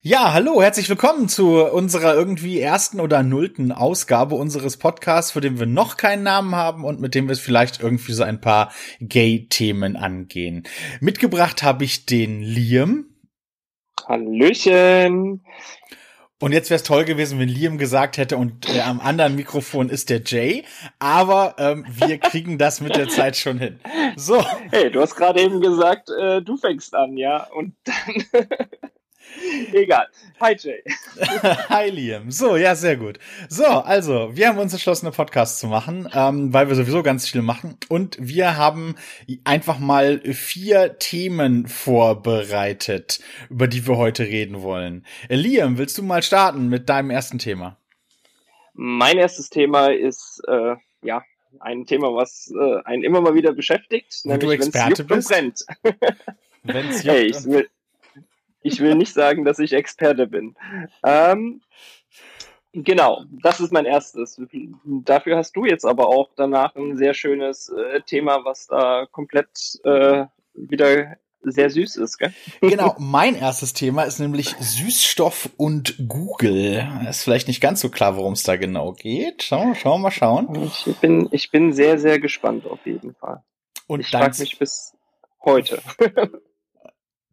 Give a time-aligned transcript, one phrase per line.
[0.00, 5.58] Ja, hallo, herzlich willkommen zu unserer irgendwie ersten oder nullten Ausgabe unseres Podcasts, für den
[5.58, 9.96] wir noch keinen Namen haben und mit dem wir vielleicht irgendwie so ein paar Gay-Themen
[9.96, 10.62] angehen.
[11.00, 13.06] Mitgebracht habe ich den Liam.
[14.06, 15.44] Hallöchen.
[16.38, 19.88] Und jetzt wäre es toll gewesen, wenn Liam gesagt hätte und äh, am anderen Mikrofon
[19.88, 20.64] ist der Jay.
[21.00, 23.80] Aber ähm, wir kriegen das mit der Zeit schon hin.
[24.14, 24.44] So.
[24.70, 27.48] Hey, du hast gerade eben gesagt, äh, du fängst an, ja?
[27.50, 28.46] Und dann.
[29.72, 30.08] Egal.
[30.40, 30.82] Hi Jay.
[31.68, 32.30] Hi Liam.
[32.30, 33.18] So, ja, sehr gut.
[33.48, 37.28] So, also, wir haben uns entschlossen, einen Podcast zu machen, ähm, weil wir sowieso ganz
[37.28, 37.76] viel machen.
[37.88, 38.96] Und wir haben
[39.44, 45.04] einfach mal vier Themen vorbereitet, über die wir heute reden wollen.
[45.28, 47.76] Liam, willst du mal starten mit deinem ersten Thema?
[48.74, 51.22] Mein erstes Thema ist, äh, ja,
[51.60, 55.66] ein Thema, was äh, einen immer mal wieder beschäftigt, nämlich wenn es brennt.
[56.62, 57.68] Wenn's juckt hey, ich will,
[58.68, 60.54] ich will nicht sagen, dass ich Experte bin.
[61.04, 61.62] Ähm,
[62.72, 64.40] genau, das ist mein erstes.
[64.84, 69.80] Dafür hast du jetzt aber auch danach ein sehr schönes äh, Thema, was da komplett
[69.84, 72.32] äh, wieder sehr süß ist, gell?
[72.60, 76.86] Genau, mein erstes Thema ist nämlich Süßstoff und Google.
[77.08, 79.44] Ist vielleicht nicht ganz so klar, worum es da genau geht.
[79.44, 80.64] Schauen, schauen wir mal schauen.
[80.64, 83.42] Ich bin, ich bin sehr, sehr gespannt auf jeden Fall.
[83.86, 84.94] Und ich frage mich bis
[85.44, 85.80] heute.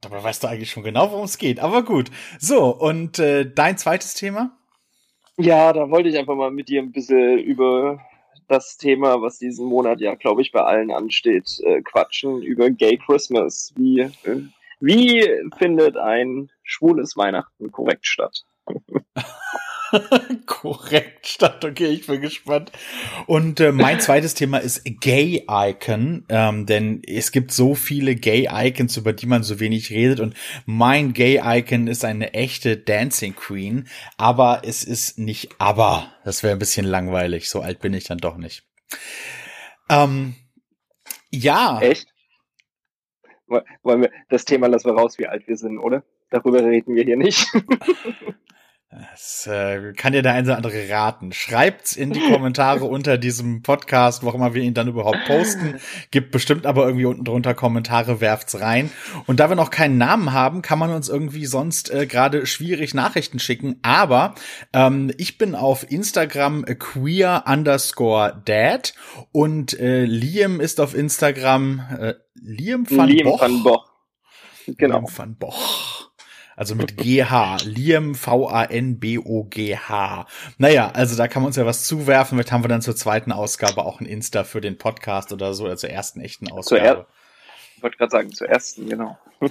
[0.06, 1.59] Dabei weißt du eigentlich schon genau, worum es geht.
[1.59, 2.11] Aber gut.
[2.39, 4.56] So, und äh, dein zweites Thema?
[5.38, 8.00] Ja, da wollte ich einfach mal mit dir ein bisschen über
[8.47, 13.00] das Thema, was diesen Monat ja, glaube ich, bei allen ansteht, äh, quatschen, über Gay
[13.03, 13.73] Christmas.
[13.75, 14.44] Wie, äh,
[14.80, 18.44] wie findet ein schwules Weihnachten korrekt statt?
[20.45, 21.63] Korrekt statt.
[21.63, 22.71] Okay, ich bin gespannt.
[23.27, 28.47] Und äh, mein zweites Thema ist Gay Icon, ähm, denn es gibt so viele Gay
[28.51, 30.19] Icons, über die man so wenig redet.
[30.19, 30.35] Und
[30.66, 36.11] mein Gay Icon ist eine echte Dancing Queen, aber es ist nicht aber.
[36.23, 37.49] Das wäre ein bisschen langweilig.
[37.49, 38.63] So alt bin ich dann doch nicht.
[39.89, 40.35] Ähm,
[41.31, 41.79] ja.
[41.81, 42.07] Echt?
[43.47, 46.03] Wollen wir das Thema lassen wir raus, wie alt wir sind, oder?
[46.31, 47.47] Darüber reden wir hier nicht.
[48.97, 51.33] Das äh, kann dir der eine oder andere raten.
[51.33, 55.79] Schreibt's in die Kommentare unter diesem Podcast, wo immer wir ihn dann überhaupt posten.
[56.11, 58.89] Gibt bestimmt aber irgendwie unten drunter Kommentare, werft's rein.
[59.25, 62.94] Und da wir noch keinen Namen haben, kann man uns irgendwie sonst äh, gerade schwierig
[62.94, 63.79] Nachrichten schicken.
[63.81, 64.35] Aber
[64.72, 68.94] ähm, ich bin auf Instagram queer underscore dad
[69.31, 73.41] und äh, Liam ist auf Instagram äh, Liam van Liam Boch.
[73.41, 73.91] Van Boch.
[74.67, 75.00] Genau.
[75.00, 76.04] Liam van Boch.
[76.55, 77.57] Also mit GH.
[77.66, 78.67] Liam V-A-N-B-O-G-H.
[80.57, 82.38] Naja, also da kann man uns ja was zuwerfen.
[82.38, 85.66] Vielleicht haben wir dann zur zweiten Ausgabe auch ein Insta für den Podcast oder so,
[85.66, 87.07] oder zur ersten echten Ausgabe.
[87.75, 89.17] Ich wollte gerade sagen, zur ersten, genau.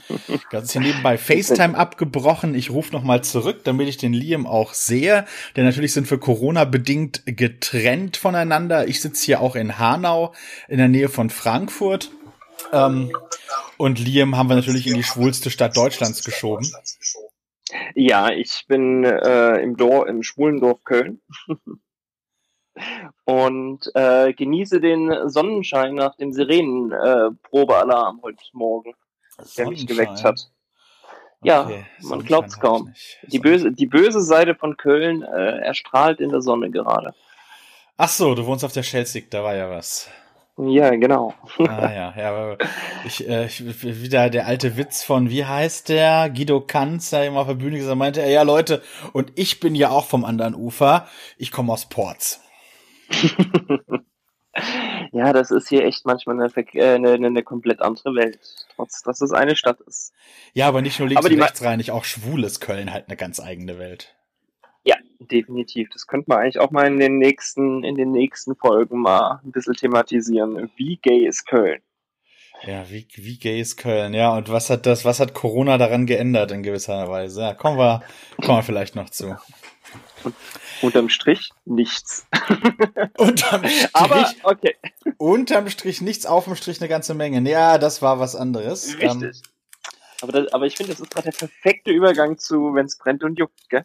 [0.51, 2.55] Ganz hier nebenbei FaceTime abgebrochen.
[2.55, 5.27] Ich rufe nochmal zurück, damit ich den Liam auch sehe.
[5.57, 8.89] Denn natürlich sind wir Corona bedingt getrennt voneinander.
[8.89, 10.33] Ich sitze hier auch in Hanau
[10.69, 12.11] in der Nähe von Frankfurt.
[12.73, 13.13] Ähm,
[13.77, 16.71] und Liam haben wir natürlich in die schwulste Stadt Deutschlands geschoben.
[17.95, 21.21] Ja, ich bin äh, im, Dorf, im schwulen Dorf Köln
[23.25, 28.95] und äh, genieße den Sonnenschein nach dem Sirenenprobealarm äh, heute Morgen,
[29.57, 30.51] der mich geweckt hat.
[31.43, 32.95] Ja, okay, man glaubt's kaum.
[33.27, 37.15] Die böse, die böse Seite von Köln äh, erstrahlt in der Sonne gerade.
[37.97, 40.09] Ach so, du wohnst auf der Schelsig, da war ja was.
[40.57, 41.35] Ja, genau.
[41.59, 42.57] ah ja, ja.
[43.05, 46.31] Ich, äh, ich, wieder der alte Witz von, wie heißt der?
[46.31, 48.81] Guido Kanz, der immer auf der Bühne gesagt meinte, ja Leute,
[49.13, 51.09] und ich bin ja auch vom anderen Ufer.
[51.39, 52.41] Ich komme aus Ports.
[55.13, 58.39] ja, das ist hier echt manchmal eine, äh, eine, eine, komplett andere Welt,
[58.77, 60.13] trotz dass es eine Stadt ist.
[60.53, 63.41] Ja, aber nicht nur links aber und rechts rein, auch schwules Köln halt eine ganz
[63.41, 64.15] eigene Welt.
[65.31, 65.91] Definitiv.
[65.91, 69.53] Das könnte man eigentlich auch mal in den nächsten, in den nächsten Folgen mal ein
[69.53, 70.71] bisschen thematisieren.
[70.77, 71.81] Wie gay ist Köln?
[72.67, 74.15] Ja, wie, wie gay ist Köln?
[74.15, 77.43] Ja, und was hat das, was hat Corona daran geändert in gewisser Weise?
[77.43, 78.03] Ja, kommen wir,
[78.43, 79.37] kommen wir vielleicht noch zu.
[80.81, 82.27] Unterm Strich nichts.
[83.19, 83.89] unterm Strich.
[83.93, 84.77] Aber, okay.
[85.19, 87.49] Unterm Strich nichts, auf dem Strich eine ganze Menge.
[87.49, 88.95] Ja, das war was anderes.
[88.95, 89.11] Richtig.
[89.11, 89.33] Um,
[90.23, 93.23] aber, das, aber ich finde, das ist gerade der perfekte Übergang zu, wenn es brennt
[93.25, 93.85] und juckt, gell?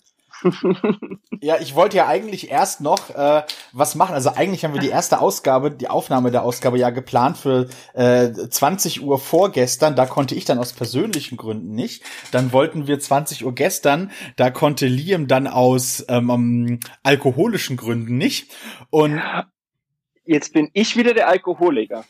[1.41, 3.43] Ja, ich wollte ja eigentlich erst noch äh,
[3.73, 4.13] was machen.
[4.13, 8.31] Also eigentlich haben wir die erste Ausgabe, die Aufnahme der Ausgabe ja geplant für äh,
[8.31, 9.95] 20 Uhr vorgestern.
[9.95, 12.03] Da konnte ich dann aus persönlichen Gründen nicht.
[12.31, 14.11] Dann wollten wir 20 Uhr gestern.
[14.35, 18.51] Da konnte Liam dann aus ähm, um, alkoholischen Gründen nicht.
[18.89, 19.21] Und
[20.25, 22.05] jetzt bin ich wieder der Alkoholiker.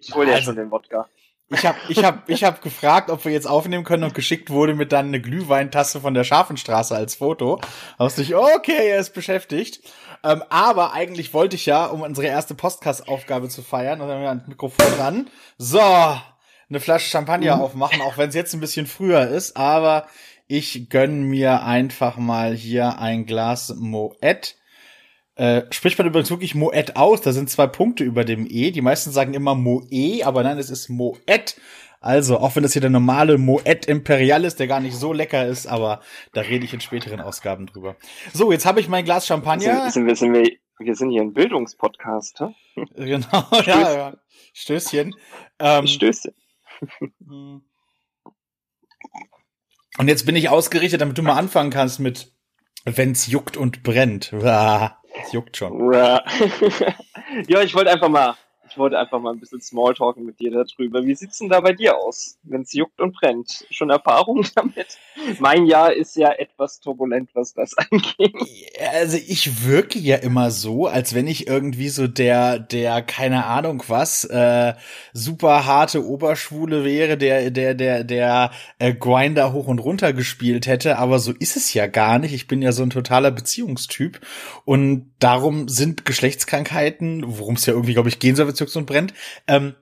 [0.00, 1.08] Ich hole ja also, schon den Wodka.
[1.48, 4.74] Ich habe ich hab, ich hab gefragt, ob wir jetzt aufnehmen können und geschickt wurde
[4.74, 7.60] mit dann eine Glühweintasse von der Scharfenstraße als Foto.
[7.98, 9.80] Hast dich, okay, er ist beschäftigt.
[10.24, 14.24] Ähm, aber eigentlich wollte ich ja, um unsere erste Podcast-Aufgabe zu feiern, und dann haben
[14.24, 15.30] wir ein Mikrofon dran.
[15.56, 17.62] So, eine Flasche Champagner mhm.
[17.62, 20.06] aufmachen, auch wenn es jetzt ein bisschen früher ist, aber
[20.48, 24.56] ich gönn mir einfach mal hier ein Glas Moet.
[25.36, 27.20] Äh, spricht man übrigens wirklich Moet aus?
[27.20, 28.70] Da sind zwei Punkte über dem E.
[28.70, 31.56] Die meisten sagen immer Moe, aber nein, es ist Moet.
[32.00, 35.46] Also, auch wenn das hier der normale Moet Imperial ist, der gar nicht so lecker
[35.46, 36.00] ist, aber
[36.32, 37.96] da rede ich in späteren Ausgaben drüber.
[38.32, 39.90] So, jetzt habe ich mein Glas Champagner.
[39.90, 42.54] Sind, sind, sind wir, wir sind hier ein Bildungspodcast, hä?
[42.96, 44.16] Genau, ja, ja.
[44.54, 45.14] Stößchen.
[45.58, 46.32] Ähm, Stößchen.
[49.98, 52.32] Und jetzt bin ich ausgerichtet, damit du mal anfangen kannst mit
[52.84, 54.32] Wenn's juckt und brennt.
[55.22, 55.92] Es juckt schon.
[57.48, 58.36] ja, ich wollte einfach mal
[58.78, 61.04] wollte einfach mal ein bisschen Smalltalken mit dir darüber.
[61.04, 63.66] Wie sieht's denn da bei dir aus, wenn es juckt und brennt?
[63.70, 64.98] Schon Erfahrung damit?
[65.38, 68.34] Mein Jahr ist ja etwas turbulent, was das angeht.
[68.92, 73.82] Also ich wirke ja immer so, als wenn ich irgendwie so der, der, keine Ahnung
[73.88, 74.74] was, äh,
[75.12, 80.98] super harte Oberschwule wäre, der, der, der, der äh, Grinder hoch und runter gespielt hätte,
[80.98, 82.32] aber so ist es ja gar nicht.
[82.32, 84.20] Ich bin ja so ein totaler Beziehungstyp
[84.64, 89.14] und darum sind Geschlechtskrankheiten, worum es ja irgendwie, glaube ich, gehen soll, Zücks und brennt.
[89.46, 89.74] Ähm,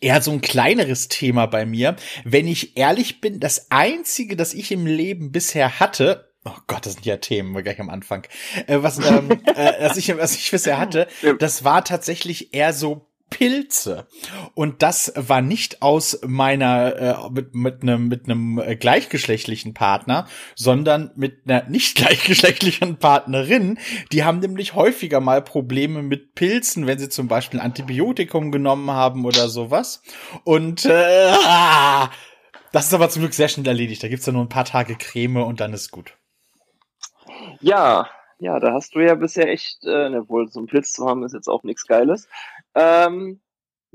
[0.00, 1.96] eher so ein kleineres Thema bei mir.
[2.24, 6.94] Wenn ich ehrlich bin, das einzige, das ich im Leben bisher hatte, oh Gott, das
[6.94, 8.26] sind ja Themen gleich am Anfang,
[8.66, 13.07] äh, was, ähm, äh, was, ich, was ich bisher hatte, das war tatsächlich eher so
[13.30, 14.06] Pilze.
[14.54, 20.26] Und das war nicht aus meiner äh, mit mit einem mit einem äh, gleichgeschlechtlichen Partner,
[20.54, 23.78] sondern mit einer nicht gleichgeschlechtlichen Partnerin.
[24.12, 29.24] Die haben nämlich häufiger mal Probleme mit Pilzen, wenn sie zum Beispiel Antibiotikum genommen haben
[29.24, 30.02] oder sowas.
[30.44, 31.32] Und äh,
[32.72, 34.02] das ist aber zum Glück sehr schnell erledigt.
[34.02, 36.14] Da gibt's ja nur ein paar Tage Creme und dann ist gut.
[37.60, 38.08] Ja,
[38.40, 41.24] ja, da hast du ja bisher echt, äh, ne, wohl so einen Pilz zu haben,
[41.24, 42.28] ist jetzt auch nichts Geiles.
[42.78, 43.40] Ähm,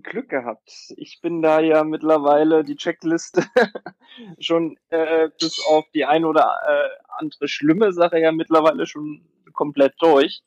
[0.01, 0.93] Glück gehabt.
[0.97, 3.45] Ich bin da ja mittlerweile die Checkliste
[4.39, 9.21] schon äh, bis auf die ein oder äh, andere schlimme Sache ja mittlerweile schon
[9.53, 10.43] komplett durch.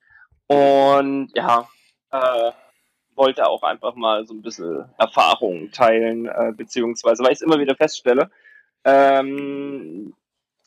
[0.49, 1.67] Und ja,
[2.11, 2.53] äh,
[3.15, 7.59] wollte auch einfach mal so ein bisschen Erfahrungen teilen, äh, beziehungsweise, weil ich es immer
[7.59, 8.31] wieder feststelle,
[8.85, 10.15] ähm,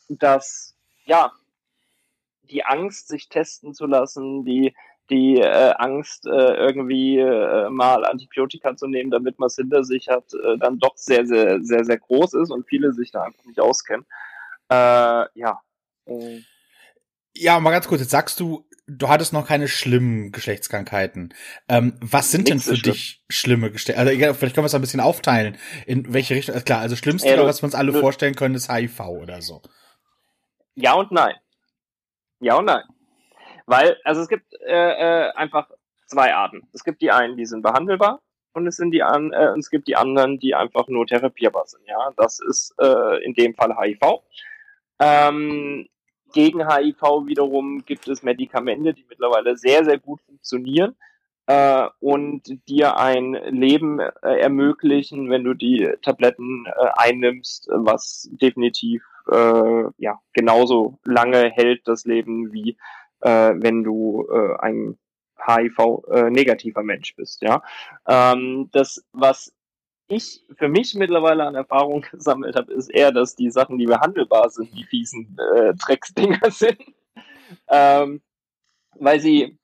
[0.08, 0.74] dass
[1.04, 1.32] ja
[2.42, 4.74] die Angst, sich testen zu lassen, die
[5.10, 10.08] die äh, Angst, äh, irgendwie äh, mal Antibiotika zu nehmen, damit man es hinter sich
[10.08, 13.44] hat, äh, dann doch sehr, sehr, sehr, sehr groß ist und viele sich da einfach
[13.44, 14.06] nicht auskennen.
[14.70, 15.60] Äh, ja.
[16.06, 16.40] Äh.
[17.34, 21.34] Ja, mal ganz kurz, jetzt sagst du, du hattest noch keine schlimmen Geschlechtskrankheiten.
[21.68, 22.92] Ähm, was sind denn für schlimm.
[22.92, 24.22] dich schlimme Geschlechtskrankheiten?
[24.24, 25.56] Also vielleicht können wir es ein bisschen aufteilen.
[25.86, 26.54] In welche Richtung?
[26.54, 29.62] Also klar, also schlimmste, äh, was wir uns alle vorstellen können, ist HIV oder so.
[30.74, 31.34] Ja und nein.
[32.40, 32.82] Ja und nein.
[33.70, 35.70] Weil, also es gibt äh, äh, einfach
[36.06, 36.68] zwei Arten.
[36.72, 38.20] Es gibt die einen, die sind behandelbar
[38.52, 41.86] und es sind die an, äh, es gibt die anderen, die einfach nur therapierbar sind.
[41.86, 44.22] Ja, das ist äh, in dem Fall HIV.
[44.98, 45.86] Ähm,
[46.32, 50.96] gegen HIV wiederum gibt es Medikamente, die mittlerweile sehr, sehr gut funktionieren
[51.46, 59.04] äh, und dir ein Leben äh, ermöglichen, wenn du die Tabletten äh, einnimmst, was definitiv
[59.30, 62.76] äh, ja genauso lange hält das Leben wie
[63.20, 64.98] äh, wenn du äh, ein
[65.46, 67.42] HIV-negativer äh, Mensch bist.
[67.42, 67.62] Ja,
[68.06, 69.54] ähm, das was
[70.08, 74.50] ich für mich mittlerweile an Erfahrung gesammelt habe, ist eher, dass die Sachen, die behandelbar
[74.50, 76.80] sind, die fiesen äh, Drecksdinger sind,
[77.68, 78.20] ähm,
[78.96, 79.58] weil sie,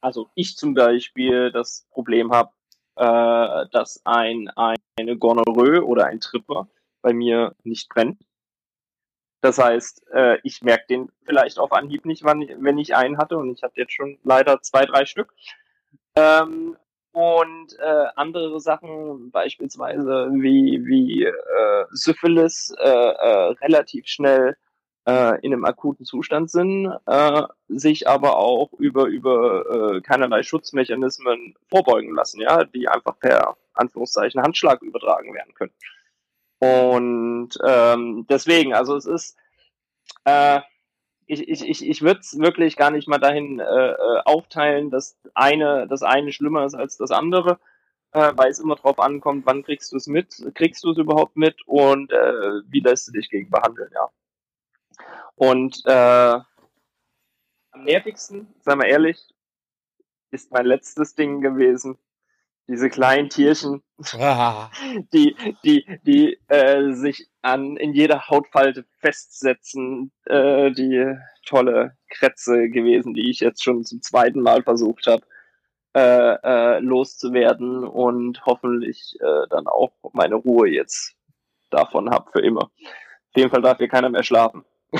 [0.00, 2.50] also ich zum Beispiel das Problem habe,
[2.96, 6.68] äh, dass ein, ein eine Gonorrhoe oder ein Tripper
[7.02, 8.22] bei mir nicht brennt.
[9.40, 13.18] Das heißt, äh, ich merke den vielleicht auf Anhieb nicht, wann ich, wenn ich einen
[13.18, 15.32] hatte und ich hatte jetzt schon leider zwei, drei Stück.
[16.14, 16.76] Ähm,
[17.12, 24.56] und äh, andere Sachen, beispielsweise wie, wie äh, Syphilis, äh, äh, relativ schnell
[25.06, 31.54] äh, in einem akuten Zustand sind, äh, sich aber auch über, über äh, keinerlei Schutzmechanismen
[31.68, 35.72] vorbeugen lassen, ja, die einfach per Anführungszeichen Handschlag übertragen werden können.
[36.60, 39.36] Und ähm, deswegen, also es ist,
[40.24, 40.60] äh,
[41.26, 45.18] ich, ich, ich, ich würde es wirklich gar nicht mal dahin äh, äh, aufteilen, dass
[45.34, 47.58] eine, das eine schlimmer ist als das andere,
[48.12, 51.36] äh, weil es immer drauf ankommt, wann kriegst du es mit, kriegst du es überhaupt
[51.36, 54.10] mit und äh, wie lässt du dich gegen behandeln, ja.
[55.36, 56.40] Und äh,
[57.70, 59.18] am nervigsten, sei mal ehrlich,
[60.30, 61.96] ist mein letztes Ding gewesen,
[62.70, 63.82] diese kleinen Tierchen,
[64.18, 64.70] ah.
[65.12, 71.14] die, die, die äh, sich an in jeder Hautfalte festsetzen, äh, die
[71.46, 75.22] tolle Kretze gewesen, die ich jetzt schon zum zweiten Mal versucht habe
[75.92, 81.16] äh, äh, loszuwerden und hoffentlich äh, dann auch meine Ruhe jetzt
[81.70, 82.62] davon habe für immer.
[82.62, 84.64] Auf jeden Fall darf hier keiner mehr schlafen.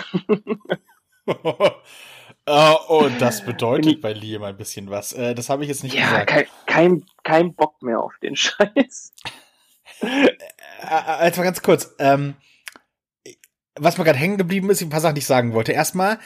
[2.51, 5.13] oh, oh, das bedeutet bei Liam ein bisschen was.
[5.13, 6.27] Äh, das habe ich jetzt nicht ja, gesagt.
[6.27, 9.13] Kein, kein, kein Bock mehr auf den Scheiß.
[10.01, 11.95] äh, äh, jetzt mal ganz kurz.
[11.99, 12.35] Ähm,
[13.83, 15.73] was mir gerade hängen geblieben ist, ein paar Sachen, die ich sagen wollte.
[15.73, 16.19] Erstmal,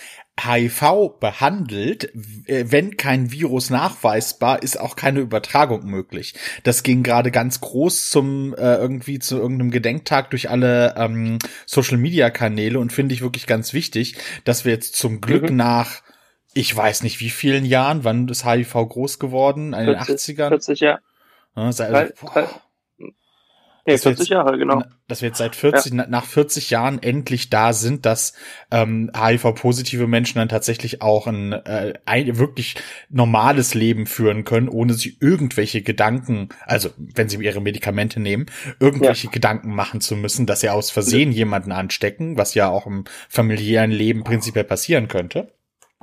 [0.43, 2.13] HIV behandelt,
[2.47, 6.35] äh, wenn kein Virus nachweisbar, ist auch keine Übertragung möglich.
[6.65, 11.99] Das ging gerade ganz groß zum äh, irgendwie zu irgendeinem Gedenktag durch alle ähm, Social
[11.99, 15.57] Media Kanäle und finde ich wirklich ganz wichtig, dass wir jetzt zum Glück mhm.
[15.57, 16.03] nach
[16.55, 19.73] ich weiß nicht wie vielen Jahren, wann ist HIV groß geworden?
[19.75, 20.49] In den 80ern?
[20.49, 21.01] 40 Jahre.
[21.57, 21.85] Ja, also,
[23.87, 24.83] Nee, 40 Jahre, genau.
[25.09, 26.07] Dass wir jetzt seit 40, ja.
[26.09, 28.33] nach 40 Jahren endlich da sind, dass
[28.71, 32.77] ähm, HIV-positive Menschen dann tatsächlich auch ein, äh, ein wirklich
[33.11, 38.47] normales Leben führen können, ohne sich irgendwelche Gedanken, also wenn sie ihre Medikamente nehmen,
[38.81, 39.33] irgendwelche ja.
[39.33, 43.91] Gedanken machen zu müssen, dass sie aus Versehen jemanden anstecken, was ja auch im familiären
[43.91, 45.53] Leben prinzipiell passieren könnte.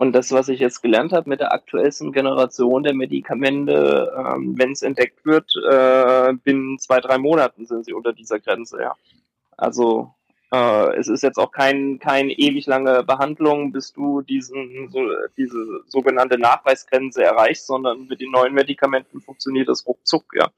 [0.02, 4.72] Und das, was ich jetzt gelernt habe mit der aktuellsten Generation der Medikamente, ähm, wenn
[4.72, 8.96] es entdeckt wird, äh, binnen zwei, drei Monaten sind sie unter dieser Grenze, ja.
[9.58, 10.12] Also
[10.52, 15.02] äh, es ist jetzt auch kein, keine ewig lange Behandlung, bis du diesen, so,
[15.38, 20.50] diese sogenannte Nachweisgrenze erreichst, sondern mit den neuen Medikamenten funktioniert das ruckzuck, ja.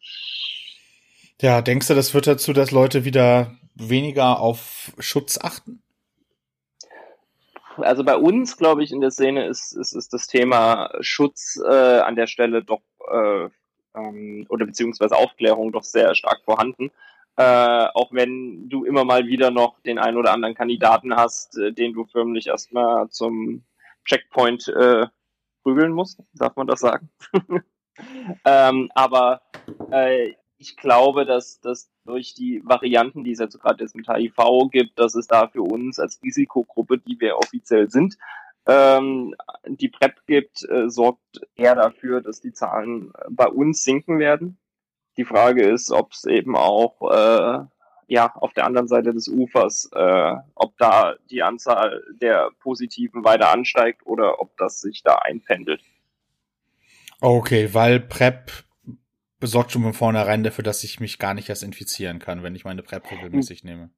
[1.42, 5.83] Ja, denkst du, das führt dazu, dass Leute wieder weniger auf Schutz achten?
[7.78, 12.00] Also bei uns, glaube ich, in der Szene ist, ist, ist das Thema Schutz äh,
[12.00, 13.50] an der Stelle doch äh,
[13.96, 16.92] ähm, oder beziehungsweise Aufklärung doch sehr stark vorhanden.
[17.36, 21.72] Äh, auch wenn du immer mal wieder noch den einen oder anderen Kandidaten hast, äh,
[21.72, 23.64] den du förmlich erstmal zum
[24.06, 25.08] Checkpoint äh,
[25.64, 27.10] prügeln musst, darf man das sagen?
[28.46, 29.42] ähm, aber
[29.90, 34.70] äh, ich glaube, dass, dass durch die Varianten, die es jetzt gerade jetzt mit HIV
[34.72, 38.18] gibt, dass es da für uns als Risikogruppe, die wir offiziell sind,
[38.66, 39.36] ähm,
[39.68, 44.58] die PrEP gibt, äh, sorgt eher dafür, dass die Zahlen bei uns sinken werden.
[45.18, 47.66] Die Frage ist, ob es eben auch äh,
[48.08, 53.52] ja auf der anderen Seite des Ufers, äh, ob da die Anzahl der Positiven weiter
[53.52, 55.82] ansteigt oder ob das sich da einpendelt.
[57.20, 58.64] Okay, weil PrEP
[59.44, 62.64] besorgt schon von vornherein dafür, dass ich mich gar nicht erst infizieren kann, wenn ich
[62.64, 63.90] meine PrEP regelmäßig nehme.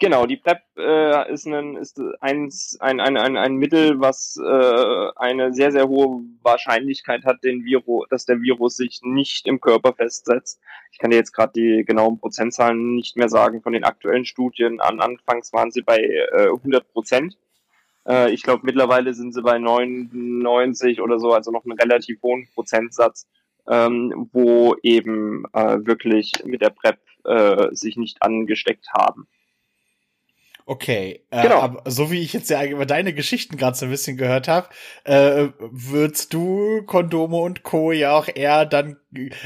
[0.00, 2.48] Genau, die PrEP äh, ist, ein, ist ein,
[2.80, 8.24] ein, ein, ein Mittel, was äh, eine sehr, sehr hohe Wahrscheinlichkeit hat, den Virus, dass
[8.24, 10.58] der Virus sich nicht im Körper festsetzt.
[10.90, 14.80] Ich kann dir jetzt gerade die genauen Prozentzahlen nicht mehr sagen von den aktuellen Studien.
[14.80, 17.36] An Anfangs waren sie bei äh, 100 Prozent.
[18.08, 22.48] Äh, ich glaube, mittlerweile sind sie bei 99 oder so, also noch einen relativ hohen
[22.54, 23.28] Prozentsatz
[23.68, 29.26] ähm, wo eben äh, wirklich mit der PrEP äh, sich nicht angesteckt haben.
[30.64, 31.60] Okay, äh, genau.
[31.60, 34.68] aber so wie ich jetzt ja über deine Geschichten gerade so ein bisschen gehört habe,
[35.04, 37.90] äh, würdest du Kondome und Co.
[37.90, 38.96] ja auch eher dann,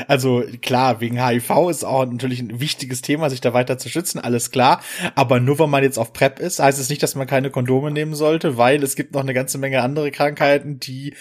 [0.08, 4.18] also klar, wegen HIV ist auch natürlich ein wichtiges Thema, sich da weiter zu schützen,
[4.18, 4.82] alles klar,
[5.14, 7.90] aber nur weil man jetzt auf PrEP ist, heißt es nicht, dass man keine Kondome
[7.90, 11.14] nehmen sollte, weil es gibt noch eine ganze Menge andere Krankheiten, die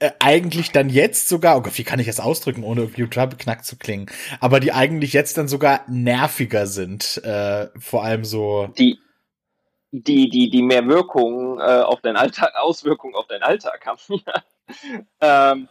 [0.00, 3.64] äh, eigentlich dann jetzt sogar, oh Gott, wie kann ich das ausdrücken, ohne irgendwie beknackt
[3.64, 4.06] zu klingen,
[4.38, 8.68] aber die eigentlich jetzt dann sogar nerviger sind, äh, vor allem so.
[8.78, 8.98] Die
[9.90, 14.00] die, die, die mehr Wirkung äh, auf deinen Alltag, Auswirkungen auf deinen Alltag haben.
[15.20, 15.68] ähm,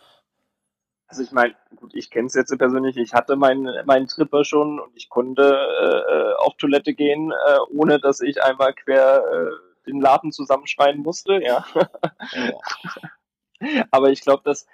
[1.07, 4.79] also ich meine, gut, ich kenne es jetzt persönlich, ich hatte meinen meinen Tripper schon
[4.79, 10.01] und ich konnte äh, auf Toilette gehen, äh, ohne dass ich einmal quer äh, den
[10.01, 11.65] Laden zusammenschreien musste, ja.
[13.91, 14.67] Aber ich glaube, dass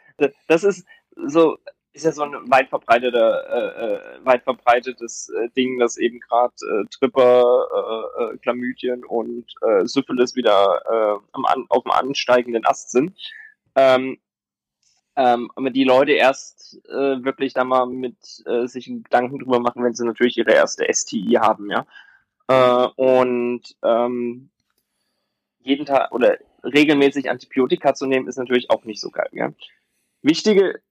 [0.48, 1.58] das ist so,
[1.94, 6.54] ist ja so ein weit verbreiteter, äh, äh, weit verbreitetes äh, Ding, dass eben gerade
[6.62, 12.66] äh, Tripper, äh, äh, Chlamydien und äh, Syphilis wieder äh, am an, auf dem ansteigenden
[12.66, 13.16] Ast sind.
[13.76, 14.18] Ähm,
[15.16, 19.84] ähm, aber die Leute erst äh, wirklich da mal mit äh, sich Gedanken drüber machen,
[19.84, 21.86] wenn sie natürlich ihre erste STI haben, ja.
[22.48, 24.50] Äh, und ähm,
[25.60, 29.54] jeden Tag oder regelmäßig Antibiotika zu nehmen, ist natürlich auch nicht so geil, ja.
[30.24, 30.82] Wichtige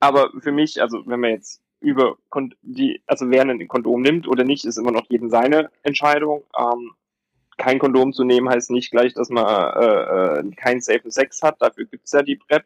[0.00, 2.16] aber für mich, also wenn man jetzt über
[2.62, 6.42] die, also wer ein Kondom nimmt oder nicht, ist immer noch jeden seine Entscheidung.
[6.58, 6.92] Ähm,
[7.56, 11.60] kein Kondom zu nehmen heißt nicht gleich, dass man äh, äh, keinen safen Sex hat.
[11.60, 12.64] Dafür gibt's ja die PrEP.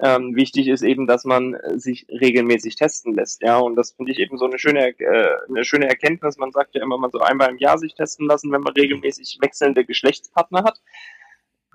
[0.00, 4.18] Ähm, wichtig ist eben, dass man sich regelmäßig testen lässt, ja, und das finde ich
[4.18, 6.36] eben so eine schöne, äh, eine schöne Erkenntnis.
[6.36, 9.38] Man sagt ja immer, man soll einmal im Jahr sich testen lassen, wenn man regelmäßig
[9.40, 10.82] wechselnde Geschlechtspartner hat.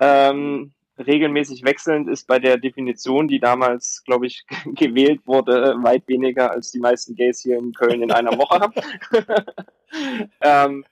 [0.00, 4.44] Ähm, regelmäßig wechselnd ist bei der Definition, die damals, glaube ich,
[4.74, 8.74] gewählt wurde, weit weniger als die meisten Gays hier in Köln in einer Woche haben.
[10.40, 10.84] ähm,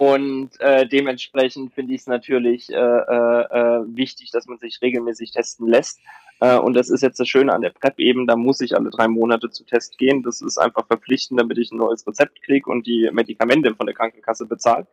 [0.00, 5.32] und äh, dementsprechend finde ich es natürlich äh, äh, äh, wichtig, dass man sich regelmäßig
[5.32, 6.00] testen lässt.
[6.40, 8.88] Äh, und das ist jetzt das Schöne an der PrEP eben, da muss ich alle
[8.88, 10.22] drei Monate zu Test gehen.
[10.22, 13.94] Das ist einfach verpflichtend, damit ich ein neues Rezept kriege und die Medikamente von der
[13.94, 14.86] Krankenkasse bezahle.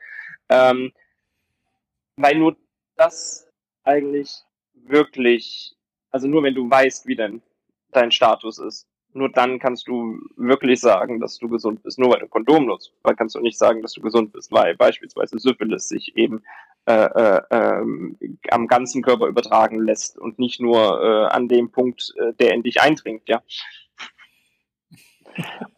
[0.49, 0.91] Ähm,
[2.17, 2.57] weil nur
[2.97, 3.46] das
[3.87, 5.75] eigentlich wirklich,
[6.11, 7.41] also nur wenn du weißt, wie denn
[7.91, 11.97] dein Status ist, nur dann kannst du wirklich sagen, dass du gesund bist.
[11.97, 14.75] Nur weil du Kondom nutzt, weil kannst du nicht sagen, dass du gesund bist, weil
[14.75, 16.43] beispielsweise Syphilis sich eben
[16.85, 18.17] äh, äh, ähm,
[18.49, 22.63] am ganzen Körper übertragen lässt und nicht nur äh, an dem Punkt, äh, der in
[22.63, 23.41] dich eindringt, ja.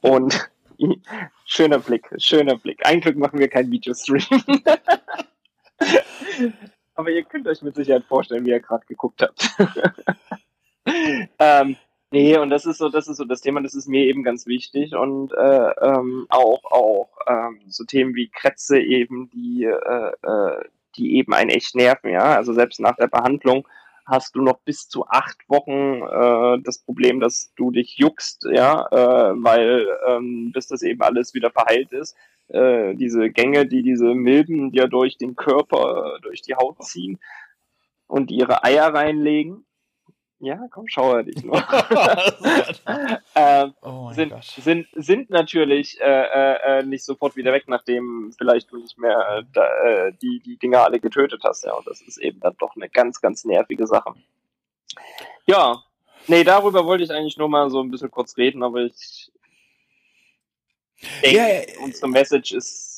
[0.02, 0.52] Und
[1.46, 2.86] schöner Blick, schöner Blick.
[2.86, 4.44] Ein Glück machen wir kein Videostream.
[7.00, 9.56] Aber ihr könnt euch mit Sicherheit vorstellen, wie ihr gerade geguckt habt.
[11.40, 11.78] ähm,
[12.12, 14.48] Nee, und das ist so, das ist so das Thema, das ist mir eben ganz
[14.48, 20.64] wichtig und äh, ähm, auch auch ähm, so Themen wie Krätze eben, die äh, äh,
[20.98, 22.36] die eben einen echt nerven, ja.
[22.36, 23.68] Also selbst nach der Behandlung
[24.10, 28.88] hast du noch bis zu acht Wochen äh, das Problem, dass du dich juckst, ja,
[28.92, 32.16] äh, weil ähm, bis das eben alles wieder verheilt ist.
[32.48, 37.20] Äh, diese Gänge, die diese Milben ja durch den Körper, durch die Haut ziehen
[38.08, 39.66] und ihre Eier reinlegen,
[40.40, 41.58] ja, komm, schauer dich nur.
[43.36, 48.72] ähm, oh sind, sind, sind natürlich äh, äh, äh, nicht sofort wieder weg, nachdem vielleicht
[48.72, 51.66] du nicht mehr äh, äh, die, die Dinger alle getötet hast.
[51.66, 54.14] Ja, und das ist eben dann doch eine ganz, ganz nervige Sache.
[55.46, 55.84] Ja,
[56.28, 59.32] nee, darüber wollte ich eigentlich nur mal so ein bisschen kurz reden, aber ich
[61.22, 62.89] denke, ja, unsere Message ist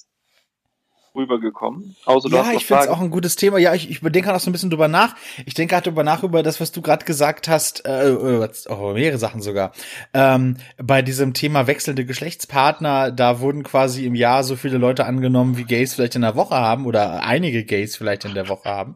[1.16, 1.96] rübergekommen.
[2.06, 3.58] Außer du ja, ich finde es auch ein gutes Thema.
[3.58, 5.16] Ja, ich, ich denke auch so ein bisschen drüber nach.
[5.46, 8.94] Ich denke gerade drüber nach über das, was du gerade gesagt hast, äh, äh oh,
[8.94, 9.74] mehrere Sachen sogar.
[10.14, 15.58] Ähm, bei diesem Thema wechselnde Geschlechtspartner, da wurden quasi im Jahr so viele Leute angenommen,
[15.58, 18.96] wie Gays vielleicht in der Woche haben oder einige Gays vielleicht in der Woche haben.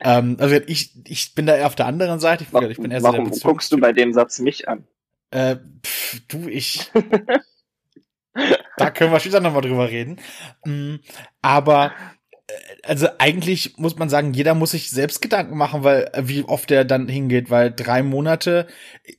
[0.00, 2.44] Ähm, also ich, ich bin da eher auf der anderen Seite.
[2.44, 4.84] Ich, warum, ich bin eher so warum guckst du bei dem Satz mich an?
[5.30, 6.90] Äh, pff, du, ich.
[8.76, 10.20] da können wir später nochmal drüber reden.
[10.64, 10.96] Mm,
[11.42, 11.92] aber
[12.46, 16.44] äh, also eigentlich muss man sagen, jeder muss sich selbst Gedanken machen, weil äh, wie
[16.44, 18.66] oft der dann hingeht, weil drei Monate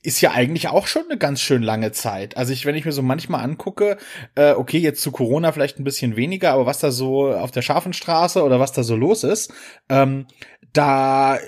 [0.02, 2.36] ist ja eigentlich auch schon eine ganz schön lange Zeit.
[2.36, 3.98] Also ich, wenn ich mir so manchmal angucke,
[4.34, 7.62] äh, okay, jetzt zu Corona vielleicht ein bisschen weniger, aber was da so auf der
[7.62, 9.52] scharfen Straße oder was da so los ist,
[9.88, 10.26] ähm,
[10.72, 11.40] da äh,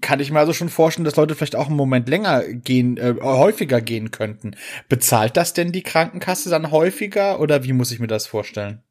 [0.00, 3.14] kann ich mir also schon vorstellen, dass Leute vielleicht auch einen Moment länger gehen, äh,
[3.22, 4.56] häufiger gehen könnten.
[4.88, 8.82] Bezahlt das denn die Krankenkasse dann häufiger oder wie muss ich mir das vorstellen?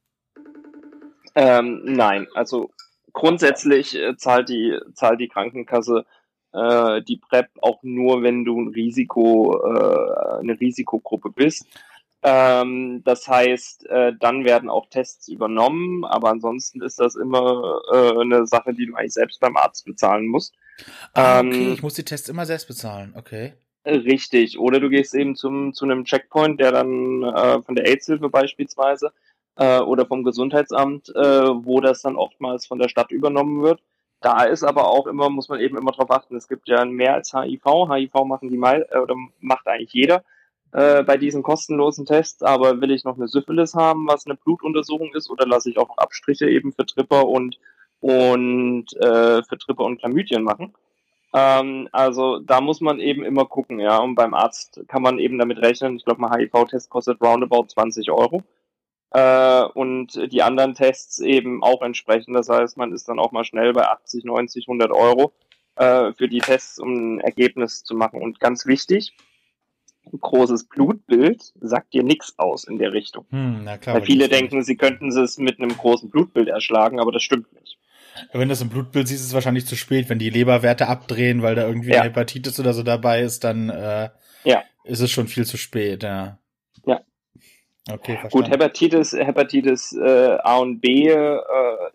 [1.35, 2.71] Ähm, nein, also
[3.13, 6.05] grundsätzlich äh, zahlt die zahlt die Krankenkasse
[6.53, 11.67] äh, die PrEP auch nur, wenn du ein Risiko äh, eine Risikogruppe bist.
[12.21, 18.19] Ähm, das heißt, äh, dann werden auch Tests übernommen, aber ansonsten ist das immer äh,
[18.19, 20.55] eine Sache, die du eigentlich selbst beim Arzt bezahlen musst.
[21.13, 23.53] Ah, okay, ähm, ich muss die Tests immer selbst bezahlen, okay.
[23.85, 28.27] Richtig, oder du gehst eben zum, zu einem Checkpoint, der dann äh, von der AIDS-Hilfe
[28.27, 29.13] beispielsweise
[29.55, 33.81] äh, oder vom Gesundheitsamt, äh, wo das dann oftmals von der Stadt übernommen wird.
[34.19, 37.13] Da ist aber auch immer, muss man eben immer drauf achten, es gibt ja mehr
[37.13, 37.63] als HIV.
[37.89, 40.25] HIV machen die mal, oder macht eigentlich jeder
[40.71, 45.13] äh, bei diesen kostenlosen Tests, aber will ich noch eine Syphilis haben, was eine Blutuntersuchung
[45.13, 47.57] ist, oder lasse ich auch Abstriche eben für Tripper und
[48.01, 50.73] und äh, für Tripper und Chlamydien machen.
[51.33, 53.97] Ähm, also da muss man eben immer gucken, ja.
[53.97, 55.97] Und beim Arzt kann man eben damit rechnen.
[55.97, 58.43] Ich glaube, ein HIV-Test kostet roundabout 20 Euro.
[59.11, 62.35] Äh, und die anderen Tests eben auch entsprechend.
[62.35, 65.33] Das heißt, man ist dann auch mal schnell bei 80, 90, 100 Euro
[65.75, 68.21] äh, für die Tests, um ein Ergebnis zu machen.
[68.21, 69.13] Und ganz wichtig,
[70.17, 73.25] großes Blutbild sagt dir nichts aus in der Richtung.
[73.29, 77.11] Hm, na klar, Weil viele denken, sie könnten es mit einem großen Blutbild erschlagen, aber
[77.11, 77.77] das stimmt nicht.
[78.33, 80.09] Wenn du es im Blutbild siehst, ist es wahrscheinlich zu spät.
[80.09, 82.03] Wenn die Leberwerte abdrehen, weil da irgendwie ja.
[82.03, 84.09] Hepatitis oder so dabei ist, dann äh,
[84.43, 84.63] ja.
[84.83, 86.37] ist es schon viel zu spät, ja.
[86.85, 87.01] Ja.
[87.89, 88.31] Okay, verstanden.
[88.31, 91.39] Gut, Hepatitis, Hepatitis äh, A und B äh,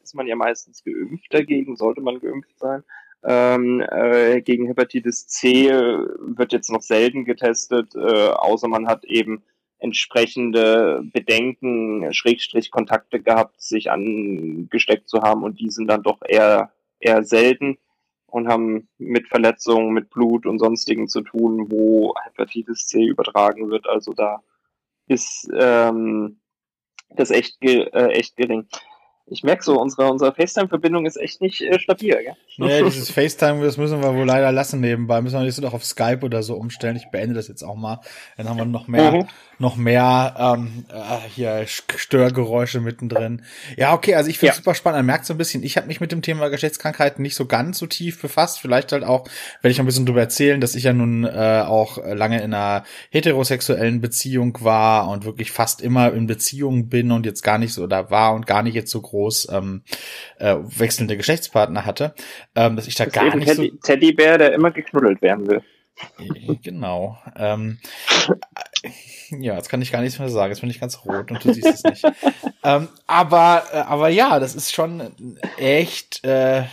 [0.02, 2.82] ist man ja meistens geimpft dagegen, sollte man geimpft sein.
[3.26, 9.42] Ähm, äh, gegen Hepatitis C wird jetzt noch selten getestet, äh, außer man hat eben
[9.78, 16.72] entsprechende Bedenken, Schrägstrich Kontakte gehabt, sich angesteckt zu haben und die sind dann doch eher,
[17.00, 17.78] eher selten.
[18.34, 23.86] und haben mit Verletzungen, mit Blut und sonstigen zu tun, wo Hepatitis C übertragen wird.
[23.86, 24.42] Also da
[25.06, 26.40] ist ähm,
[27.10, 28.66] das echt, äh, echt gering.
[29.26, 32.36] Ich merke so, unsere, unsere FaceTime-Verbindung ist echt nicht äh, stabil, gell?
[32.58, 35.22] Nee, dieses FaceTime, das müssen wir wohl leider lassen nebenbei.
[35.22, 36.96] Müssen wir nicht so auf Skype oder so umstellen.
[36.96, 38.00] Ich beende das jetzt auch mal.
[38.36, 39.26] Dann haben wir noch mehr, mhm.
[39.58, 43.42] noch mehr ähm, äh, hier Störgeräusche mittendrin.
[43.78, 44.56] Ja, okay, also ich finde ja.
[44.56, 44.98] super spannend.
[44.98, 47.78] Man merkt so ein bisschen, ich habe mich mit dem Thema Geschlechtskrankheiten nicht so ganz
[47.78, 48.60] so tief befasst.
[48.60, 49.24] Vielleicht halt auch,
[49.62, 52.84] werde ich ein bisschen drüber erzählen, dass ich ja nun äh, auch lange in einer
[53.08, 57.84] heterosexuellen Beziehung war und wirklich fast immer in Beziehung bin und jetzt gar nicht so
[57.84, 59.82] oder war und gar nicht jetzt so groß groß ähm,
[60.38, 62.14] äh, wechselnde Geschlechtspartner hatte,
[62.56, 65.62] ähm, dass ich da das gar nicht Teddy, so Teddybär, der immer geknuddelt werden will.
[66.62, 67.16] Genau.
[67.36, 67.78] Ähm,
[69.30, 70.50] ja, jetzt kann ich gar nichts mehr sagen.
[70.50, 72.04] Jetzt bin ich ganz rot und du siehst es nicht.
[72.64, 76.64] ähm, aber, äh, aber ja, das ist schon echt äh,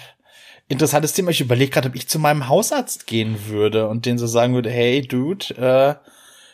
[0.68, 1.30] interessantes Thema.
[1.30, 4.72] Ich überlege gerade, ob ich zu meinem Hausarzt gehen würde und den so sagen würde,
[4.72, 6.10] hey, Dude, äh,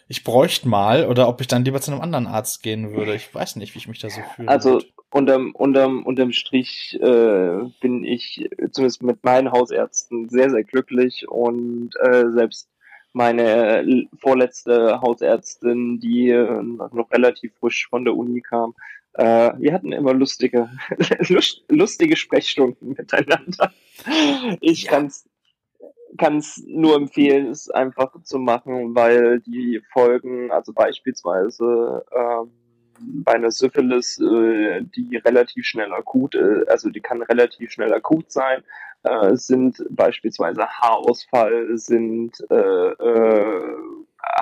[0.10, 3.15] ich bräuchte mal, oder ob ich dann lieber zu einem anderen Arzt gehen würde.
[3.15, 4.50] Ich weiß nicht, wie ich mich da so fühle.
[4.50, 11.27] Also unterm, unterm, unterm Strich äh, bin ich zumindest mit meinen Hausärzten sehr, sehr glücklich
[11.27, 12.69] und äh, selbst
[13.13, 18.75] meine vorletzte Hausärztin, die äh, noch relativ frisch von der Uni kam,
[19.13, 20.69] äh, wir hatten immer lustige,
[21.69, 23.73] lustige Sprechstunden miteinander.
[24.61, 24.91] Ich ja.
[24.91, 25.27] kann's
[26.17, 32.51] kann es nur empfehlen, es einfach zu machen, weil die Folgen, also beispielsweise ähm,
[32.99, 38.31] bei einer Syphilis, äh, die relativ schnell akut, äh, also die kann relativ schnell akut
[38.31, 38.63] sein,
[39.03, 43.75] äh, sind beispielsweise Haarausfall, sind äh, äh,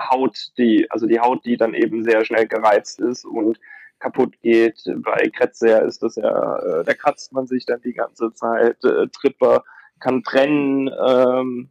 [0.09, 3.59] Haut, die, also die Haut, die dann eben sehr schnell gereizt ist und
[3.99, 4.81] kaputt geht.
[4.97, 9.07] Bei Kretzer ist das ja, äh, da kratzt man sich dann die ganze Zeit, äh,
[9.07, 9.63] Tripper
[10.05, 11.69] kann trennen, ähm,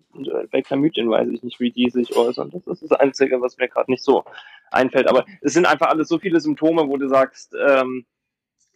[0.50, 2.50] bei Chlamydien weiß ich nicht, wie die sich äußern.
[2.50, 4.24] Das ist das Einzige, was mir gerade nicht so
[4.72, 5.06] einfällt.
[5.06, 8.04] Aber es sind einfach alles so viele Symptome, wo du sagst, ähm,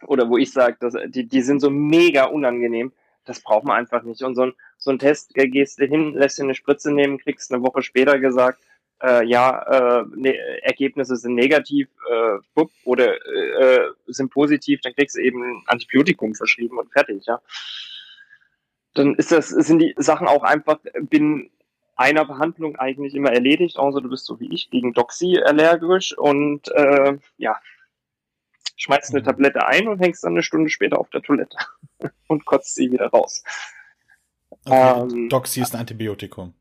[0.07, 0.77] oder wo ich sage,
[1.09, 2.93] die, die sind so mega unangenehm.
[3.25, 4.23] Das braucht man einfach nicht.
[4.23, 7.53] Und so ein, so ein Test, gehst du hin, lässt dir eine Spritze nehmen, kriegst
[7.53, 8.61] eine Woche später gesagt,
[9.03, 15.21] äh, ja, äh, ne, Ergebnisse sind negativ äh, oder äh, sind positiv, dann kriegst du
[15.21, 17.41] eben ein Antibiotikum verschrieben und fertig, ja.
[18.93, 21.51] Dann ist das, sind die Sachen auch einfach, bin
[21.95, 26.69] einer Behandlung eigentlich immer erledigt, außer du bist so wie ich gegen Doxy allergisch und
[26.69, 27.59] äh, ja,
[28.77, 29.25] schmeißt eine mhm.
[29.25, 31.57] Tablette ein und hängst dann eine Stunde später auf der Toilette
[32.27, 33.43] und kotzt sie wieder raus.
[34.65, 36.53] Okay, ähm, Doxy ist ein Antibiotikum.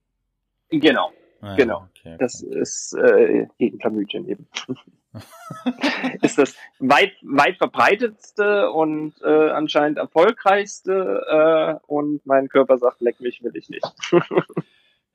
[0.71, 1.89] Genau, ah, genau.
[1.91, 2.17] Okay, okay.
[2.19, 4.49] Das ist äh, gegen Chlamydien eben.
[6.23, 13.21] ist das weit, weit verbreitetste und äh, anscheinend erfolgreichste äh, und mein Körper sagt, leck
[13.21, 13.87] mich will ich nicht.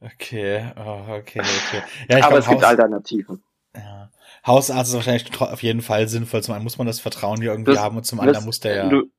[0.03, 1.81] Okay, oh, okay, okay.
[2.09, 3.41] Ja, Aber glaub, es gibt Alternativen.
[3.73, 4.11] Ja.
[4.45, 6.43] Hausarzt ist wahrscheinlich auf jeden Fall sinnvoll.
[6.43, 8.75] Zum einen muss man das Vertrauen hier irgendwie das, haben und zum anderen muss der
[8.75, 8.89] ja.
[8.89, 9.09] Du,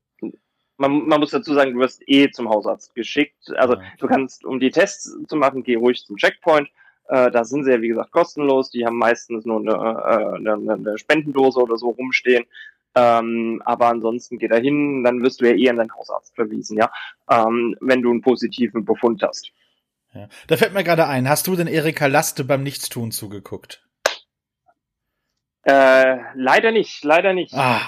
[0.77, 3.51] man, man muss dazu sagen, du wirst eh zum Hausarzt geschickt.
[3.57, 3.87] Also okay.
[3.99, 6.69] du kannst, um die Tests zu machen, geh ruhig zum Checkpoint.
[7.09, 8.71] Äh, da sind sie ja, wie gesagt, kostenlos.
[8.71, 12.45] Die haben meistens nur eine, äh, eine, eine Spendendose oder so rumstehen.
[12.97, 16.79] Ähm, aber ansonsten geh da hin, dann wirst du ja eh an deinen Hausarzt verwiesen,
[16.79, 16.93] ja,
[17.29, 19.51] ähm, wenn du einen positiven Befund hast.
[20.13, 20.29] Ja.
[20.47, 23.85] Da fällt mir gerade ein, hast du denn Erika Laste beim Nichtstun zugeguckt?
[25.65, 27.53] Äh, leider nicht, leider nicht.
[27.55, 27.81] Ah,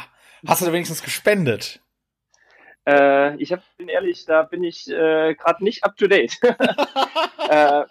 [0.45, 1.81] hast du da wenigstens gespendet?
[2.85, 6.37] Äh, ich hab, bin ehrlich, da bin ich äh, gerade nicht up to date.
[7.49, 7.85] äh,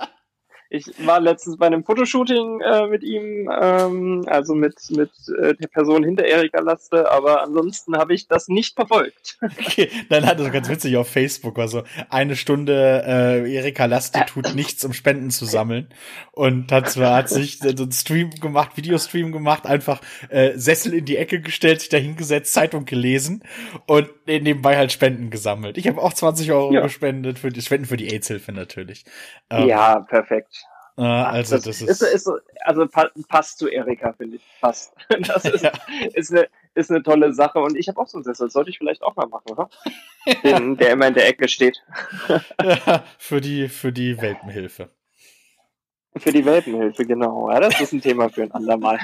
[0.76, 5.68] ich war letztens bei einem Fotoshooting äh, mit ihm, ähm, also mit, mit äh, der
[5.68, 9.38] Person hinter Erika Laste, aber ansonsten habe ich das nicht verfolgt.
[9.66, 14.24] Okay, dann hat es ganz witzig auf Facebook, war so eine Stunde äh, Erika Laste
[14.28, 15.88] tut nichts, um Spenden zu sammeln
[16.32, 21.06] und hat zwar hat sich so einen Stream gemacht, Videostream gemacht, einfach äh, Sessel in
[21.06, 23.44] die Ecke gestellt, sich da hingesetzt, Zeitung gelesen
[23.88, 25.78] und nebenbei halt Spenden gesammelt.
[25.78, 26.82] Ich habe auch 20 Euro ja.
[26.82, 29.06] gespendet für die Spenden für die AIDS-Hilfe natürlich.
[29.50, 30.65] Ähm, ja, perfekt.
[30.98, 32.32] Äh, also das, das ist, ist, ist,
[32.64, 32.88] also
[33.28, 34.44] passt zu Erika, finde ich.
[34.62, 34.94] Passt.
[35.20, 35.72] Das ist, ja.
[36.14, 37.60] ist, eine, ist eine tolle Sache.
[37.60, 38.50] Und ich habe auch so einen Sessel.
[38.50, 39.70] Sollte ich vielleicht auch mal machen, oder?
[40.44, 41.84] Den, der immer in der Ecke steht.
[42.62, 44.90] ja, für die, für die Welpenhilfe.
[46.18, 47.52] Für die Welpenhilfe, genau.
[47.52, 49.00] Ja, das ist ein Thema für ein andermal.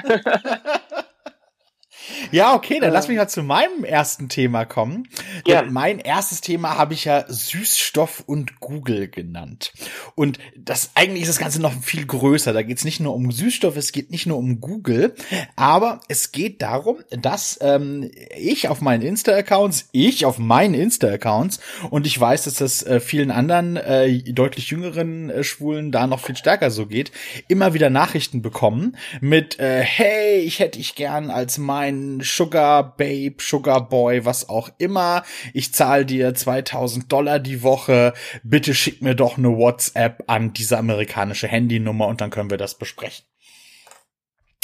[2.32, 2.92] Ja, okay, dann äh.
[2.92, 5.06] lass mich mal zu meinem ersten Thema kommen.
[5.46, 5.62] Ja.
[5.62, 9.72] Mein erstes Thema habe ich ja Süßstoff und Google genannt.
[10.14, 12.52] Und das eigentlich ist das Ganze noch viel größer.
[12.52, 15.14] Da geht es nicht nur um Süßstoff, es geht nicht nur um Google,
[15.56, 22.06] aber es geht darum, dass ähm, ich auf meinen Insta-Accounts, ich auf meinen Insta-Accounts und
[22.06, 26.36] ich weiß, dass das äh, vielen anderen äh, deutlich jüngeren äh, Schwulen da noch viel
[26.36, 27.12] stärker so geht,
[27.48, 33.36] immer wieder Nachrichten bekommen mit äh, Hey, ich hätte ich gern als mein Sugar Babe,
[33.38, 35.22] Sugar Boy, was auch immer.
[35.54, 38.12] Ich zahle dir 2000 Dollar die Woche.
[38.42, 42.76] Bitte schick mir doch eine WhatsApp an diese amerikanische Handynummer und dann können wir das
[42.76, 43.24] besprechen.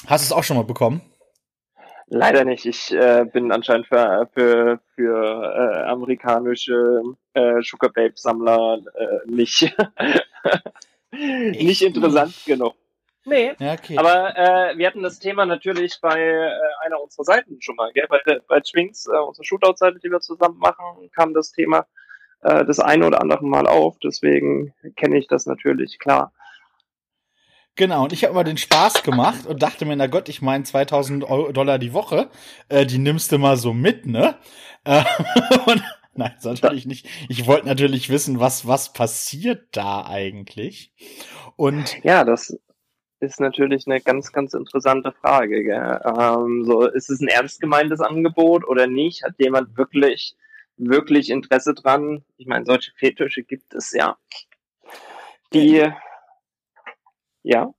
[0.07, 1.03] Hast du es auch schon mal bekommen?
[2.11, 2.65] Leider nicht.
[2.65, 7.03] Ich äh, bin anscheinend für, für, für äh, amerikanische
[7.35, 9.77] äh, Sugar Babe Sammler äh, nicht,
[11.13, 12.75] nicht interessant genug.
[13.29, 13.99] Nee, ja, okay.
[13.99, 16.51] aber äh, wir hatten das Thema natürlich bei äh,
[16.85, 18.07] einer unserer Seiten schon mal, gell?
[18.09, 21.87] bei, bei Twinks, äh, unsere Shootout-Seite, die wir zusammen machen, kam das Thema
[22.43, 26.33] äh, das eine oder andere Mal auf, deswegen kenne ich das natürlich, klar.
[27.77, 30.65] Genau, und ich habe immer den Spaß gemacht und dachte mir, na Gott, ich meine
[30.65, 32.29] 2000 Euro, Dollar die Woche,
[32.69, 34.37] äh, die nimmst du mal so mit, ne?
[34.85, 35.05] Äh,
[35.67, 35.83] und,
[36.15, 37.09] nein, natürlich nicht.
[37.29, 40.93] Ich wollte natürlich wissen, was was passiert da eigentlich.
[41.55, 42.59] Und ja, das
[43.21, 45.65] ist natürlich eine ganz, ganz interessante Frage.
[45.65, 46.01] Gell?
[46.05, 49.25] Ähm, so, ist es ein ernst gemeintes Angebot oder nicht?
[49.25, 50.37] Hat jemand wirklich,
[50.77, 52.25] wirklich Interesse dran?
[52.37, 54.17] Ich meine, solche Fetische gibt es ja.
[55.53, 55.91] Die,
[57.43, 57.73] ja.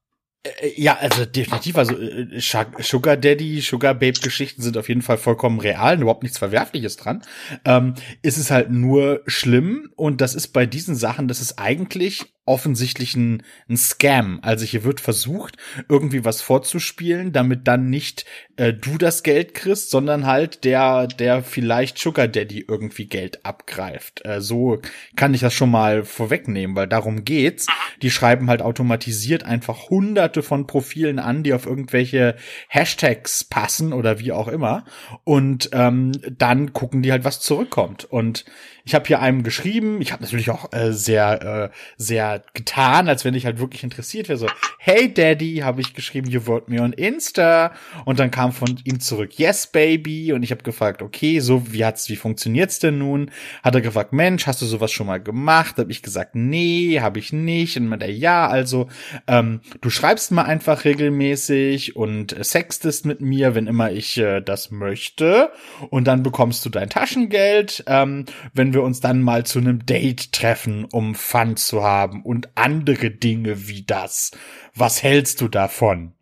[0.44, 1.78] Äh, ja, also definitiv.
[1.78, 6.38] Also äh, Sugar Daddy, Sugar Babe Geschichten sind auf jeden Fall vollkommen real, überhaupt nichts
[6.38, 7.22] Verwerfliches dran.
[7.66, 12.34] Ähm, ist es halt nur schlimm und das ist bei diesen Sachen, das ist eigentlich
[12.50, 14.40] offensichtlich ein, ein Scam.
[14.42, 15.56] Also hier wird versucht,
[15.88, 18.26] irgendwie was vorzuspielen, damit dann nicht
[18.58, 24.26] äh, du das Geld kriegst, sondern halt der, der vielleicht Sugar Daddy irgendwie Geld abgreift.
[24.26, 24.80] Äh, so
[25.16, 27.68] kann ich das schon mal vorwegnehmen, weil darum geht's.
[28.02, 32.36] Die schreiben halt automatisiert einfach hunderte von Profilen an, die auf irgendwelche
[32.68, 34.86] Hashtags passen oder wie auch immer.
[35.24, 38.06] Und ähm, dann gucken die halt, was zurückkommt.
[38.06, 38.46] Und
[38.90, 43.24] ich habe hier einem geschrieben, ich habe natürlich auch äh, sehr, äh, sehr getan, als
[43.24, 44.40] wenn ich halt wirklich interessiert wäre.
[44.40, 44.48] So,
[44.80, 47.72] hey Daddy, habe ich geschrieben, you vote me on Insta.
[48.06, 50.34] Und dann kam von ihm zurück, yes baby.
[50.34, 53.30] Und ich habe gefragt, okay, so wie hat's, wie funktioniert's denn nun?
[53.62, 55.78] Hat er gefragt, Mensch, hast du sowas schon mal gemacht?
[55.78, 57.78] Habe ich gesagt, nee, habe ich nicht.
[57.78, 58.88] Und meinte, ja, also
[59.28, 64.72] ähm, du schreibst mal einfach regelmäßig und sextest mit mir, wenn immer ich äh, das
[64.72, 65.52] möchte.
[65.92, 68.26] Und dann bekommst du dein Taschengeld, ähm,
[68.56, 72.50] wenn wir wir uns dann mal zu einem Date treffen, um Fun zu haben und
[72.56, 74.32] andere Dinge wie das.
[74.74, 76.16] Was hältst du davon?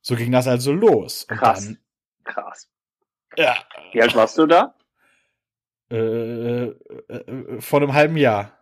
[0.00, 1.24] So ging das also los.
[1.24, 1.64] Und Krass.
[1.64, 1.78] Dann,
[2.24, 2.68] Krass.
[3.36, 3.56] Ja.
[3.92, 4.74] Wie alt warst du da?
[5.90, 8.58] Äh, äh, vor einem halben Jahr.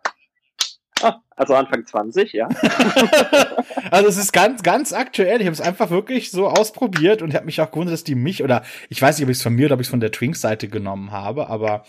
[1.01, 2.47] Ah, also Anfang 20, ja.
[3.91, 5.41] also es ist ganz, ganz aktuell.
[5.41, 8.43] Ich habe es einfach wirklich so ausprobiert und habe mich auch gewundert, dass die mich
[8.43, 10.11] oder ich weiß nicht, ob ich es von mir oder ob ich es von der
[10.11, 11.83] Twinks-Seite genommen habe, aber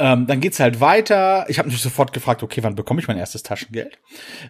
[0.00, 1.44] ähm, dann geht's halt weiter.
[1.48, 3.98] Ich habe natürlich sofort gefragt, okay, wann bekomme ich mein erstes Taschengeld?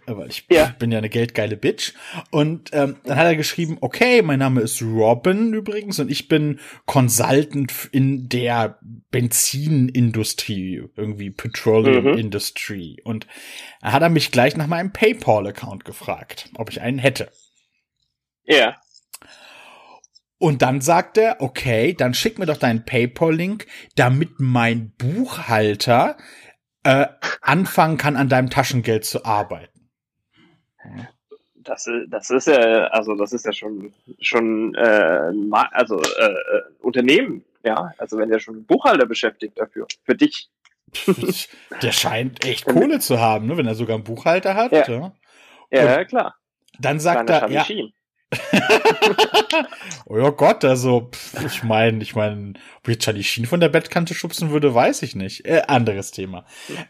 [0.07, 0.67] Äh, weil ich ja.
[0.79, 1.93] bin ja eine geldgeile Bitch.
[2.31, 6.61] Und ähm, dann hat er geschrieben, okay, mein Name ist Robin übrigens und ich bin
[6.87, 8.79] Consultant in der
[9.11, 12.19] Benzinindustrie, irgendwie Petroleum mhm.
[12.19, 12.99] Industry.
[13.03, 13.27] Und
[13.81, 17.29] dann hat er mich gleich nach meinem PayPal-Account gefragt, ob ich einen hätte.
[18.45, 18.77] Ja.
[20.40, 26.16] Und dann sagt er, okay, dann schick mir doch deinen PayPal-Link, damit mein Buchhalter
[26.83, 27.07] äh,
[27.42, 29.90] anfangen kann, an deinem Taschengeld zu arbeiten.
[31.57, 35.31] Das, das ist ja, also das ist ja schon schon äh,
[35.72, 37.92] also äh, äh, Unternehmen, ja.
[37.98, 40.48] Also wenn der schon einen Buchhalter beschäftigt dafür, für dich.
[41.83, 43.59] der scheint echt Kohle zu haben, ne?
[43.59, 44.72] wenn er sogar einen Buchhalter hat.
[44.72, 45.12] Ja,
[45.70, 45.85] ja.
[45.85, 46.35] ja klar.
[46.79, 47.66] Dann sagt er, ja,
[50.07, 53.69] oh ja Gott, also pff, ich meine, ich meine, ob ich Charlie Sheen von der
[53.69, 55.47] Bettkante schubsen würde, weiß ich nicht.
[55.47, 56.45] Äh, anderes Thema.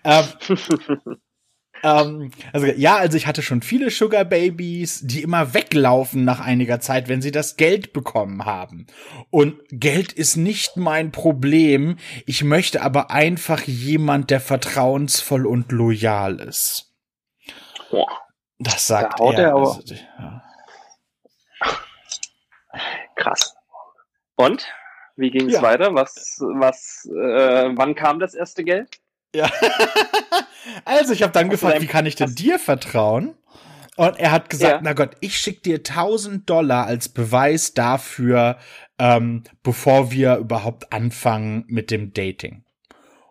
[0.05, 0.25] Ähm,
[1.83, 6.81] ähm, also ja, also ich hatte schon viele Sugar Babies, die immer weglaufen nach einiger
[6.81, 8.87] Zeit, wenn sie das Geld bekommen haben.
[9.31, 11.97] Und Geld ist nicht mein Problem.
[12.27, 16.93] Ich möchte aber einfach jemand, der vertrauensvoll und loyal ist.
[18.59, 19.39] Das sagt da er.
[19.39, 20.43] er aber, also, ja.
[23.17, 23.55] Krass.
[24.37, 24.67] Und?
[25.17, 25.63] Wie ging es ja.
[25.63, 25.95] weiter?
[25.95, 29.01] Was, was, äh, wann kam das erste Geld?
[29.35, 29.51] Ja.
[30.85, 33.37] also ich habe dann Hast gefragt, wie kann ich denn dir vertrauen?
[33.97, 34.81] Und er hat gesagt, ja.
[34.83, 38.59] na Gott, ich schick dir 1000 Dollar als Beweis dafür,
[38.99, 42.65] ähm, bevor wir überhaupt anfangen mit dem Dating.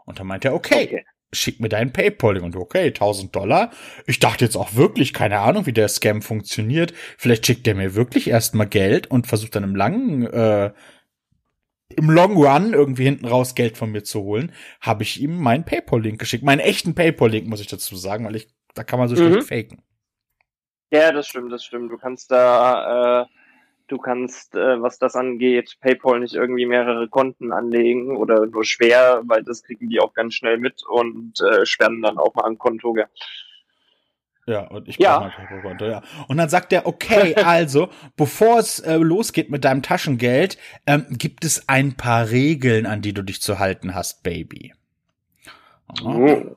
[0.06, 1.06] Und dann meint er, okay, okay.
[1.32, 2.38] Schick mir deinen Paypal.
[2.40, 3.72] Und okay, 1000 Dollar.
[4.06, 6.94] Ich dachte jetzt auch wirklich, keine Ahnung, wie der Scam funktioniert.
[7.18, 10.72] Vielleicht schickt er mir wirklich erstmal Geld und versucht dann im langen, äh,
[11.96, 15.66] im Long Run irgendwie hinten raus Geld von mir zu holen, habe ich ihm meinen
[15.66, 16.44] PayPal-Link geschickt.
[16.44, 19.32] Meinen echten PayPal-Link, muss ich dazu sagen, weil ich, da kann man so mhm.
[19.32, 19.82] schlecht faken.
[20.92, 21.92] Ja, das stimmt, das stimmt.
[21.92, 23.26] Du kannst da, äh,
[23.92, 29.22] du kannst, äh, was das angeht, PayPal nicht irgendwie mehrere Konten anlegen oder nur schwer,
[29.26, 32.58] weil das kriegen die auch ganz schnell mit und äh, sperren dann auch mal ein
[32.58, 32.94] Konto.
[32.94, 33.08] Gell?
[34.50, 35.20] Ja, und ich ja.
[35.20, 36.02] mein PayPal-Konto, ja.
[36.28, 41.46] Und dann sagt er, okay, also, bevor es äh, losgeht mit deinem Taschengeld, ähm, gibt
[41.46, 44.74] es ein paar Regeln, an die du dich zu halten hast, Baby.
[46.04, 46.56] Oh.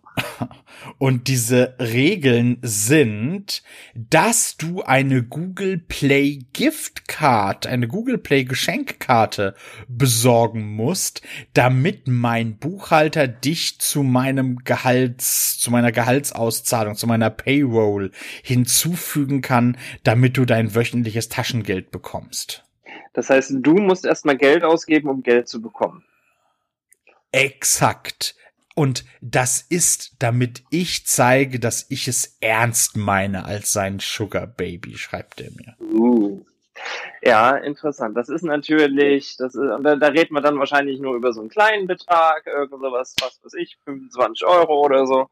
[0.98, 3.62] Und diese Regeln sind,
[3.94, 9.54] dass du eine Google Play Gift Card, eine Google Play Geschenkkarte
[9.88, 11.22] besorgen musst,
[11.54, 18.10] damit mein Buchhalter dich zu meinem Gehalts, zu meiner Gehaltsauszahlung, zu meiner Payroll
[18.42, 22.64] hinzufügen kann, damit du dein wöchentliches Taschengeld bekommst.
[23.14, 26.04] Das heißt, du musst erstmal Geld ausgeben, um Geld zu bekommen.
[27.30, 28.36] Exakt.
[28.74, 34.96] Und das ist, damit ich zeige, dass ich es ernst meine als sein Sugar Baby,
[34.96, 35.76] schreibt er mir.
[35.78, 36.44] Uh.
[37.22, 38.16] Ja, interessant.
[38.16, 41.50] Das ist natürlich, das ist, da, da redet man dann wahrscheinlich nur über so einen
[41.50, 45.28] kleinen Betrag, irgend sowas, was weiß ich, 25 Euro oder so.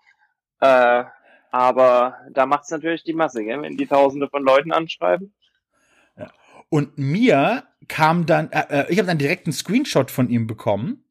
[0.61, 1.05] Äh,
[1.51, 5.35] aber da macht es natürlich die Masse, gell, wenn die Tausende von Leuten anschreiben.
[6.17, 6.31] Ja.
[6.69, 11.05] Und mir kam dann, äh, äh ich habe dann direkt einen Screenshot von ihm bekommen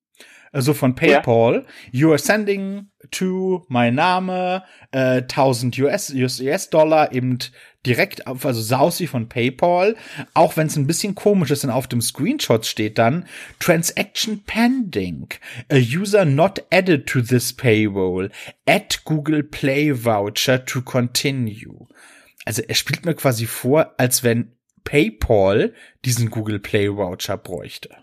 [0.52, 2.00] also von PayPal, ja.
[2.00, 7.40] you are sending to mein Name äh, 1000 US, US Dollar eben
[7.86, 9.96] direkt auf, also Sausi von PayPal,
[10.34, 13.26] auch wenn es ein bisschen komisch ist, denn auf dem Screenshot steht dann
[13.60, 15.30] Transaction pending,
[15.72, 18.30] a user not added to this payroll,
[18.68, 21.88] add Google Play Voucher to continue.
[22.46, 27.96] Also er spielt mir quasi vor, als wenn PayPal diesen Google Play Voucher bräuchte.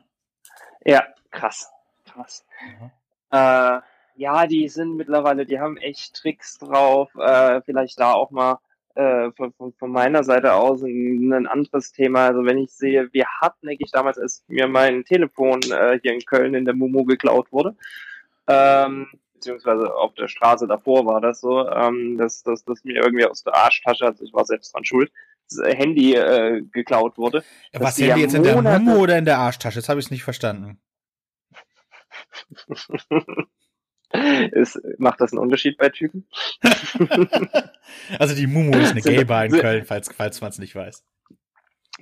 [0.85, 1.68] Ja, krass
[2.16, 2.44] krass.
[2.62, 2.90] Mhm.
[3.31, 3.81] Äh,
[4.16, 7.14] ja, die sind mittlerweile, die haben echt Tricks drauf.
[7.16, 8.59] Äh, vielleicht da auch mal
[8.94, 12.29] äh, von, von, meiner Seite aus ein, ein anderes Thema.
[12.29, 16.55] Also wenn ich sehe, wie hartnäckig damals, als mir mein Telefon äh, hier in Köln
[16.55, 17.76] in der Mumu geklaut wurde,
[18.48, 23.26] ähm, beziehungsweise auf der Straße davor war das so, ähm, dass, dass, dass mir irgendwie
[23.26, 25.12] aus der Arschtasche, also ich war selbst dran schuld,
[25.50, 27.44] das Handy äh, geklaut wurde.
[27.74, 29.79] Was Handy jetzt in der Mumu oder in der Arschtasche?
[29.79, 30.81] Das habe ich nicht verstanden.
[34.52, 36.26] Ist, macht das einen Unterschied bei Typen?
[38.18, 41.05] also die Mumu ist eine Gay-Bar in Köln, falls, falls man es nicht weiß.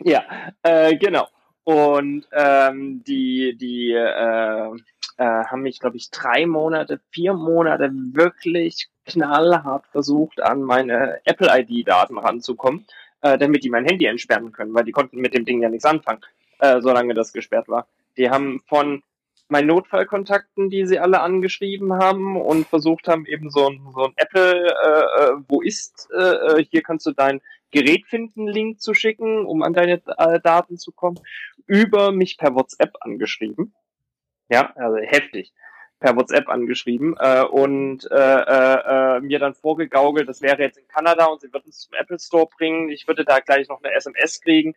[0.04, 0.24] Ja,
[0.62, 1.28] äh, genau.
[1.64, 4.70] Und ähm, die, die äh,
[5.16, 12.18] äh, haben mich, glaube ich, drei Monate, vier Monate wirklich knallhart versucht, an meine Apple-ID-Daten
[12.18, 12.86] ranzukommen,
[13.22, 15.84] äh, damit die mein Handy entsperren können, weil die konnten mit dem Ding ja nichts
[15.84, 16.20] anfangen,
[16.58, 17.86] äh, solange das gesperrt war.
[18.16, 19.02] Die haben von
[19.48, 24.12] meinen Notfallkontakten, die sie alle angeschrieben haben und versucht haben, eben so ein, so ein
[24.16, 28.94] Apple, äh, äh, wo ist, äh, äh, hier kannst du dein Gerät finden, Link zu
[28.94, 31.18] schicken, um an deine äh, Daten zu kommen,
[31.66, 33.74] über mich per WhatsApp angeschrieben.
[34.48, 35.52] Ja, also heftig.
[36.00, 40.86] Per WhatsApp angeschrieben äh, und äh, äh, äh, mir dann vorgegaukelt, das wäre jetzt in
[40.88, 42.90] Kanada und sie würden es zum Apple Store bringen.
[42.90, 44.74] Ich würde da gleich noch eine SMS kriegen,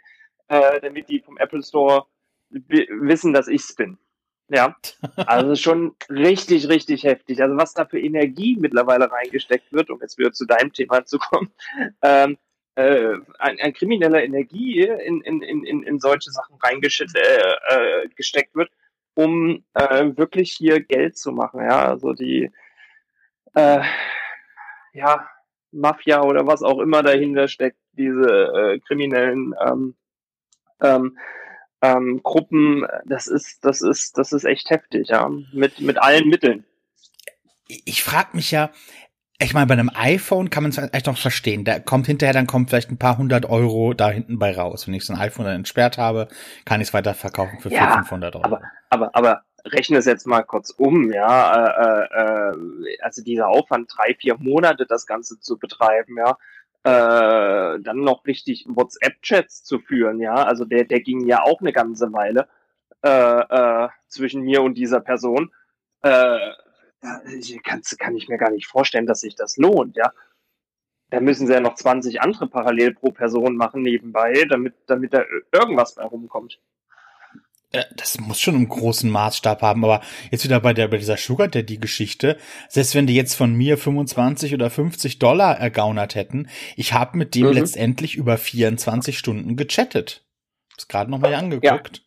[0.47, 2.05] äh, damit die vom Apple Store
[2.49, 3.97] wissen, dass ich's bin.
[4.49, 4.75] Ja,
[5.27, 7.41] also schon richtig, richtig heftig.
[7.41, 11.19] Also was da für Energie mittlerweile reingesteckt wird, um jetzt wieder zu deinem Thema zu
[11.19, 11.51] kommen,
[12.01, 12.37] ähm,
[12.75, 18.71] äh, ein, ein krimineller Energie in, in, in, in solche Sachen reingesteckt äh, äh, wird,
[19.15, 21.61] um äh, wirklich hier Geld zu machen.
[21.61, 22.51] Ja, also die
[23.55, 23.81] äh,
[24.93, 25.27] ja,
[25.71, 29.95] Mafia oder was auch immer dahinter steckt, diese äh, kriminellen ähm,
[30.81, 31.17] ähm,
[31.81, 36.65] ähm, Gruppen, das ist, das ist, das ist echt heftig, ja, mit, mit allen Mitteln.
[37.67, 38.71] Ich frage mich ja,
[39.39, 41.63] ich meine, bei einem iPhone kann man es echt noch verstehen.
[41.63, 44.87] Da kommt hinterher, dann kommt vielleicht ein paar hundert Euro da hinten bei raus.
[44.87, 46.27] Wenn ich so ein iPhone dann entsperrt habe,
[46.65, 48.45] kann ich es weiter verkaufen für ja, 500 Euro.
[48.45, 51.67] Aber, aber, aber rechne es jetzt mal kurz um, ja.
[51.67, 56.35] Äh, äh, also dieser Aufwand, drei, vier Monate das Ganze zu betreiben, ja
[56.87, 60.35] äh, dann noch richtig WhatsApp-Chats zu führen, ja.
[60.35, 62.47] Also der, der ging ja auch eine ganze Weile
[63.03, 65.51] äh, äh, zwischen mir und dieser Person.
[66.01, 66.39] Äh,
[67.63, 70.13] kann, kann ich mir gar nicht vorstellen, dass sich das lohnt, ja.
[71.09, 75.25] Da müssen sie ja noch 20 andere parallel pro Person machen nebenbei, damit, damit da
[75.51, 76.59] irgendwas bei rumkommt.
[77.77, 80.01] Äh, das muss schon einen großen Maßstab haben, aber
[80.31, 82.37] jetzt wieder bei der bei dieser Sugar Daddy Geschichte,
[82.69, 87.35] selbst wenn die jetzt von mir 25 oder 50 Dollar ergaunert hätten, ich habe mit
[87.35, 87.53] dem mhm.
[87.53, 90.25] letztendlich über 24 Stunden gechattet.
[90.73, 91.97] Hab's gerade noch mal angeguckt.
[91.97, 92.06] Ja.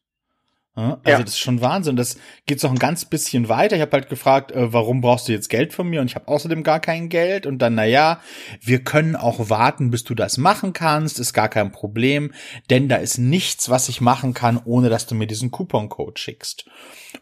[0.81, 1.19] Also ja.
[1.19, 1.97] das ist schon Wahnsinn.
[1.97, 2.17] Das
[2.47, 3.77] geht noch ein ganz bisschen weiter.
[3.77, 6.01] Ich habe halt gefragt, äh, warum brauchst du jetzt Geld von mir?
[6.01, 7.47] Und ich habe außerdem gar kein Geld.
[7.47, 8.21] Und dann, na ja,
[8.61, 11.19] wir können auch warten, bis du das machen kannst.
[11.19, 12.33] Ist gar kein Problem,
[12.71, 16.67] denn da ist nichts, was ich machen kann, ohne dass du mir diesen Coupon-Code schickst.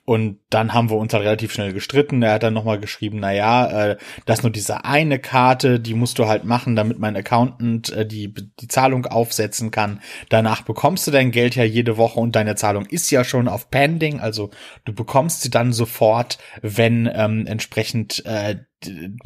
[0.04, 2.22] Und dann haben wir uns halt relativ schnell gestritten.
[2.22, 3.96] Er hat dann nochmal geschrieben, na ja, äh,
[4.26, 8.06] das ist nur diese eine Karte, die musst du halt machen, damit mein Accountant äh,
[8.06, 10.00] die, die Zahlung aufsetzen kann.
[10.28, 13.70] Danach bekommst du dein Geld ja jede Woche und deine Zahlung ist ja schon auf
[13.70, 14.50] Pending, also
[14.84, 18.56] du bekommst sie dann sofort, wenn ähm, entsprechend äh,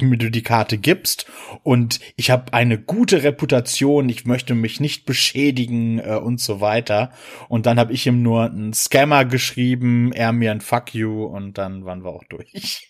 [0.01, 1.27] mir du die Karte gibst
[1.61, 7.11] und ich habe eine gute Reputation, ich möchte mich nicht beschädigen äh, und so weiter.
[7.49, 11.57] Und dann habe ich ihm nur einen Scammer geschrieben, er mir ein Fuck you und
[11.57, 12.89] dann waren wir auch durch.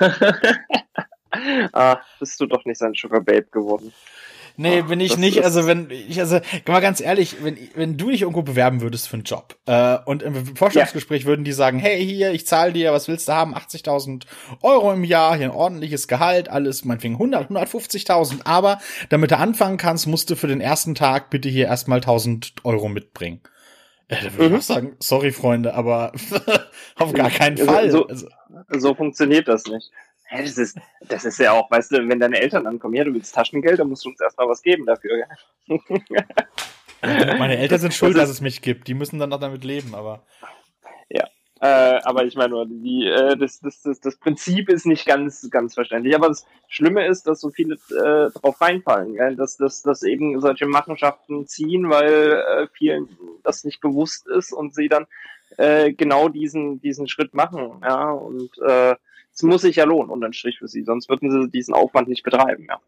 [1.72, 3.92] ah, bist du doch nicht sein Sugar Babe geworden.
[4.56, 5.44] Nee, bin ich nicht.
[5.44, 9.14] Also wenn ich, also mal ganz ehrlich, wenn, wenn du dich irgendwo bewerben würdest für
[9.14, 11.28] einen Job äh, und im Vorstellungsgespräch ja.
[11.28, 13.54] würden die sagen, hey, hier, ich zahle dir, was willst du haben?
[13.54, 14.24] 80.000
[14.62, 18.78] Euro im Jahr, hier ein ordentliches Gehalt, alles meinetwegen 100, 150.000, aber
[19.10, 22.88] damit du anfangen kannst, musst du für den ersten Tag bitte hier erstmal 1.000 Euro
[22.88, 23.40] mitbringen.
[24.10, 24.54] Ja, da würde mhm.
[24.54, 26.12] ich auch sagen, sorry Freunde, aber
[26.96, 27.90] auf gar keinen Fall.
[27.90, 28.28] So, so,
[28.70, 29.90] so funktioniert das nicht.
[30.28, 33.14] Hä, das ist, das ist ja auch, weißt du, wenn deine Eltern ankommen, ja, du
[33.14, 35.18] willst Taschengeld, dann musst du uns erstmal was geben dafür.
[35.18, 35.26] Ja,
[37.02, 38.88] meine Eltern sind schuld, dass es mich gibt.
[38.88, 40.24] Die müssen dann noch damit leben, aber.
[41.08, 41.28] Ja.
[41.60, 45.48] Äh, aber ich meine nur, die, äh, das, das, das, das Prinzip ist nicht ganz,
[45.50, 46.14] ganz verständlich.
[46.14, 49.36] Aber das Schlimme ist, dass so viele äh, drauf reinfallen, gell?
[49.36, 53.08] Dass, dass, dass eben solche Machenschaften ziehen, weil äh, vielen
[53.42, 55.06] das nicht bewusst ist und sie dann
[55.56, 57.80] äh, genau diesen, diesen Schritt machen.
[57.82, 58.96] Ja, und äh,
[59.36, 62.22] es muss sich ja lohnen, unterm Strich für sie, sonst würden sie diesen Aufwand nicht
[62.22, 62.80] betreiben, ja.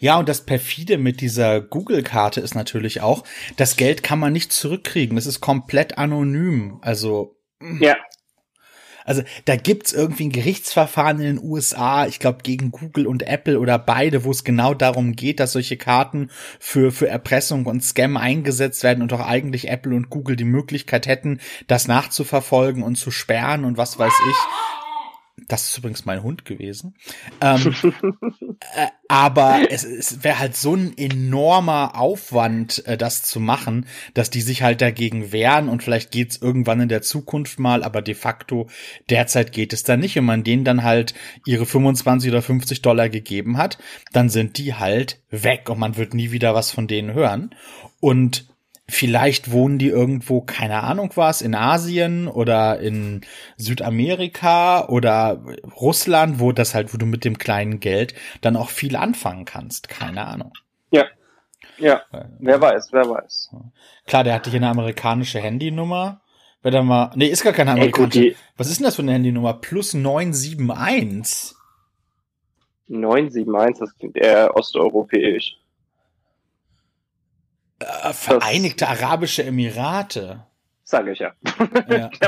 [0.00, 3.22] Ja, und das perfide mit dieser Google-Karte ist natürlich auch,
[3.56, 5.16] das Geld kann man nicht zurückkriegen.
[5.16, 6.78] Es ist komplett anonym.
[6.82, 7.36] Also.
[7.80, 7.96] Ja.
[9.06, 13.60] Also da gibt's irgendwie ein Gerichtsverfahren in den USA, ich glaube gegen Google und Apple
[13.60, 18.16] oder beide, wo es genau darum geht, dass solche Karten für, für Erpressung und Scam
[18.16, 23.10] eingesetzt werden und auch eigentlich Apple und Google die Möglichkeit hätten, das nachzuverfolgen und zu
[23.10, 24.36] sperren und was weiß ich.
[25.48, 26.94] Das ist übrigens mein Hund gewesen.
[27.40, 27.74] Ähm,
[28.74, 34.30] äh, aber es, es wäre halt so ein enormer Aufwand, äh, das zu machen, dass
[34.30, 38.14] die sich halt dagegen wehren und vielleicht geht's irgendwann in der Zukunft mal, aber de
[38.14, 38.68] facto
[39.10, 40.16] derzeit geht es da nicht.
[40.16, 41.14] Wenn man denen dann halt
[41.44, 43.78] ihre 25 oder 50 Dollar gegeben hat,
[44.12, 47.54] dann sind die halt weg und man wird nie wieder was von denen hören.
[48.00, 48.53] Und
[48.86, 53.22] Vielleicht wohnen die irgendwo, keine Ahnung was, in Asien oder in
[53.56, 55.42] Südamerika oder
[55.80, 59.88] Russland, wo das halt, wo du mit dem kleinen Geld dann auch viel anfangen kannst.
[59.88, 60.52] Keine Ahnung.
[60.90, 61.06] Ja.
[61.78, 62.02] Ja.
[62.38, 63.54] Wer weiß, wer weiß.
[64.06, 66.20] Klar, der hatte hier eine amerikanische Handynummer.
[66.62, 68.20] Wenn er mal, nee, ist gar keine amerikanische.
[68.20, 69.54] Ey, Was ist denn das für eine Handynummer?
[69.54, 71.56] Plus 971.
[72.88, 75.56] 971, das klingt eher osteuropäisch.
[77.78, 80.44] Äh, Vereinigte das, Arabische Emirate.
[80.84, 81.32] Sage ich ja.
[81.88, 82.10] ja.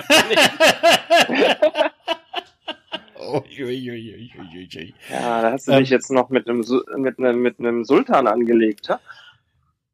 [5.11, 6.65] ja, da hast du ähm, dich jetzt noch mit einem,
[6.97, 8.99] mit einem, mit einem Sultan angelegt, ha?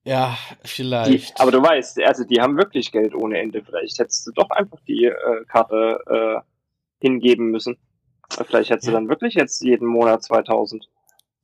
[0.05, 1.11] Ja, vielleicht.
[1.11, 3.63] Die, aber du weißt, also die haben wirklich Geld ohne Ende.
[3.63, 6.41] Vielleicht hättest du doch einfach die äh, Karte äh,
[7.01, 7.79] hingeben müssen.
[8.47, 8.93] Vielleicht hättest ja.
[8.93, 10.89] du dann wirklich jetzt jeden Monat 2000.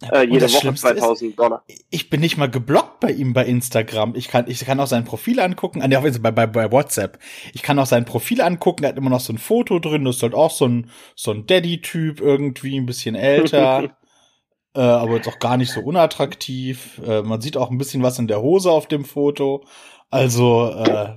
[0.00, 1.64] Äh, jede Woche 2000 ist, Dollar.
[1.90, 4.14] Ich bin nicht mal geblockt bei ihm bei Instagram.
[4.14, 5.82] Ich kann, ich kann auch sein Profil angucken.
[5.82, 7.18] Ah, nee, bei, bei, bei WhatsApp.
[7.52, 8.84] Ich kann auch sein Profil angucken.
[8.84, 10.04] Er hat immer noch so ein Foto drin.
[10.04, 13.96] Das ist halt auch so ein, so ein Daddy-Typ irgendwie, ein bisschen älter.
[14.74, 17.00] äh, aber jetzt auch gar nicht so unattraktiv.
[17.04, 19.64] Äh, man sieht auch ein bisschen was in der Hose auf dem Foto.
[20.10, 21.16] Also, äh,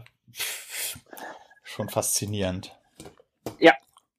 [1.64, 2.76] schon faszinierend.
[3.60, 3.74] Ja,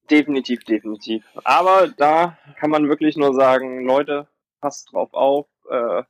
[0.09, 1.25] definitiv, definitiv.
[1.43, 4.29] Aber da kann man wirklich nur sagen, Leute,
[4.63, 6.03] passt drauf auf, äh,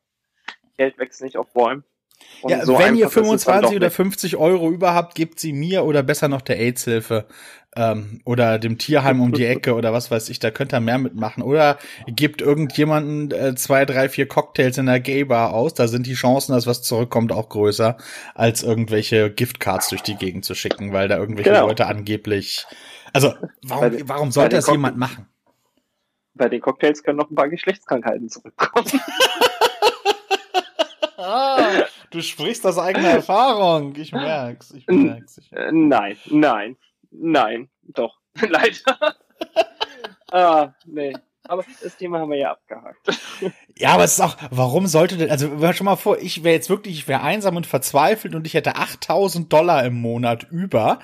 [0.77, 1.85] Geld wächst nicht auf Bäumen.
[2.43, 6.29] Und ja, so wenn ihr 25 oder 50 Euro überhaupt, gebt sie mir oder besser
[6.29, 7.27] noch der AIDS-Hilfe
[7.75, 10.99] ähm, oder dem Tierheim um die Ecke oder was weiß ich, da könnt ihr mehr
[10.99, 11.43] mitmachen.
[11.43, 16.15] Oder gebt irgendjemanden äh, zwei, drei, vier Cocktails in der Gay-Bar aus, da sind die
[16.15, 17.97] Chancen, dass was zurückkommt, auch größer,
[18.35, 21.67] als irgendwelche Giftcards durch die Gegend zu schicken, weil da irgendwelche genau.
[21.67, 22.67] Leute angeblich.
[23.13, 25.27] Also, warum, warum sollte das jemand machen?
[26.35, 29.01] Bei den Cocktails können noch ein paar Geschlechtskrankheiten zurückkommen.
[31.17, 33.95] ah, du sprichst aus eigener Erfahrung.
[33.97, 34.73] Ich merk's.
[34.73, 35.39] Ich merk's.
[35.39, 35.73] Ich merk's.
[35.73, 36.77] Nein, nein.
[37.11, 38.19] Nein, doch.
[38.41, 39.17] Leider.
[40.31, 41.15] ah, nee.
[41.45, 42.99] Aber das Thema haben wir ja abgehakt.
[43.79, 46.55] Ja, aber es ist auch, warum sollte denn, also hör schon mal vor, ich wäre
[46.55, 50.99] jetzt wirklich, ich wäre einsam und verzweifelt und ich hätte 8000 Dollar im Monat über,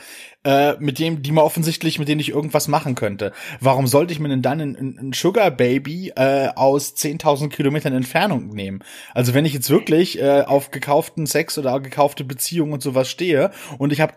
[0.44, 3.32] äh, mit dem, die man offensichtlich, mit denen ich irgendwas machen könnte.
[3.60, 8.84] Warum sollte ich mir denn dann ein, Sugar Baby äh, aus 10.000 Kilometern Entfernung nehmen?
[9.14, 13.50] Also wenn ich jetzt wirklich äh, auf gekauften Sex oder gekaufte Beziehungen und sowas stehe
[13.78, 14.12] und ich habe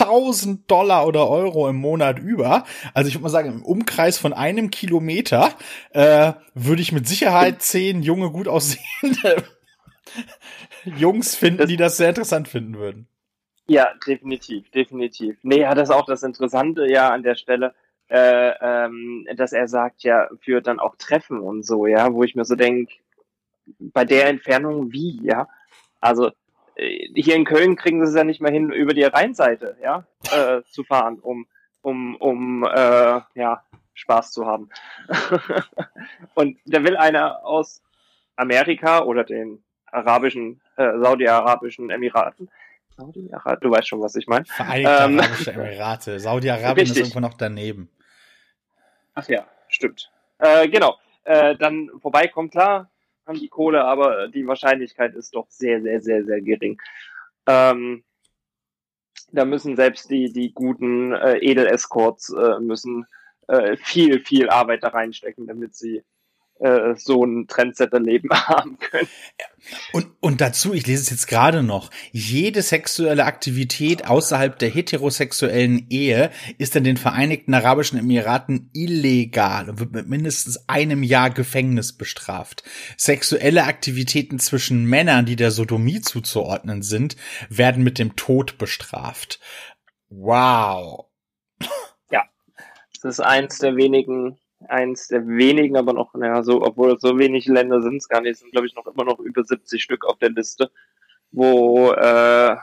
[0.00, 2.64] 1000 Dollar oder Euro im Monat über.
[2.94, 5.52] Also ich würde mal sagen, im Umkreis von einem Kilometer
[5.90, 9.44] äh, würde ich mit Sicherheit zehn junge, gut aussehende
[10.84, 13.06] Jungs finden, die das sehr interessant finden würden.
[13.66, 15.38] Ja, definitiv, definitiv.
[15.42, 17.74] Nee, ja, das auch das Interessante ja an der Stelle,
[18.08, 22.34] äh, ähm, dass er sagt ja, für dann auch Treffen und so, ja, wo ich
[22.34, 22.94] mir so denke,
[23.78, 25.48] bei der Entfernung wie, ja.
[26.00, 26.32] Also
[27.14, 30.62] hier in Köln kriegen sie es ja nicht mehr hin, über die Rheinseite, ja, äh,
[30.70, 31.46] zu fahren, um,
[31.82, 33.64] um, um, äh, ja,
[33.94, 34.70] Spaß zu haben.
[36.34, 37.82] und da will einer aus
[38.36, 42.48] Amerika oder den arabischen, äh, Saudi-arabischen Emiraten,
[42.96, 44.44] Saudi-Arabien, du weißt schon, was ich meine.
[44.44, 46.20] Vereinigte ähm, Arabische Emirate.
[46.20, 47.90] Saudi-Arabien ist irgendwo noch daneben.
[49.14, 50.10] Ach ja, stimmt.
[50.38, 50.96] Äh, genau.
[51.24, 52.90] Äh, dann vorbeikommt, klar,
[53.30, 56.80] haben die Kohle, aber die Wahrscheinlichkeit ist doch sehr, sehr, sehr, sehr gering.
[57.46, 58.04] Ähm,
[59.32, 63.06] da müssen selbst die, die guten äh, Edel-Escorts äh, müssen
[63.46, 66.02] äh, viel, viel Arbeit da reinstecken, damit sie
[66.60, 69.08] äh, so ein Trendsetter-Leben haben können.
[69.92, 75.86] Und, und dazu, ich lese es jetzt gerade noch, jede sexuelle Aktivität außerhalb der heterosexuellen
[75.90, 81.94] Ehe ist in den Vereinigten Arabischen Emiraten illegal und wird mit mindestens einem Jahr Gefängnis
[81.94, 82.62] bestraft.
[82.96, 87.16] Sexuelle Aktivitäten zwischen Männern, die der Sodomie zuzuordnen sind,
[87.48, 89.40] werden mit dem Tod bestraft.
[90.08, 91.06] Wow.
[92.10, 92.24] Ja,
[93.02, 97.46] das ist eins der wenigen eins der wenigen, aber noch, naja, so, obwohl so wenig
[97.46, 100.18] Länder sind es gar nicht, sind glaube ich noch immer noch über 70 Stück auf
[100.18, 100.70] der Liste,
[101.30, 102.56] wo äh,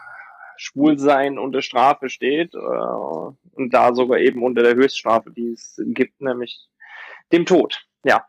[0.57, 6.21] Schwulsein unter Strafe steht äh, und da sogar eben unter der Höchststrafe, die es gibt,
[6.21, 6.67] nämlich
[7.31, 7.85] dem Tod.
[8.03, 8.25] Ja.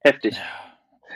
[0.00, 0.36] Heftig.
[0.36, 0.65] Ja.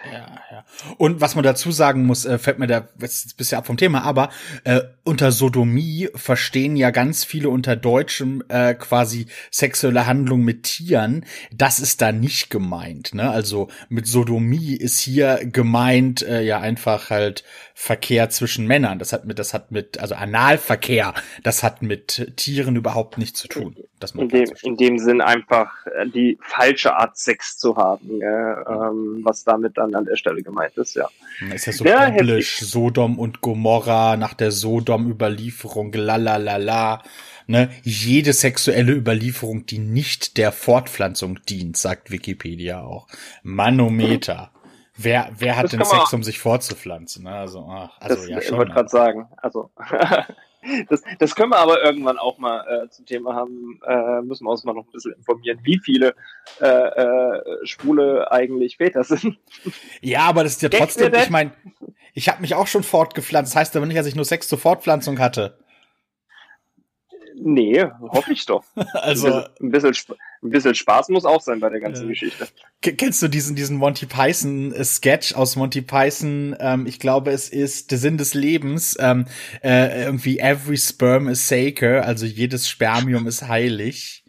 [0.05, 0.65] Ja, ja.
[0.97, 4.03] Und was man dazu sagen muss, äh, fällt mir da jetzt bisher ab vom Thema,
[4.03, 4.31] aber
[4.65, 11.27] äh, unter Sodomie verstehen ja ganz viele unter Deutschem äh, quasi sexuelle Handlung mit Tieren.
[11.53, 13.15] Das ist da nicht gemeint.
[13.15, 13.31] Ne?
[13.31, 17.45] Also mit Sodomie ist hier gemeint äh, ja einfach halt
[17.75, 18.99] Verkehr zwischen Männern.
[18.99, 23.49] Das hat mit, das hat mit, also Analverkehr, das hat mit Tieren überhaupt nichts zu
[23.49, 23.75] tun.
[23.99, 28.25] Das in, dem, in dem Sinn einfach äh, die falsche Art Sex zu haben, äh,
[28.25, 31.09] ähm, was damit dann an der Stelle gemeint ist, ja.
[31.55, 37.03] Ist ja so ja, biblisch, Sodom und Gomorra nach der Sodom-Überlieferung, lalalala.
[37.47, 43.09] Ne, jede sexuelle Überlieferung, die nicht der Fortpflanzung dient, sagt Wikipedia auch.
[43.43, 44.53] Manometer.
[45.03, 47.25] Wer, wer hat denn Sex, um sich fortzupflanzen?
[47.25, 47.31] Ne?
[47.31, 48.53] Also, ach, also das, ja schon.
[48.53, 49.71] Ich wollte gerade sagen, also
[50.89, 54.51] das, das können wir aber irgendwann auch mal äh, zum Thema haben, äh, müssen wir
[54.51, 56.15] uns mal noch ein bisschen informieren, wie viele
[56.61, 59.39] äh, äh, Schwule eigentlich Väter sind.
[60.01, 61.53] Ja, aber das ist ja trotzdem, ich meine,
[62.15, 64.59] ich habe mich auch schon fortgepflanzt, das heißt aber nicht, dass ich nur Sex zur
[64.59, 65.59] Fortpflanzung hatte.
[67.43, 68.65] Nee, hoffe ich doch.
[68.93, 69.95] also ein bisschen,
[70.43, 72.09] ein bisschen Spaß muss auch sein bei der ganzen ja.
[72.09, 72.47] Geschichte.
[72.83, 76.55] Kennst du diesen diesen Monty Python äh, Sketch aus Monty Python?
[76.61, 78.97] Ähm, ich glaube, es ist der Sinn des Lebens.
[79.01, 79.25] Ähm,
[79.63, 84.20] äh, irgendwie every sperm is sacred, also jedes Spermium ist heilig.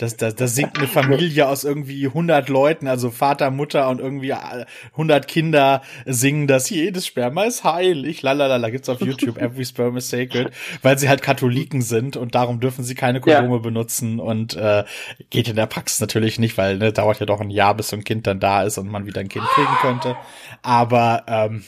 [0.00, 4.32] Das, das, das singt eine Familie aus irgendwie 100 Leuten, also Vater, Mutter und irgendwie
[4.32, 6.70] 100 Kinder singen das.
[6.70, 8.22] Jedes Sperma ist heilig.
[8.22, 9.36] Lalalala, gibt's auf YouTube.
[9.42, 10.52] Every Sperm is sacred.
[10.80, 13.58] Weil sie halt Katholiken sind und darum dürfen sie keine Kondome ja.
[13.58, 14.84] benutzen und äh,
[15.28, 17.96] geht in der Praxis natürlich nicht, weil ne, dauert ja doch ein Jahr, bis so
[17.96, 20.16] ein Kind dann da ist und man wieder ein Kind kriegen könnte.
[20.62, 21.62] Aber, ähm,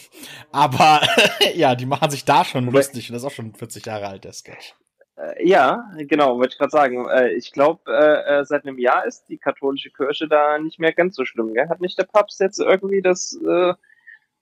[0.52, 1.02] aber
[1.54, 4.24] ja, die machen sich da schon lustig und das ist auch schon 40 Jahre alt,
[4.24, 4.74] der Sketch.
[5.16, 7.08] Äh, ja, genau, wollte ich gerade sagen.
[7.08, 11.16] Äh, ich glaube, äh, seit einem Jahr ist die katholische Kirche da nicht mehr ganz
[11.16, 11.54] so schlimm.
[11.54, 11.68] Gell?
[11.68, 13.74] Hat nicht der Papst jetzt irgendwie das äh,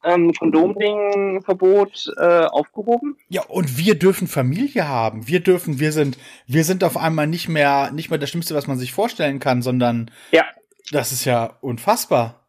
[0.05, 3.17] ähm, Kondomding-Verbot äh, aufgehoben?
[3.29, 5.27] Ja, und wir dürfen Familie haben.
[5.27, 8.67] Wir dürfen, wir sind, wir sind auf einmal nicht mehr, nicht mehr das Schlimmste, was
[8.67, 10.45] man sich vorstellen kann, sondern ja.
[10.93, 12.47] das ist ja unfassbar.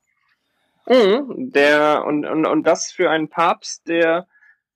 [0.87, 4.27] Mhm, der und, und, und das für einen Papst, der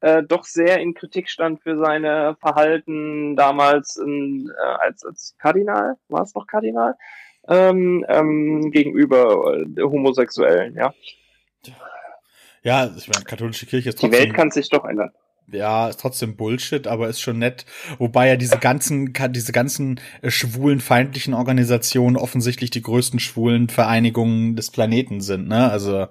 [0.06, 5.96] äh, doch sehr in Kritik stand für seine Verhalten damals in, äh, als, als Kardinal,
[6.10, 6.96] war es noch Kardinal,
[7.48, 10.94] ähm, ähm, gegenüber äh, Homosexuellen, ja.
[12.62, 14.12] Ja, ich meine, katholische Kirche ist trotzdem.
[14.12, 15.12] Die Welt kann sich doch ändern.
[15.52, 17.66] Ja, ist trotzdem Bullshit, aber ist schon nett.
[17.98, 24.56] Wobei ja diese ganzen, diese ganzen äh, schwulen feindlichen Organisationen offensichtlich die größten schwulen Vereinigungen
[24.56, 25.70] des Planeten sind, ne?
[25.70, 26.08] Also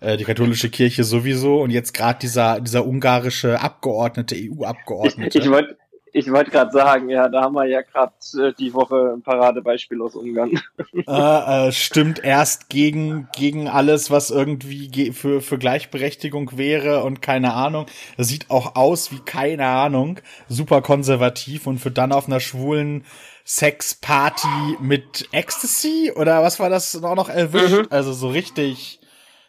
[0.00, 5.38] äh, die katholische Kirche sowieso und jetzt gerade dieser, dieser ungarische Abgeordnete, EU-Abgeordnete.
[5.38, 5.76] Ich, ich wollte
[6.16, 10.00] ich wollte gerade sagen, ja, da haben wir ja gerade äh, die Woche ein Paradebeispiel
[10.00, 10.60] aus Ungarn.
[10.94, 11.02] Äh,
[11.68, 17.86] äh, stimmt erst gegen gegen alles, was irgendwie für für Gleichberechtigung wäre und keine Ahnung.
[18.16, 23.04] Das sieht auch aus wie keine Ahnung, super konservativ und für dann auf einer schwulen
[23.44, 27.86] Sexparty mit Ecstasy oder was war das auch noch erwischt?
[27.86, 27.88] Mhm.
[27.90, 29.00] Also so richtig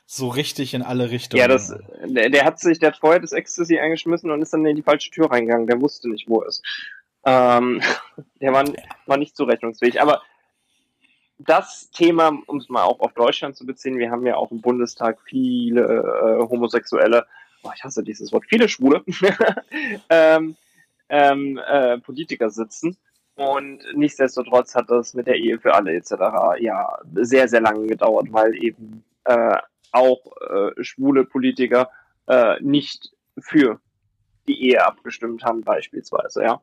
[0.05, 1.41] so richtig in alle Richtungen.
[1.41, 1.75] Ja, das,
[2.05, 4.83] der, der, hat sich, der hat vorher das Ecstasy eingeschmissen und ist dann in die
[4.83, 5.67] falsche Tür reingegangen.
[5.67, 6.63] Der wusste nicht, wo er ist.
[7.25, 7.81] Ähm,
[8.41, 8.65] der war,
[9.07, 10.01] war nicht zurechnungsfähig.
[10.01, 10.21] Aber
[11.37, 14.61] das Thema, um es mal auch auf Deutschland zu beziehen, wir haben ja auch im
[14.61, 17.25] Bundestag viele äh, homosexuelle,
[17.63, 19.03] oh, ich hasse dieses Wort, viele Schwule
[20.09, 20.55] ähm,
[21.09, 22.97] ähm, äh, Politiker sitzen.
[23.35, 26.11] Und nichtsdestotrotz hat das mit der Ehe für alle etc.
[26.59, 29.57] ja sehr, sehr lange gedauert, weil eben äh,
[29.95, 31.89] auch äh, schwule Politiker
[32.27, 33.79] äh, nicht für
[34.47, 36.61] die Ehe abgestimmt haben, beispielsweise, ja.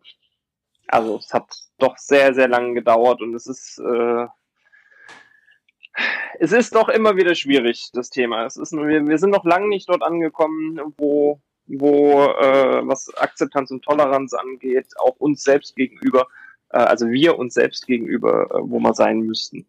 [0.88, 1.46] Also es hat
[1.78, 4.26] doch sehr, sehr lange gedauert und es ist äh,
[6.38, 8.46] es ist doch immer wieder schwierig, das Thema.
[8.46, 13.70] Es ist, wir, wir sind noch lange nicht dort angekommen, wo, wo äh, was Akzeptanz
[13.70, 16.26] und Toleranz angeht, auch uns selbst gegenüber,
[16.70, 19.66] äh, also wir uns selbst gegenüber, äh, wo wir sein müssten.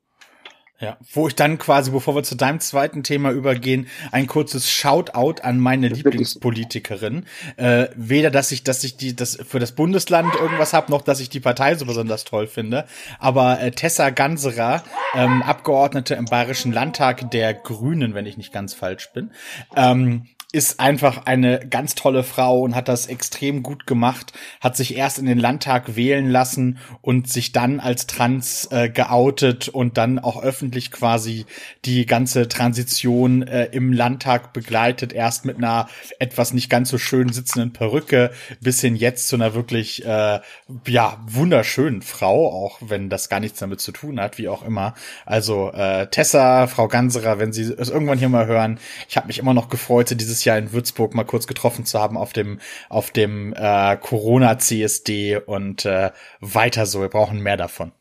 [0.84, 5.42] Ja, wo ich dann quasi, bevor wir zu deinem zweiten Thema übergehen, ein kurzes Shoutout
[5.42, 7.26] an meine Lieblingspolitikerin.
[7.56, 11.22] Äh, weder, dass ich, dass ich die, das für das Bundesland irgendwas habe, noch dass
[11.22, 12.84] ich die Partei so besonders toll finde.
[13.18, 14.84] Aber äh, Tessa Ganserer,
[15.16, 19.32] ähm, Abgeordnete im Bayerischen Landtag der Grünen, wenn ich nicht ganz falsch bin,
[19.78, 24.96] ähm, ist einfach eine ganz tolle Frau und hat das extrem gut gemacht, hat sich
[24.96, 30.20] erst in den Landtag wählen lassen und sich dann als trans äh, geoutet und dann
[30.20, 31.48] auch öffentlich quasi
[31.86, 35.90] die ganze Transition äh, im Landtag begleitet, erst mit einer
[36.20, 38.30] etwas nicht ganz so schön sitzenden Perücke
[38.62, 40.40] bis hin jetzt zu einer wirklich äh,
[40.88, 44.94] ja wunderschönen Frau, auch wenn das gar nichts damit zu tun hat, wie auch immer.
[45.26, 48.78] Also äh, Tessa, Frau Ganserer, wenn Sie es irgendwann hier mal hören,
[49.10, 52.18] ich habe mich immer noch gefreut, sie Jahr in Würzburg mal kurz getroffen zu haben
[52.18, 57.02] auf dem auf dem äh, Corona CSD und äh, weiter so.
[57.02, 57.92] Wir brauchen mehr davon.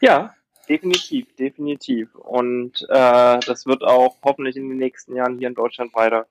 [0.00, 0.34] Ja,
[0.68, 2.14] definitiv, definitiv.
[2.14, 6.26] Und äh, das wird auch hoffentlich in den nächsten Jahren hier in Deutschland weiter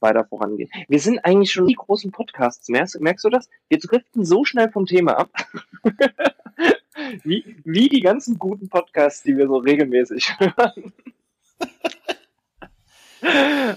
[0.00, 0.70] weiter vorangehen.
[0.88, 2.68] Wir sind eigentlich schon die großen Podcasts.
[2.70, 3.50] Merkst, merkst du das?
[3.68, 5.30] Wir driften so schnell vom Thema ab.
[7.22, 10.92] wie, wie die ganzen guten Podcasts, die wir so regelmäßig hören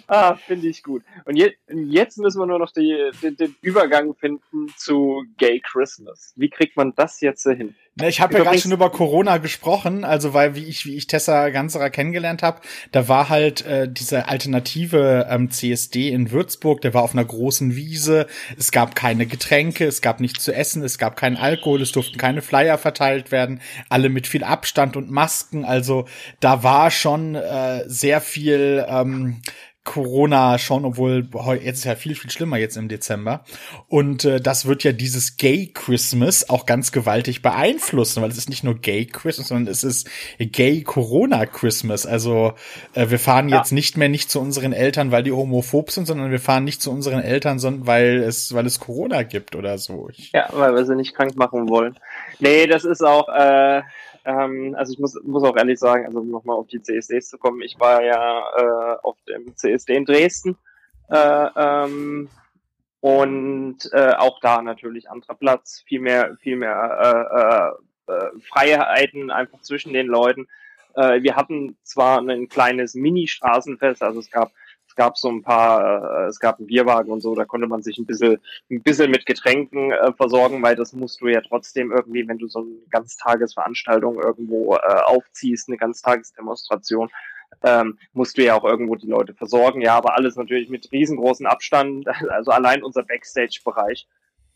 [0.07, 1.03] ah, finde ich gut.
[1.25, 6.33] Und je, jetzt müssen wir nur noch die, den, den, Übergang finden zu Gay Christmas.
[6.35, 7.75] Wie kriegt man das jetzt hin?
[7.95, 11.05] Na, ich habe ja gerade schon über Corona gesprochen, also weil wie ich wie ich
[11.05, 16.95] Tessa Ganserer kennengelernt habe, da war halt äh, diese alternative ähm, CSD in Würzburg, der
[16.95, 18.25] war auf einer großen Wiese,
[18.57, 22.17] es gab keine Getränke, es gab nichts zu essen, es gab keinen Alkohol, es durften
[22.17, 26.07] keine Flyer verteilt werden, alle mit viel Abstand und Masken, also
[26.39, 29.41] da war schon äh, sehr viel ähm,
[29.83, 31.27] Corona schon, obwohl
[31.61, 33.43] jetzt ist ja viel, viel schlimmer jetzt im Dezember.
[33.89, 38.49] Und äh, das wird ja dieses Gay Christmas auch ganz gewaltig beeinflussen, weil es ist
[38.49, 40.09] nicht nur Gay Christmas, sondern es ist
[40.39, 42.05] Gay Corona Christmas.
[42.05, 42.53] Also
[42.93, 43.57] äh, wir fahren ja.
[43.57, 46.81] jetzt nicht mehr nicht zu unseren Eltern, weil die homophob sind, sondern wir fahren nicht
[46.81, 50.07] zu unseren Eltern, sondern weil es, weil es Corona gibt oder so.
[50.11, 51.99] Ich ja, weil wir sie nicht krank machen wollen.
[52.39, 53.81] Nee, das ist auch, äh,
[54.25, 57.61] ähm, also ich muss, muss auch ehrlich sagen, also nochmal auf die CSDs zu kommen,
[57.61, 60.57] ich war ja äh, auf dem CSD in Dresden
[61.09, 62.29] äh, ähm,
[63.01, 67.75] und äh, auch da natürlich anderer Platz, viel mehr, viel mehr
[68.07, 70.47] äh, äh, Freiheiten einfach zwischen den Leuten.
[70.95, 74.51] Äh, wir hatten zwar ein kleines Mini-Straßenfest, also es gab
[74.93, 77.81] es gab so ein paar, äh, es gab einen Bierwagen und so, da konnte man
[77.81, 78.37] sich ein bisschen,
[78.69, 82.47] ein bisschen mit Getränken äh, versorgen, weil das musst du ja trotzdem irgendwie, wenn du
[82.47, 87.09] so eine Ganztagesveranstaltung irgendwo äh, aufziehst, eine Ganztagesdemonstration,
[87.63, 89.81] ähm, musst du ja auch irgendwo die Leute versorgen.
[89.81, 94.07] Ja, aber alles natürlich mit riesengroßen Abstand, also allein unser Backstage-Bereich.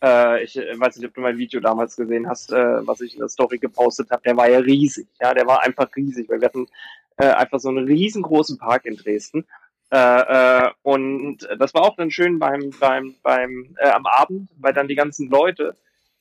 [0.03, 3.21] Äh, ich weiß nicht, ob du mein Video damals gesehen hast, äh, was ich in
[3.21, 4.21] der Story gepostet habe.
[4.21, 5.07] Der war ja riesig.
[5.19, 6.67] Ja, der war einfach riesig, weil wir hatten
[7.17, 9.47] äh, einfach so einen riesengroßen Park in Dresden
[9.91, 14.73] äh, äh, und das war auch dann schön beim, beim, beim äh, am Abend, weil
[14.73, 15.75] dann die ganzen Leute,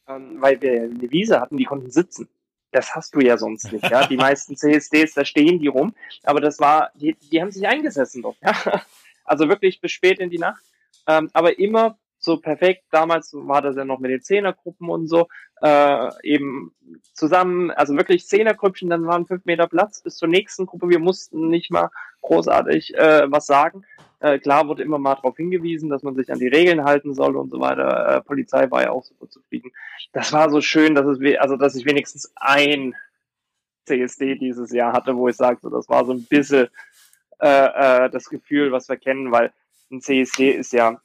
[0.09, 2.29] ähm, weil wir eine Wiese hatten, die konnten sitzen.
[2.71, 4.07] Das hast du ja sonst nicht, ja.
[4.07, 8.23] Die meisten CSDs, da stehen die rum, aber das war, die, die haben sich eingesessen
[8.23, 8.83] doch, ja.
[9.25, 10.63] Also wirklich bis spät in die Nacht.
[11.09, 12.85] Ähm, aber immer so perfekt.
[12.91, 15.29] Damals war das ja noch mit den Zehnergruppen und so,
[15.63, 16.73] äh, eben
[17.15, 20.91] zusammen, also wirklich Zehnergrüppchen, dann waren fünf Meter Platz bis zur nächsten Gruppe.
[20.91, 21.89] Wir mussten nicht mal
[22.21, 23.87] großartig äh, was sagen.
[24.21, 27.37] Äh, klar wurde immer mal darauf hingewiesen, dass man sich an die Regeln halten soll
[27.37, 28.17] und so weiter.
[28.17, 29.71] Äh, Polizei war ja auch super zufrieden.
[30.13, 32.95] Das war so schön, dass es, also dass ich wenigstens ein
[33.87, 36.69] CSD dieses Jahr hatte, wo ich sage, so, das war so ein bisschen
[37.41, 39.53] äh, äh, das Gefühl, was wir kennen, weil
[39.93, 41.01] ein CSD ist ja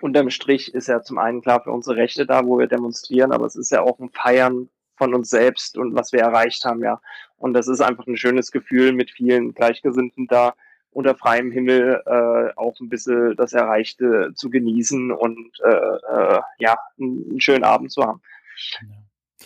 [0.00, 3.46] unterm Strich ist ja zum einen klar für unsere Rechte da, wo wir demonstrieren, aber
[3.46, 7.00] es ist ja auch ein Feiern von uns selbst und was wir erreicht haben, ja.
[7.36, 10.54] Und das ist einfach ein schönes Gefühl, mit vielen Gleichgesinnten da
[10.90, 16.78] unter freiem Himmel äh, auch ein bisschen das Erreichte zu genießen und äh, äh, ja,
[16.98, 18.22] einen schönen Abend zu haben.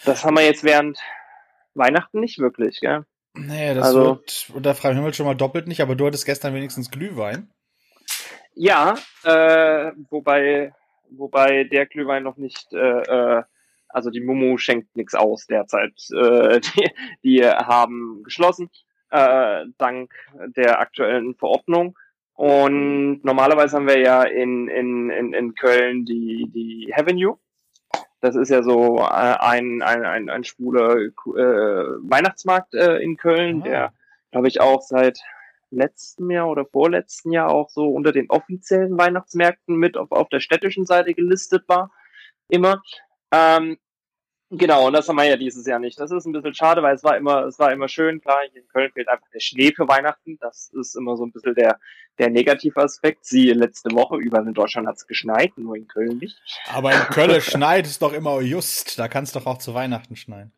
[0.05, 1.01] Das haben wir jetzt während
[1.75, 3.05] Weihnachten nicht wirklich, gell?
[3.35, 6.55] Nee, das also, wird unter freiem Himmel schon mal doppelt nicht, aber du hattest gestern
[6.55, 7.51] wenigstens Glühwein.
[8.55, 8.95] Ja,
[9.25, 10.75] äh, wobei,
[11.11, 12.79] wobei der Glühwein noch nicht, äh,
[13.39, 13.43] äh,
[13.89, 15.95] also die Mumu schenkt nichts aus derzeit.
[16.13, 16.91] Äh, die,
[17.23, 18.71] die haben geschlossen,
[19.11, 20.13] äh, dank
[20.57, 21.97] der aktuellen Verordnung.
[22.35, 27.39] Und normalerweise haben wir ja in, in, in, in Köln die, die Avenue.
[28.23, 33.61] Das ist ja so äh, ein, ein, ein, ein schwuler äh, Weihnachtsmarkt äh, in Köln,
[33.63, 33.65] ah.
[33.65, 33.93] der,
[34.31, 35.21] glaube ich, auch seit
[35.71, 40.41] letzten Jahr oder vorletzten Jahr auch so unter den offiziellen Weihnachtsmärkten mit auf, auf der
[40.41, 41.91] städtischen Seite gelistet war.
[42.49, 42.83] Immer.
[43.33, 43.79] Ähm,
[44.51, 45.99] genau, und das haben wir ja dieses Jahr nicht.
[45.99, 48.21] Das ist ein bisschen schade, weil es war immer, es war immer schön.
[48.21, 50.39] Klar, hier in Köln fehlt einfach der Schnee für Weihnachten.
[50.41, 51.79] Das ist immer so ein bisschen der,
[52.19, 53.25] der negative Aspekt.
[53.25, 56.39] Sie letzte Woche überall in Deutschland hat es geschneit, nur in Köln nicht.
[56.73, 58.99] Aber in Köln schneit es doch immer just.
[58.99, 60.53] Da kann es doch auch zu Weihnachten schneien.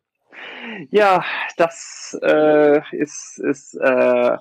[0.89, 1.23] Ja,
[1.57, 4.37] das äh, ist, ist äh,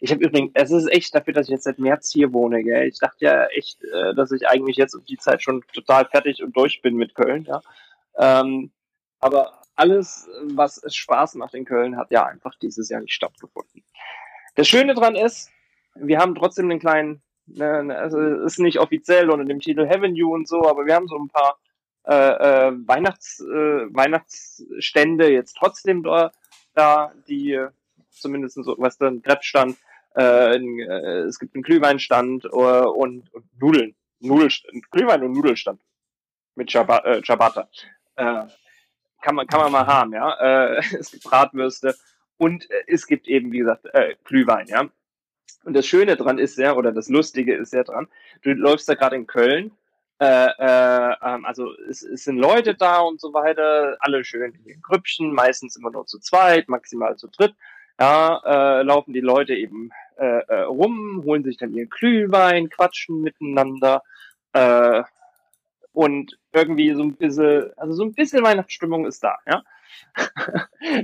[0.00, 2.88] ich habe übrigens, es ist echt dafür, dass ich jetzt seit März hier wohne, gell.
[2.88, 6.42] Ich dachte ja echt, äh, dass ich eigentlich jetzt um die Zeit schon total fertig
[6.42, 7.60] und durch bin mit Köln, ja.
[8.16, 8.70] Ähm,
[9.20, 13.82] aber alles, was es Spaß macht in Köln, hat ja einfach dieses Jahr nicht stattgefunden.
[14.54, 15.50] Das Schöne dran ist,
[15.94, 20.14] wir haben trotzdem einen kleinen, ne, ne also ist nicht offiziell unter dem Titel Heaven
[20.14, 21.58] You und so, aber wir haben so ein paar
[22.06, 26.32] äh, äh, Weihnachts, äh, Weihnachtsstände jetzt trotzdem da,
[26.74, 27.66] da die
[28.20, 29.76] zumindest so, was da ein Kreppstand,
[30.16, 33.94] äh, äh, es gibt einen Glühweinstand äh, und, und Nudeln.
[34.20, 35.80] Nudelstand, Glühwein und Nudelstand
[36.54, 37.68] mit Ciabatta.
[38.16, 38.22] Äh.
[38.22, 38.46] Äh,
[39.22, 40.34] kann man kann man mal haben, ja.
[40.34, 41.96] Äh, es gibt Bratwürste
[42.36, 44.88] und äh, es gibt eben wie gesagt äh, Glühwein, ja.
[45.64, 48.06] Und das Schöne dran ist ja, oder das Lustige ist ja dran,
[48.42, 49.72] du läufst da gerade in Köln,
[50.20, 54.64] äh, äh, ähm, also es, es sind Leute da und so weiter, alle schön in
[54.64, 57.54] den Grüppchen, meistens immer nur zu zweit, maximal zu dritt
[57.98, 63.20] ja, äh, laufen die Leute eben äh, äh, rum, holen sich dann ihren Glühwein, quatschen
[63.20, 64.02] miteinander
[64.52, 65.02] äh,
[65.92, 69.62] und irgendwie so ein bisschen, also so ein bisschen Weihnachtsstimmung ist da, ja.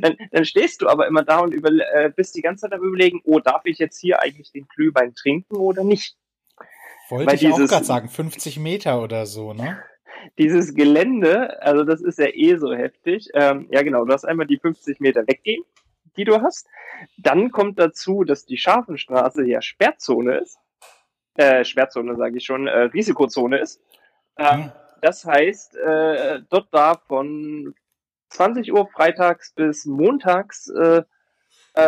[0.00, 2.84] dann, dann stehst du aber immer da und über, äh, bist die ganze Zeit am
[2.84, 6.16] überlegen, oh, darf ich jetzt hier eigentlich den Glühwein trinken oder nicht?
[7.08, 9.82] Wollte Weil ich dieses, auch gerade sagen, 50 Meter oder so, ne?
[10.38, 13.28] Dieses Gelände, also das ist ja eh so heftig.
[13.34, 15.64] Ähm, ja, genau, du hast einmal die 50 Meter weggehen
[16.16, 16.68] die du hast.
[17.16, 20.58] Dann kommt dazu, dass die Scharfenstraße ja Sperrzone ist.
[21.34, 23.80] Äh, Sperrzone sage ich schon, äh, Risikozone ist.
[24.36, 27.74] Ähm, das heißt, äh, dort darf von
[28.30, 31.02] 20 Uhr freitags bis montags äh,
[31.74, 31.82] äh,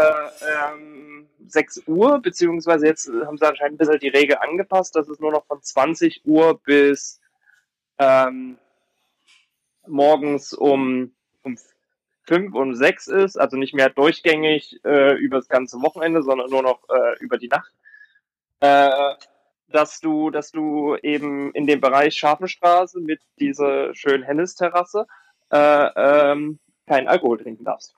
[0.74, 5.18] ähm, 6 Uhr, beziehungsweise jetzt haben sie anscheinend ein bisschen die Regel angepasst, dass es
[5.18, 7.20] nur noch von 20 Uhr bis
[7.98, 8.58] ähm,
[9.86, 11.12] morgens um,
[11.42, 11.56] um
[12.24, 16.62] 5 und 6 ist, also nicht mehr durchgängig äh, über das ganze Wochenende, sondern nur
[16.62, 17.72] noch äh, über die Nacht,
[18.60, 19.14] äh,
[19.68, 25.06] dass du, dass du eben in dem Bereich Scharfenstraße mit dieser schönen Hennisterrasse
[25.50, 25.56] äh,
[25.96, 27.94] ähm, keinen Alkohol trinken darfst.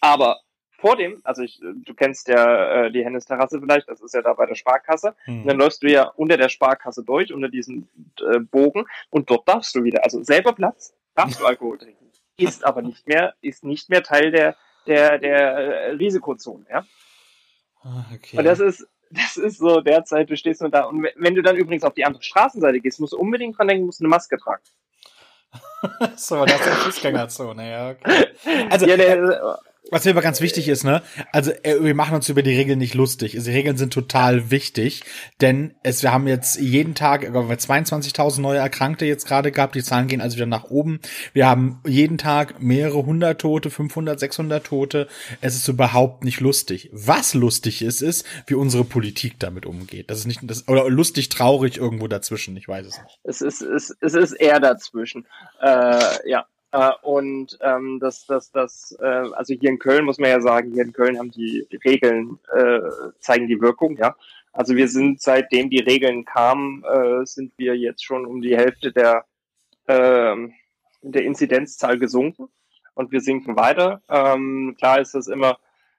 [0.00, 0.40] Aber
[0.78, 4.34] vor dem, also ich, du kennst ja äh, die Hennisterrasse vielleicht, das ist ja da
[4.34, 5.14] bei der Sparkasse.
[5.24, 5.46] Hm.
[5.46, 7.88] dann läufst du ja unter der Sparkasse durch, unter diesen
[8.20, 12.64] äh, Bogen, und dort darfst du wieder, also selber Platz, darfst du Alkohol trinken ist
[12.64, 14.56] aber nicht mehr, ist nicht mehr Teil der,
[14.86, 16.84] der, der äh, Risikozone, ja.
[17.82, 18.38] Ah, okay.
[18.38, 20.84] Und das ist, das ist so derzeit, du stehst nur da.
[20.84, 23.86] Und wenn du dann übrigens auf die andere Straßenseite gehst, musst du unbedingt dran denken,
[23.86, 24.62] musst du eine Maske tragen.
[26.16, 28.26] so, das ist eine Fußgängerzone, ja, okay.
[28.70, 29.58] Also, ja, der,
[29.90, 31.02] Was mir aber ganz wichtig ist, ne?
[31.32, 33.32] Also äh, wir machen uns über die Regeln nicht lustig.
[33.32, 35.02] Die Regeln sind total wichtig,
[35.40, 39.74] denn es wir haben jetzt jeden Tag über 22.000 neue Erkrankte jetzt gerade gehabt.
[39.74, 41.00] Die Zahlen gehen also wieder nach oben.
[41.32, 45.08] Wir haben jeden Tag mehrere hundert Tote, 500, 600 Tote.
[45.40, 46.88] Es ist überhaupt nicht lustig.
[46.92, 50.10] Was lustig ist, ist, wie unsere Politik damit umgeht.
[50.10, 52.56] Das ist nicht das oder lustig, traurig irgendwo dazwischen.
[52.56, 53.18] Ich weiß es nicht.
[53.24, 55.26] Es ist es, es ist eher dazwischen.
[55.60, 60.30] Äh, ja, äh, und ähm, das, das, das, äh, also hier in Köln muss man
[60.30, 62.80] ja sagen, hier in Köln haben die, Regeln, äh,
[63.20, 64.16] zeigen die Wirkung, ja.
[64.52, 68.92] Also wir sind, seitdem die Regeln kamen, äh, sind wir jetzt schon um die Hälfte
[68.92, 69.24] der,
[69.86, 70.36] äh,
[71.02, 72.48] der Inzidenzzahl gesunken
[72.94, 74.02] und wir sinken weiter.
[74.08, 75.58] Ähm, klar ist das immer,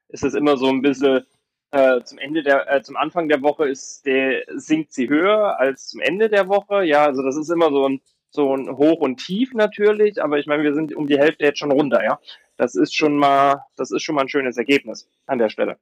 [0.10, 1.26] ist das immer so ein bisschen
[1.72, 5.88] äh, zum Ende der, äh, zum Anfang der Woche ist der, sinkt sie höher als
[5.88, 6.84] zum Ende der Woche.
[6.84, 8.02] Ja, also das ist immer so ein,
[8.34, 11.60] so ein Hoch und Tief natürlich, aber ich meine, wir sind um die Hälfte jetzt
[11.60, 12.20] schon runter, ja.
[12.58, 15.78] Das ist schon mal, das ist schon mal ein schönes Ergebnis an der Stelle.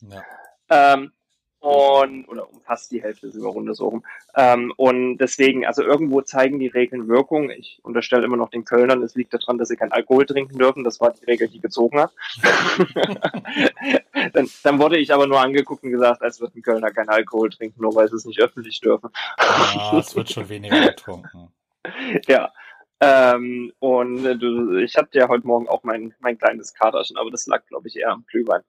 [0.00, 0.24] Ja.
[0.68, 1.12] Ähm,
[1.60, 4.04] und, oder um fast die Hälfte sind wir runter so rum.
[4.34, 7.50] Ähm, und deswegen, also irgendwo zeigen die Regeln Wirkung.
[7.50, 10.84] Ich unterstelle immer noch den Kölnern, es liegt daran, dass sie kein Alkohol trinken dürfen.
[10.84, 12.12] Das war die Regel, die gezogen hat.
[14.32, 17.80] dann, dann wurde ich aber nur angeguckt und gesagt, als würden Kölner kein Alkohol trinken,
[17.80, 19.10] nur weil sie es nicht öffentlich dürfen.
[19.38, 21.48] Ja, es wird schon weniger getrunken.
[22.28, 22.52] ja.
[23.00, 27.30] Ähm, und äh, du, ich hatte ja heute Morgen auch mein, mein kleines Katerchen, aber
[27.30, 28.62] das lag, glaube ich, eher am Glühwein.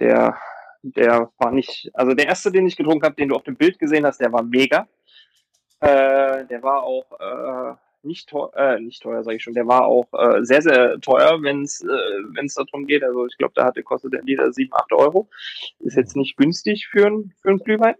[0.00, 0.38] Der
[0.82, 3.78] der war nicht, also der erste, den ich getrunken habe, den du auf dem Bild
[3.78, 4.88] gesehen hast, der war mega.
[5.80, 9.54] Äh, der war auch äh, nicht teuer, äh, nicht teuer, sage ich schon.
[9.54, 11.86] Der war auch äh, sehr, sehr teuer, wenn es äh,
[12.34, 13.04] wenn's darum geht.
[13.04, 15.28] Also ich glaube, da hatte kostet der Liter 7, 8 Euro.
[15.80, 17.96] Ist jetzt nicht günstig für ein, für ein Glühwein.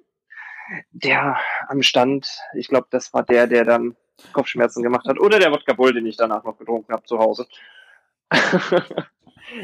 [0.92, 3.96] Der am Stand, ich glaube, das war der, der dann
[4.32, 5.18] Kopfschmerzen gemacht hat.
[5.18, 7.46] Oder der Wodka Bull, den ich danach noch getrunken habe zu Hause.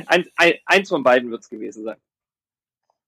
[0.07, 1.97] ein, ein, eins von beiden wird es gewesen sein.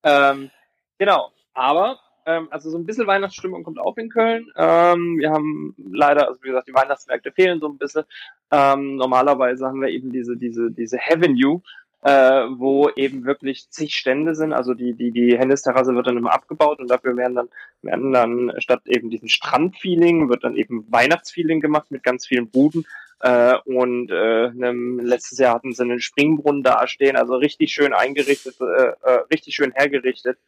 [0.03, 0.51] Ähm,
[0.99, 4.47] genau, aber ähm, also so ein bisschen Weihnachtsstimmung kommt auf in Köln.
[4.55, 8.05] Ähm, wir haben leider, also wie gesagt, die Weihnachtsmärkte fehlen so ein bisschen.
[8.51, 11.63] Ähm, normalerweise haben wir eben diese diese diese Avenue,
[12.03, 14.53] äh, wo eben wirklich zig Stände sind.
[14.53, 17.49] Also die die die Hennisterrasse wird dann immer abgebaut und dafür werden dann
[17.81, 22.87] werden dann statt eben diesen Strandfeeling wird dann eben Weihnachtsfeeling gemacht mit ganz vielen Buden.
[23.21, 27.93] Äh, und äh, nem, letztes Jahr hatten sie einen Springbrunnen da stehen, also richtig schön
[27.93, 30.39] eingerichtet, äh, äh, richtig schön hergerichtet.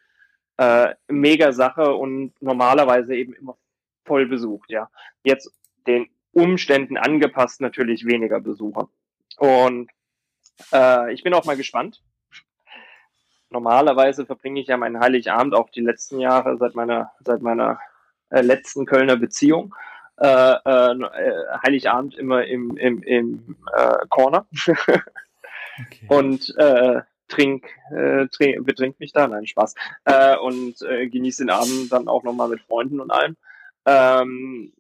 [0.57, 3.57] Äh, mega Sache und normalerweise eben immer
[4.05, 4.91] voll besucht, ja.
[5.25, 5.53] Jetzt
[5.87, 8.89] den Umständen angepasst natürlich weniger Besucher.
[9.39, 9.91] Und
[10.73, 12.03] äh, ich bin auch mal gespannt.
[13.49, 17.81] Normalerweise verbringe ich ja meinen Heiligabend auch die letzten Jahre seit meiner seit meiner
[18.29, 19.75] äh, letzten Kölner Beziehung
[20.21, 20.95] äh, äh,
[21.64, 26.07] Heiligabend immer im, im, im äh, Corner okay.
[26.09, 29.75] und äh, trink, äh, trink, betrink mich da, nein, Spaß.
[30.05, 33.37] Äh, und äh, genieße den Abend dann auch nochmal mit Freunden und allem.
[33.87, 34.73] Ähm,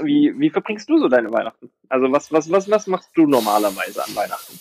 [0.00, 1.70] wie, wie verbringst du so deine Weihnachten?
[1.88, 4.58] Also was, was, was, was machst du normalerweise an Weihnachten?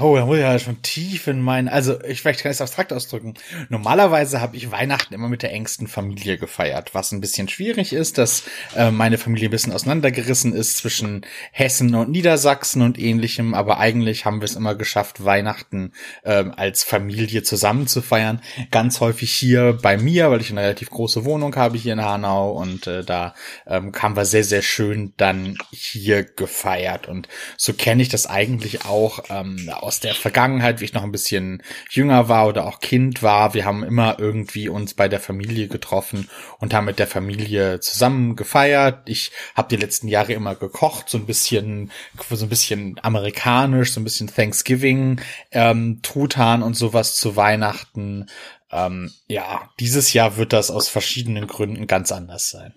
[0.00, 2.92] Oh, da muss ich ja schon tief in meinen, also ich vielleicht kann es abstrakt
[2.92, 3.34] ausdrücken.
[3.68, 8.18] Normalerweise habe ich Weihnachten immer mit der engsten Familie gefeiert, was ein bisschen schwierig ist,
[8.18, 8.42] dass
[8.74, 14.24] äh, meine Familie ein bisschen auseinandergerissen ist zwischen Hessen und Niedersachsen und ähnlichem, aber eigentlich
[14.24, 15.92] haben wir es immer geschafft, Weihnachten
[16.24, 18.40] äh, als Familie zusammen zu feiern.
[18.72, 22.50] Ganz häufig hier bei mir, weil ich eine relativ große Wohnung habe hier in Hanau
[22.52, 23.34] und äh, da
[23.66, 28.86] ähm, haben wir sehr, sehr schön dann hier gefeiert und so kenne ich das eigentlich
[28.86, 29.24] auch.
[29.30, 33.54] Ähm, aus der Vergangenheit, wie ich noch ein bisschen jünger war oder auch Kind war.
[33.54, 36.28] Wir haben immer irgendwie uns bei der Familie getroffen
[36.58, 39.08] und haben mit der Familie zusammen gefeiert.
[39.08, 41.90] Ich habe die letzten Jahre immer gekocht, so ein bisschen,
[42.28, 45.20] so ein bisschen amerikanisch, so ein bisschen Thanksgiving,
[45.52, 48.26] ähm, Truthahn und sowas zu Weihnachten.
[48.70, 52.74] Ähm, ja, dieses Jahr wird das aus verschiedenen Gründen ganz anders sein.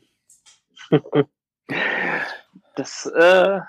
[2.77, 3.59] Das äh,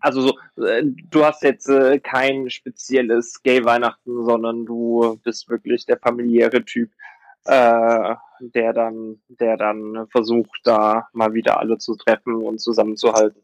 [0.00, 5.98] also so, äh, du hast jetzt äh, kein spezielles Gay-Weihnachten, sondern du bist wirklich der
[5.98, 6.90] familiäre Typ,
[7.44, 13.42] äh, der dann, der dann versucht, da mal wieder alle zu treffen und zusammenzuhalten.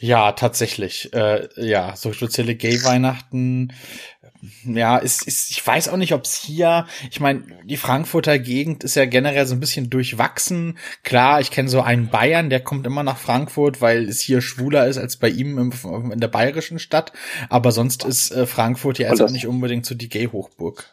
[0.00, 1.12] Ja, tatsächlich.
[1.12, 3.72] Äh, ja, so spezielle Gay-Weihnachten
[4.64, 8.84] ja, ist, ist, ich weiß auch nicht, ob es hier, ich meine, die Frankfurter Gegend
[8.84, 10.78] ist ja generell so ein bisschen durchwachsen.
[11.02, 14.86] Klar, ich kenne so einen Bayern, der kommt immer nach Frankfurt, weil es hier schwuler
[14.86, 15.72] ist als bei ihm im,
[16.12, 17.12] in der bayerischen Stadt.
[17.50, 20.86] Aber sonst ist äh, Frankfurt ja jetzt auch nicht unbedingt so die Gay-Hochburg.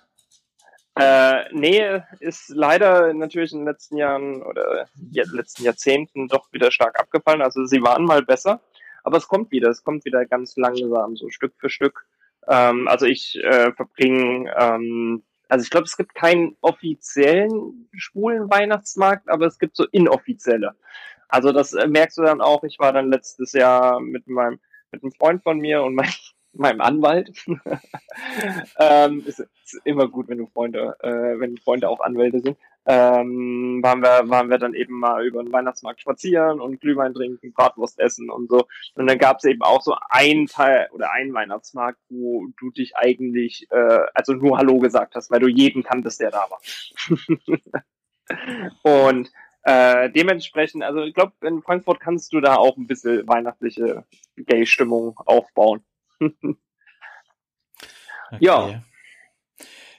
[1.00, 7.00] Äh, nee, ist leider natürlich in den letzten Jahren oder letzten Jahrzehnten doch wieder stark
[7.00, 7.42] abgefallen.
[7.42, 8.60] Also sie waren mal besser,
[9.08, 12.06] aber es kommt wieder, es kommt wieder ganz langsam, so Stück für Stück
[12.50, 19.30] Ähm, also ich äh, verbringe, ähm, also ich glaube, es gibt keinen offiziellen schwulen Weihnachtsmarkt,
[19.30, 20.76] aber es gibt so inoffizielle.
[21.30, 22.64] Also das äh, merkst du dann auch.
[22.64, 24.60] Ich war dann letztes Jahr mit meinem
[24.92, 26.10] mit einem Freund von mir und mein,
[26.54, 27.32] meinem Anwalt.
[28.80, 32.58] ähm, ist, ist, immer gut, wenn du Freunde, äh, wenn Freunde auch Anwälte sind.
[32.90, 37.52] Ähm, waren wir, waren wir dann eben mal über den Weihnachtsmarkt spazieren und Glühwein trinken,
[37.52, 38.66] Bratwurst essen und so.
[38.96, 42.96] Und dann gab es eben auch so einen Teil oder einen Weihnachtsmarkt, wo du dich
[42.96, 46.62] eigentlich, äh, also nur Hallo gesagt hast, weil du jeden kanntest, der da war.
[49.10, 49.30] und
[49.64, 54.06] äh, dementsprechend, also ich glaube, in Frankfurt kannst du da auch ein bisschen weihnachtliche
[54.38, 55.84] Gay-Stimmung aufbauen.
[56.22, 56.56] okay.
[58.40, 58.82] Ja.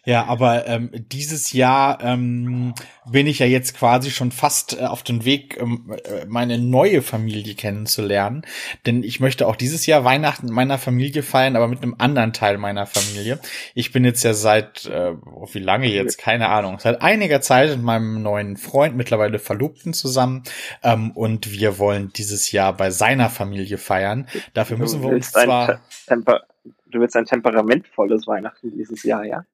[0.08, 2.72] Ja, aber ähm, dieses Jahr ähm,
[3.04, 7.02] bin ich ja jetzt quasi schon fast äh, auf dem Weg, ähm, äh, meine neue
[7.02, 8.40] Familie kennenzulernen.
[8.86, 12.32] Denn ich möchte auch dieses Jahr Weihnachten in meiner Familie feiern, aber mit einem anderen
[12.32, 13.38] Teil meiner Familie.
[13.74, 15.12] Ich bin jetzt ja seit, äh,
[15.52, 20.42] wie lange jetzt, keine Ahnung, seit einiger Zeit mit meinem neuen Freund, mittlerweile Verlobten zusammen.
[20.82, 24.26] Ähm, und wir wollen dieses Jahr bei seiner Familie feiern.
[24.54, 25.82] Dafür müssen wir uns zwar...
[26.06, 26.44] Temper
[26.90, 29.44] du willst ein temperamentvolles Weihnachten dieses Jahr, ja?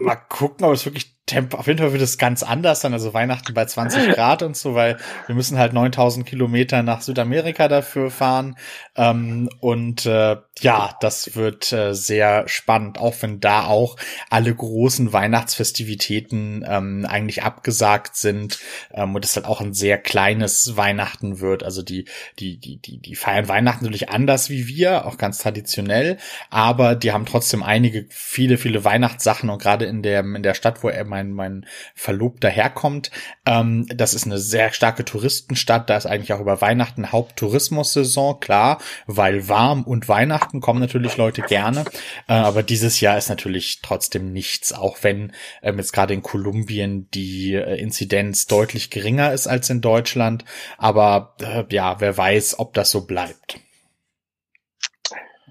[0.00, 3.14] Mal gucken, ob es wirklich Tempo, auf jeden Fall wird es ganz anders sein, also
[3.14, 8.10] Weihnachten bei 20 Grad und so, weil wir müssen halt 9000 Kilometer nach Südamerika dafür
[8.10, 8.56] fahren.
[8.94, 13.96] Ähm, und äh, ja, das wird äh, sehr spannend, auch wenn da auch
[14.28, 18.58] alle großen Weihnachtsfestivitäten ähm, eigentlich abgesagt sind
[18.92, 21.62] ähm, und es halt auch ein sehr kleines Weihnachten wird.
[21.62, 22.04] Also die,
[22.38, 26.18] die, die, die, die feiern Weihnachten natürlich anders wie wir, auch ganz traditionell,
[26.50, 30.82] aber die haben trotzdem einige, viele, viele Weihnachtssachen und gerade in der, in der Stadt,
[30.82, 33.12] wo er mein, mein Verlobter herkommt.
[33.46, 35.88] Ähm, das ist eine sehr starke Touristenstadt.
[35.88, 41.42] Da ist eigentlich auch über Weihnachten Haupttourismussaison, klar, weil warm und Weihnachten kommen natürlich Leute
[41.42, 41.84] gerne.
[42.26, 47.08] Äh, aber dieses Jahr ist natürlich trotzdem nichts, auch wenn ähm, jetzt gerade in Kolumbien
[47.12, 50.44] die äh, Inzidenz deutlich geringer ist als in Deutschland.
[50.78, 53.60] Aber äh, ja, wer weiß, ob das so bleibt.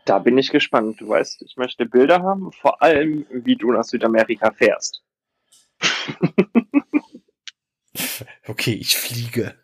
[0.05, 0.99] Da bin ich gespannt.
[0.99, 5.01] Du weißt, ich möchte Bilder haben, vor allem wie du nach Südamerika fährst.
[8.47, 9.55] okay, ich fliege.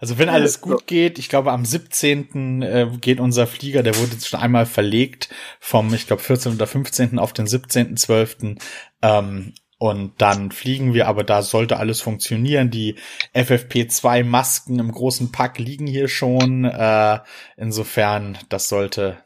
[0.00, 2.62] Also wenn alles gut geht, ich glaube am 17.
[2.62, 5.28] Äh, geht unser Flieger, der wurde jetzt schon einmal verlegt
[5.60, 6.54] vom, ich glaube 14.
[6.54, 7.18] oder 15.
[7.18, 8.58] auf den 17.12.
[9.02, 12.70] Ähm, und dann fliegen wir, aber da sollte alles funktionieren.
[12.70, 12.96] Die
[13.34, 16.64] FFP2 Masken im großen Pack liegen hier schon.
[16.64, 17.20] Äh,
[17.56, 19.24] insofern, das sollte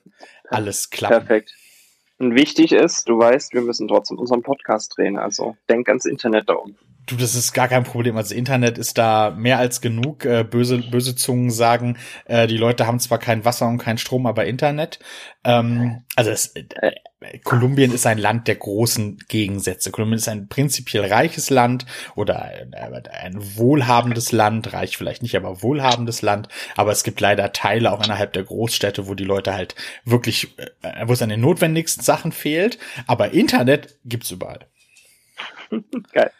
[0.49, 1.27] alles klappen.
[1.27, 1.55] Perfekt.
[2.19, 5.19] Und wichtig ist, du weißt, wir müssen trotzdem unseren Podcast drehen.
[5.19, 6.94] Also denk ans Internet da unten.
[7.07, 8.17] Du, das ist gar kein Problem.
[8.17, 10.25] Also Internet ist da mehr als genug.
[10.25, 14.27] Äh, böse, böse Zungen sagen, äh, die Leute haben zwar kein Wasser und kein Strom,
[14.27, 15.01] aber Internet.
[15.45, 16.93] Ähm, also es, äh,
[17.43, 19.91] Kolumbien ist ein Land der großen Gegensätze.
[19.91, 25.63] Kolumbien ist ein prinzipiell reiches Land oder ein, ein wohlhabendes Land, reich vielleicht nicht, aber
[25.63, 26.49] wohlhabendes Land.
[26.77, 29.75] Aber es gibt leider Teile auch innerhalb der Großstädte, wo die Leute halt
[30.05, 32.79] wirklich, äh, wo es an den notwendigsten Sachen fehlt.
[33.07, 34.67] Aber Internet gibt's überall.
[36.13, 36.31] Geil.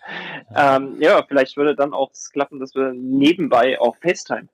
[0.53, 0.77] Ja.
[0.77, 4.49] Ähm, ja, vielleicht würde dann auch klappen, dass wir nebenbei auch FaceTime.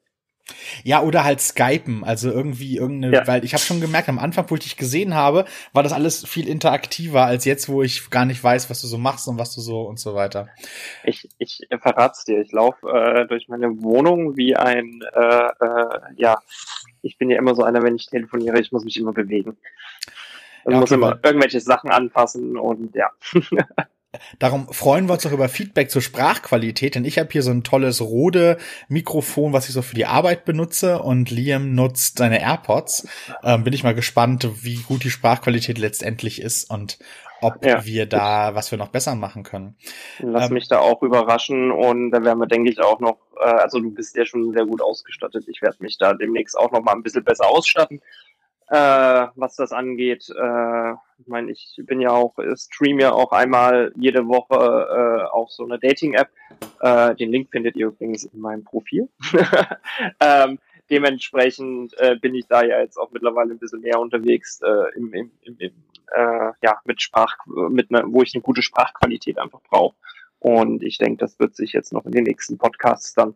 [0.82, 3.26] Ja, oder halt Skypen, also irgendwie irgendeine, ja.
[3.26, 6.26] weil ich habe schon gemerkt, am Anfang, wo ich dich gesehen habe, war das alles
[6.26, 9.54] viel interaktiver als jetzt, wo ich gar nicht weiß, was du so machst und was
[9.54, 10.48] du so und so weiter.
[11.04, 16.38] Ich, ich verrat's dir, ich laufe äh, durch meine Wohnung wie ein, äh, äh, ja,
[17.02, 19.56] ich bin ja immer so einer, wenn ich telefoniere, ich muss mich immer bewegen.
[20.64, 23.10] Ich ja, okay, muss immer irgendwelche Sachen anpassen und ja.
[24.38, 27.62] Darum freuen wir uns auch über Feedback zur Sprachqualität, denn ich habe hier so ein
[27.62, 28.58] tolles Rode
[28.88, 33.08] Mikrofon, was ich so für die Arbeit benutze und Liam nutzt seine AirPods.
[33.44, 36.98] Ähm, bin ich mal gespannt, wie gut die Sprachqualität letztendlich ist und
[37.40, 37.84] ob ja.
[37.84, 39.76] wir da, was wir noch besser machen können.
[40.18, 43.44] Lass ähm, mich da auch überraschen und da werden wir, denke ich, auch noch, äh,
[43.44, 45.44] also du bist ja schon sehr gut ausgestattet.
[45.48, 48.02] Ich werde mich da demnächst auch noch mal ein bisschen besser ausstatten
[48.70, 50.30] äh, was das angeht.
[50.30, 55.50] Äh, ich meine, ich bin ja auch, stream ja auch einmal jede Woche äh, auf
[55.50, 56.30] so eine Dating-App.
[56.80, 59.08] Äh, den Link findet ihr übrigens in meinem Profil.
[60.20, 60.58] ähm,
[60.88, 65.12] dementsprechend äh, bin ich da ja jetzt auch mittlerweile ein bisschen mehr unterwegs äh, im,
[65.12, 65.72] im, im, im
[66.12, 69.96] äh, ja, mit Sprach, mit einer, wo ich eine gute Sprachqualität einfach brauche.
[70.38, 73.34] Und ich denke, das wird sich jetzt noch in den nächsten Podcasts dann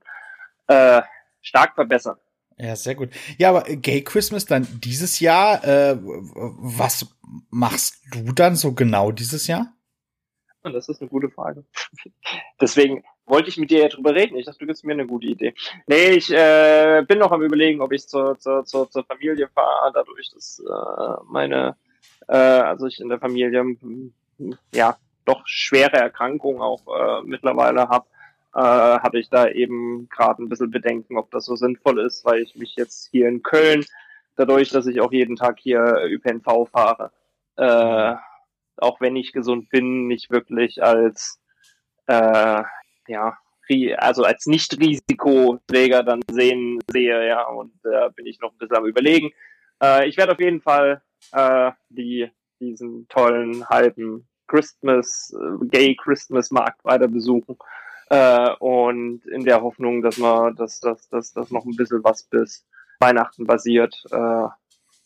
[0.69, 1.03] äh,
[1.43, 2.17] stark verbessern.
[2.57, 3.11] Ja, sehr gut.
[3.37, 7.07] Ja, aber Gay Christmas dann dieses Jahr, äh, was
[7.51, 9.73] machst du dann so genau dieses Jahr?
[10.63, 11.65] Und das ist eine gute Frage.
[12.61, 14.37] Deswegen wollte ich mit dir ja drüber reden.
[14.37, 15.55] Ich dachte, du gibst mir eine gute Idee.
[15.87, 19.93] Nee, ich äh, bin noch am überlegen, ob ich zur, zur, zur, zur Familie fahre,
[19.93, 21.77] dadurch, dass äh, meine,
[22.29, 23.77] äh, also ich in der Familie
[24.73, 28.07] ja doch schwere Erkrankungen auch äh, mittlerweile habe,
[28.55, 32.43] äh, habe ich da eben gerade ein bisschen Bedenken, ob das so sinnvoll ist, weil
[32.43, 33.85] ich mich jetzt hier in Köln,
[34.37, 37.13] dadurch, dass ich auch jeden Tag hier ÖPNV fahre,
[37.57, 38.15] äh,
[38.77, 41.41] auch wenn ich gesund bin, nicht wirklich als
[42.07, 42.63] äh,
[43.09, 43.39] ja
[43.97, 48.77] also als Nicht-Risikoträger dann sehen sehe, ja, und da äh, bin ich noch ein bisschen
[48.77, 49.31] am überlegen.
[49.83, 51.03] Äh, ich werde auf jeden Fall
[51.33, 52.31] äh, die
[52.61, 57.57] diesen tollen halben Christmas, äh, Gay Christmas Markt weiter besuchen.
[58.11, 62.25] Äh, und in der Hoffnung, dass man, dass, dass, dass, dass noch ein bisschen was
[62.25, 62.67] bis
[63.01, 64.03] Weihnachten basiert.
[64.11, 64.49] Äh,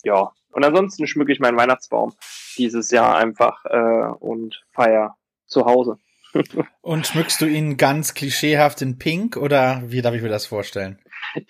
[0.05, 0.33] ja.
[0.51, 2.15] Und ansonsten schmücke ich meinen Weihnachtsbaum
[2.57, 5.99] dieses Jahr einfach äh, und feier zu Hause.
[6.83, 10.99] und schmückst du ihn ganz klischeehaft in Pink oder wie darf ich mir das vorstellen?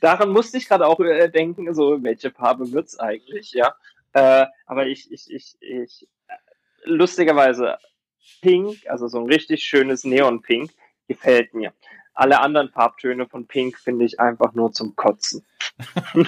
[0.00, 3.74] Daran musste ich gerade auch äh, denken, so welche Farbe wird's eigentlich, ja.
[4.12, 6.08] Äh, aber ich, ich, ich, ich,
[6.84, 7.78] lustigerweise,
[8.40, 10.70] Pink, also so ein richtig schönes Neon-Pink,
[11.08, 11.72] gefällt mir.
[12.14, 15.44] Alle anderen Farbtöne von Pink finde ich einfach nur zum Kotzen.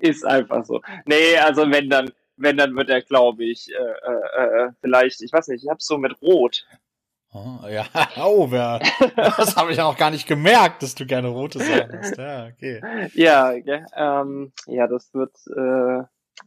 [0.00, 0.80] Ist einfach so.
[1.04, 5.32] Nee, also wenn dann, wenn dann wird er, glaube ich, äh, äh, äh, vielleicht, ich
[5.32, 6.64] weiß nicht, ich hab's so mit Rot.
[7.34, 7.86] Oh, ja,
[8.22, 8.80] oh, wer,
[9.16, 12.18] das habe ich ja auch gar nicht gemerkt, dass du gerne rote Sachen hast.
[12.18, 13.08] Ja, okay.
[13.14, 16.04] Ja, ja, ähm, ja das wird, äh,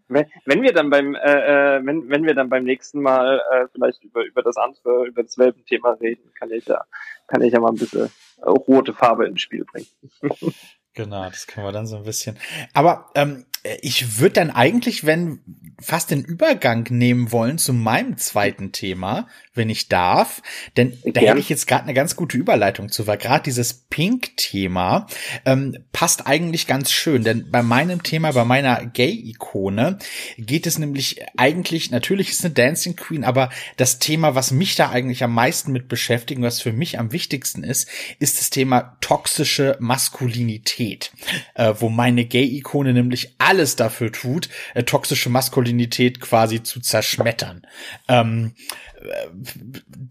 [0.08, 3.68] wenn, wenn wir dann beim, äh, äh, wenn, wenn wir dann beim nächsten Mal äh,
[3.72, 6.84] vielleicht über, über das andere, über das Welpenthema reden, kann ich ja,
[7.28, 8.10] kann ich ja mal ein bisschen
[8.46, 9.88] rote Farbe ins Spiel bringen.
[10.98, 12.40] Genau, das können wir dann so ein bisschen.
[12.74, 13.46] Aber ähm,
[13.82, 15.40] ich würde dann eigentlich, wenn
[15.82, 20.42] fast den Übergang nehmen wollen zu meinem zweiten Thema, wenn ich darf,
[20.78, 21.14] denn Gern.
[21.14, 25.08] da hätte ich jetzt gerade eine ganz gute Überleitung zu, weil gerade dieses Pink-Thema
[25.46, 30.00] ähm, passt eigentlich ganz schön, denn bei meinem Thema, bei meiner Gay-Ikone
[30.38, 34.90] geht es nämlich eigentlich, natürlich ist eine Dancing Queen, aber das Thema, was mich da
[34.92, 37.90] eigentlich am meisten mit beschäftigt, was für mich am wichtigsten ist,
[38.20, 41.12] ist das Thema toxische Maskulinität,
[41.56, 47.66] äh, wo meine Gay-Ikone nämlich alles dafür tut, äh, toxische Maskulinität quasi zu zerschmettern.
[48.10, 48.54] Ähm,
[49.02, 49.30] äh,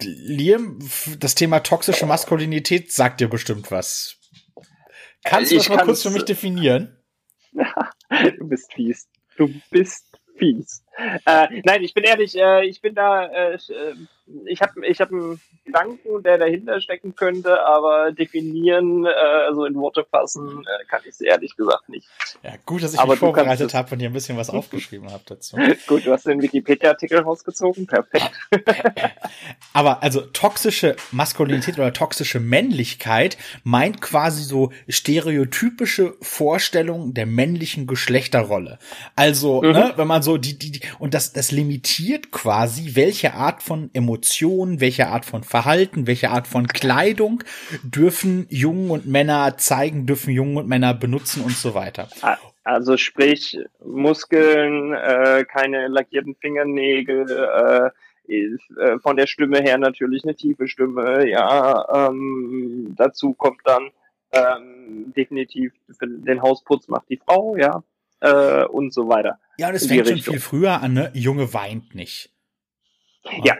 [0.02, 0.78] Liam,
[1.18, 4.16] das Thema toxische Maskulinität sagt dir bestimmt was.
[5.24, 6.96] Kannst du das mal kurz für mich definieren?
[7.52, 9.08] du bist fies.
[9.36, 10.06] Du bist
[10.38, 10.82] fies.
[11.26, 13.94] Äh, nein, ich bin ehrlich, äh, ich bin da, äh, äh
[14.46, 19.74] ich habe ich hab einen Gedanken, der dahinter stecken könnte, aber definieren, äh, so in
[19.74, 22.08] Worte fassen, äh, kann ich es ehrlich gesagt nicht.
[22.42, 25.22] Ja, gut, dass ich aber mich vorbereitet habe und hier ein bisschen was aufgeschrieben habe
[25.26, 25.56] dazu.
[25.86, 28.30] gut, du hast den Wikipedia-Artikel rausgezogen, perfekt.
[29.74, 38.78] aber also toxische Maskulinität oder toxische Männlichkeit meint quasi so stereotypische Vorstellungen der männlichen Geschlechterrolle.
[39.16, 39.72] Also, mhm.
[39.72, 43.90] ne, wenn man so die, die, die und das, das limitiert quasi, welche Art von
[43.92, 47.42] Emotionen Emotionen, welche Art von Verhalten, welche Art von Kleidung
[47.82, 52.08] dürfen Jungen und Männer zeigen, dürfen Jungen und Männer benutzen und so weiter.
[52.62, 57.92] Also sprich Muskeln, äh, keine lackierten Fingernägel,
[58.28, 62.08] äh, äh, von der Stimme her natürlich eine tiefe Stimme, ja.
[62.08, 63.90] Ähm, dazu kommt dann
[64.30, 67.82] ähm, definitiv den Hausputz macht die Frau, ja,
[68.20, 69.40] äh, und so weiter.
[69.58, 71.10] Ja, es fängt schon viel früher an, ne?
[71.14, 72.30] Junge weint nicht.
[73.42, 73.56] Ja.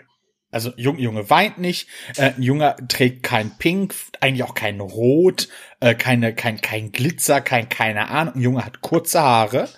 [0.55, 5.49] Also Junge, Junge weint nicht, äh, ein Junge trägt kein Pink, eigentlich auch kein Rot,
[5.81, 8.37] äh, keine, kein, kein Glitzer, kein, keine Ahnung.
[8.37, 9.69] Ein Junge hat kurze Haare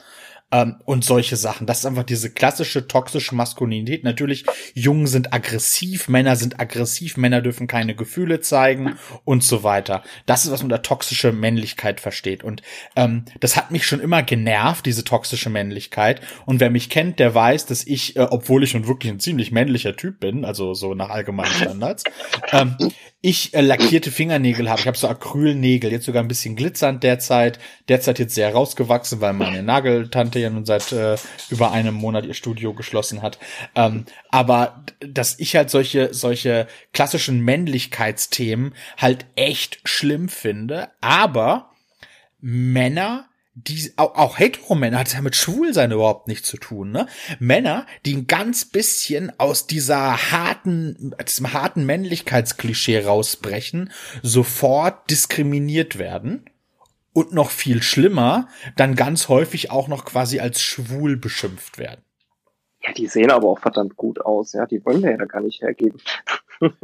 [0.52, 1.66] ähm, und solche Sachen.
[1.66, 4.04] Das ist einfach diese klassische toxische Maskulinität.
[4.04, 4.44] Natürlich,
[4.74, 10.02] Jungen sind aggressiv, Männer sind aggressiv, Männer dürfen keine Gefühle zeigen und so weiter.
[10.26, 12.44] Das ist, was man unter toxische Männlichkeit versteht.
[12.44, 12.62] Und
[12.94, 16.20] ähm, das hat mich schon immer genervt, diese toxische Männlichkeit.
[16.44, 19.50] Und wer mich kennt, der weiß, dass ich, äh, obwohl ich schon wirklich ein ziemlich
[19.50, 22.04] männlicher Typ bin, also so nach allgemeinen Standards,
[22.52, 22.76] ähm,
[23.26, 24.80] ich äh, lackierte Fingernägel habe.
[24.80, 27.58] Ich habe so Acrylnägel, jetzt sogar ein bisschen glitzernd derzeit.
[27.88, 31.16] Derzeit jetzt sehr rausgewachsen, weil meine Nageltante ja nun seit äh,
[31.50, 33.40] über einem Monat ihr Studio geschlossen hat.
[33.74, 40.90] Ähm, aber dass ich halt solche solche klassischen Männlichkeitsthemen halt echt schlimm finde.
[41.00, 41.70] Aber
[42.40, 47.06] Männer die auch, auch Heteromänner hat ja mit Schwulsein überhaupt nichts zu tun, ne?
[47.38, 53.90] Männer, die ein ganz bisschen aus dieser harten, diesem harten Männlichkeitsklischee rausbrechen,
[54.22, 56.44] sofort diskriminiert werden
[57.14, 62.02] und noch viel schlimmer, dann ganz häufig auch noch quasi als schwul beschimpft werden.
[62.82, 65.62] Ja, die sehen aber auch verdammt gut aus, ja, die wollen wir ja gar nicht
[65.62, 65.98] hergeben.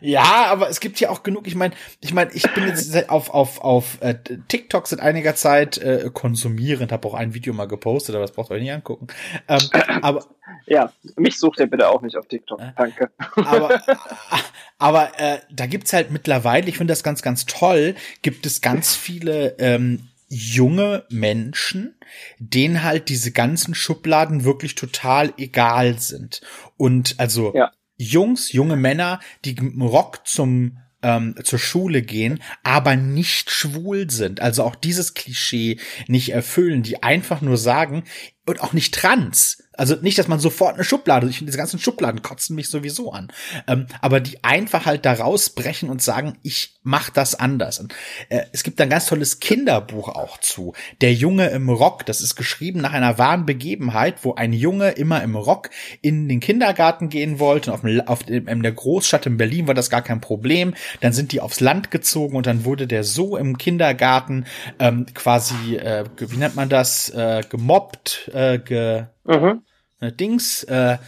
[0.00, 1.46] ja, aber es gibt ja auch genug.
[1.46, 4.14] Ich meine, ich meine, ich bin jetzt auf auf auf äh,
[4.48, 8.50] TikTok seit einiger Zeit äh, konsumierend, habe auch ein Video mal gepostet, aber das braucht
[8.50, 9.08] ihr euch nicht angucken.
[9.48, 9.60] Ähm,
[10.02, 10.26] aber
[10.66, 12.60] ja, mich sucht ihr bitte auch nicht auf TikTok.
[12.60, 13.10] Äh, Danke.
[13.36, 13.80] Aber
[14.78, 18.94] aber äh, da gibt's halt mittlerweile, ich finde das ganz ganz toll, gibt es ganz
[18.94, 21.96] viele ähm, junge Menschen,
[22.38, 26.40] denen halt diese ganzen Schubladen wirklich total egal sind.
[26.76, 27.72] Und also ja.
[28.00, 34.40] Jungs, junge Männer, die im Rock zum ähm, zur Schule gehen, aber nicht schwul sind,
[34.40, 35.78] also auch dieses Klischee
[36.08, 38.04] nicht erfüllen, die einfach nur sagen
[38.46, 41.78] und auch nicht trans, also nicht, dass man sofort eine Schublade, ich finde diese ganzen
[41.78, 43.28] Schubladen kotzen mich sowieso an.
[43.66, 47.78] Ähm, aber die einfach halt da rausbrechen und sagen, ich mach das anders.
[47.78, 47.94] Und,
[48.28, 50.74] äh, es gibt ein ganz tolles Kinderbuch auch zu.
[51.00, 55.22] Der Junge im Rock, das ist geschrieben nach einer wahren Begebenheit, wo ein Junge immer
[55.22, 55.70] im Rock
[56.02, 57.72] in den Kindergarten gehen wollte.
[57.72, 60.74] Und auf, dem, auf dem, in der Großstadt in Berlin war das gar kein Problem.
[61.00, 64.44] Dann sind die aufs Land gezogen und dann wurde der so im Kindergarten
[64.78, 69.62] ähm, quasi, äh, wie nennt man das, äh, gemobbt, äh, ge, mhm.
[70.00, 70.98] Äh, Dings, äh,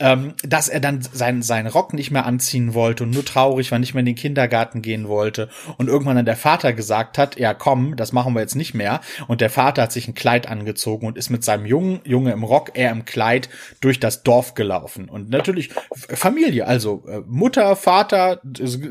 [0.00, 3.78] ähm, dass er dann seinen, seinen Rock nicht mehr anziehen wollte und nur traurig war,
[3.78, 5.48] nicht mehr in den Kindergarten gehen wollte.
[5.76, 9.00] Und irgendwann dann der Vater gesagt hat, ja komm, das machen wir jetzt nicht mehr.
[9.26, 12.44] Und der Vater hat sich ein Kleid angezogen und ist mit seinem Jungen, Junge im
[12.44, 13.48] Rock, er im Kleid
[13.80, 15.08] durch das Dorf gelaufen.
[15.08, 18.40] Und natürlich Familie, also äh, Mutter, Vater,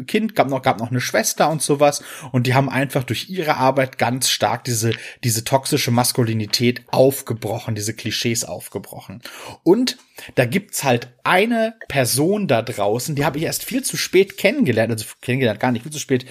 [0.07, 2.03] Kind, gab noch, gab noch eine Schwester und sowas.
[2.31, 4.91] Und die haben einfach durch ihre Arbeit ganz stark diese,
[5.23, 9.21] diese toxische Maskulinität aufgebrochen, diese Klischees aufgebrochen.
[9.63, 9.97] Und
[10.35, 14.91] da gibt's halt eine Person da draußen, die habe ich erst viel zu spät kennengelernt,
[14.91, 16.25] also kennengelernt gar nicht, viel zu spät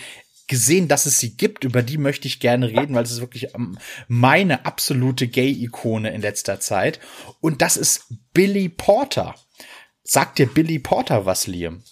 [0.47, 1.65] gesehen, dass es sie gibt.
[1.65, 6.21] Über die möchte ich gerne reden, weil es ist wirklich ähm, meine absolute Gay-Ikone in
[6.21, 7.01] letzter Zeit.
[7.41, 9.35] Und das ist Billy Porter.
[10.03, 11.83] Sagt dir Billy Porter was, Liam?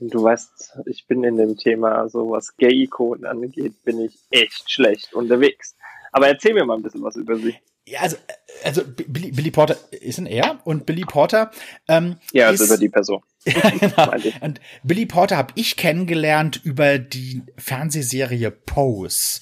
[0.00, 5.12] Du weißt, ich bin in dem Thema, so was Gay-Ikonen angeht, bin ich echt schlecht
[5.12, 5.74] unterwegs.
[6.12, 7.56] Aber erzähl mir mal ein bisschen was über sie.
[7.84, 8.16] Ja, also,
[8.62, 11.50] also Billy, Billy Porter ist ein er und Billy Porter
[11.88, 13.22] ähm, ja, also ist über die Person.
[13.44, 14.12] ja, genau.
[14.40, 19.40] Und Billy Porter habe ich kennengelernt über die Fernsehserie Pose.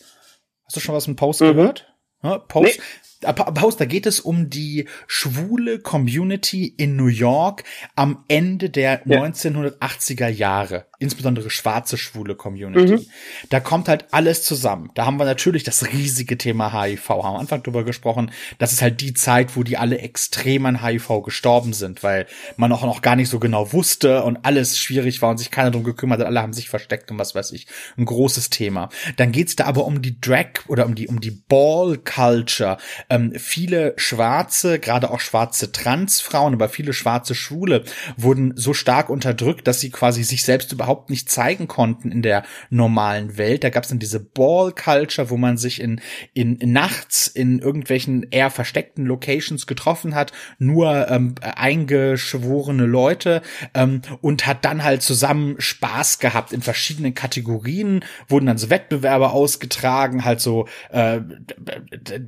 [0.64, 1.56] Hast du schon was von Pose mhm.
[1.56, 1.94] gehört?
[2.22, 2.72] Ja, Pose.
[2.76, 2.82] Nee.
[3.20, 7.64] Pause, da geht es um die schwule Community in New York
[7.94, 9.22] am Ende der ja.
[9.22, 12.93] 1980er Jahre, insbesondere schwarze schwule Community.
[12.93, 13.06] Mhm.
[13.48, 14.90] Da kommt halt alles zusammen.
[14.94, 18.31] Da haben wir natürlich das riesige Thema HIV, haben am Anfang drüber gesprochen.
[18.59, 22.70] Das ist halt die Zeit, wo die alle extrem an HIV gestorben sind, weil man
[22.72, 25.85] auch noch gar nicht so genau wusste und alles schwierig war und sich keiner drum
[25.85, 26.27] gekümmert hat.
[26.27, 27.66] Alle haben sich versteckt und was weiß ich.
[27.97, 28.90] Ein großes Thema.
[29.16, 32.77] Dann geht's da aber um die Drag oder um die um die Ball Culture
[33.09, 37.85] ähm, viele schwarze, gerade auch schwarze Transfrauen, aber viele schwarze Schwule
[38.16, 42.44] wurden so stark unterdrückt, dass sie quasi sich selbst überhaupt nicht zeigen konnten in der
[42.70, 43.64] normalen Welt.
[43.64, 46.00] Da gab es dann diese Ball Culture, wo man sich in,
[46.34, 53.42] in, nachts in irgendwelchen eher versteckten Locations getroffen hat, nur ähm, eingeschworene Leute
[53.74, 59.30] ähm, und hat dann halt zusammen Spaß gehabt in verschiedenen Kategorien, wurden dann so Wettbewerbe
[59.30, 61.20] ausgetragen, halt so, äh,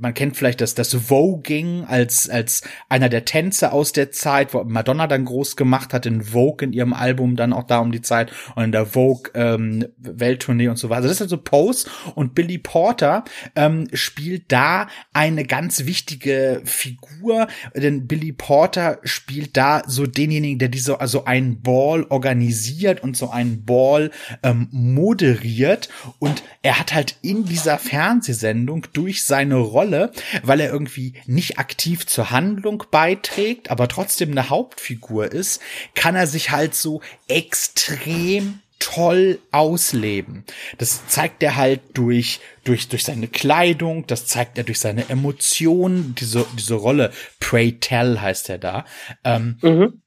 [0.00, 4.64] man kennt vielleicht das, das Voging als, als einer der Tänze aus der Zeit, wo
[4.64, 8.02] Madonna dann groß gemacht hat in Vogue in ihrem Album dann auch da um die
[8.02, 11.02] Zeit und in der Vogue ähm, Welttournee und so weiter.
[11.02, 13.24] Also das ist also Pose und Billy Porter
[13.56, 20.68] ähm, spielt da eine ganz wichtige Figur, denn Billy Porter spielt da so denjenigen, der
[20.68, 24.10] diese also einen Ball organisiert und so einen Ball
[24.42, 25.88] ähm, moderiert
[26.18, 30.12] und er hat halt in dieser Fernsehsendung durch seine Rolle,
[30.42, 35.60] weil er irgendwie nicht aktiv zur Handlung beiträgt, aber trotzdem eine Hauptfigur ist,
[35.94, 38.41] kann er sich halt so extrem
[38.82, 40.44] toll ausleben.
[40.78, 46.16] Das zeigt er halt durch, durch, durch seine Kleidung, das zeigt er durch seine Emotionen,
[46.16, 47.12] diese, diese Rolle.
[47.38, 48.84] Pray Tell heißt er da.
[49.24, 50.02] Ähm, mhm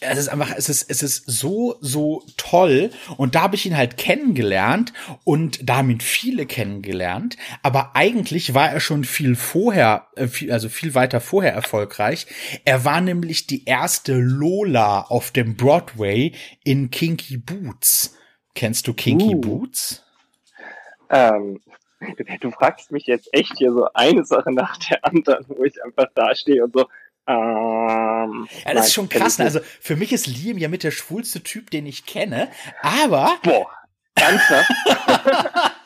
[0.00, 2.90] es ist einfach, es ist, es ist so, so toll.
[3.16, 4.92] Und da habe ich ihn halt kennengelernt
[5.24, 7.36] und da haben ihn viele kennengelernt.
[7.62, 12.26] Aber eigentlich war er schon viel vorher, äh, also viel weiter vorher erfolgreich.
[12.64, 16.32] Er war nämlich die erste Lola auf dem Broadway
[16.62, 18.14] in Kinky Boots.
[18.58, 19.40] Kennst du Kinky uh.
[19.40, 20.02] Boots?
[21.10, 21.60] Ähm,
[22.40, 26.06] du fragst mich jetzt echt hier so eine Sache nach der anderen, wo ich einfach
[26.16, 26.88] da stehe und so,
[27.28, 29.38] ähm, ja, das ist schon krass.
[29.38, 29.44] Ne?
[29.44, 32.48] Also für mich ist Liam ja mit der schwulste Typ, den ich kenne.
[32.82, 33.36] Aber.
[33.44, 33.70] Boah,
[34.16, 34.72] ernsthaft?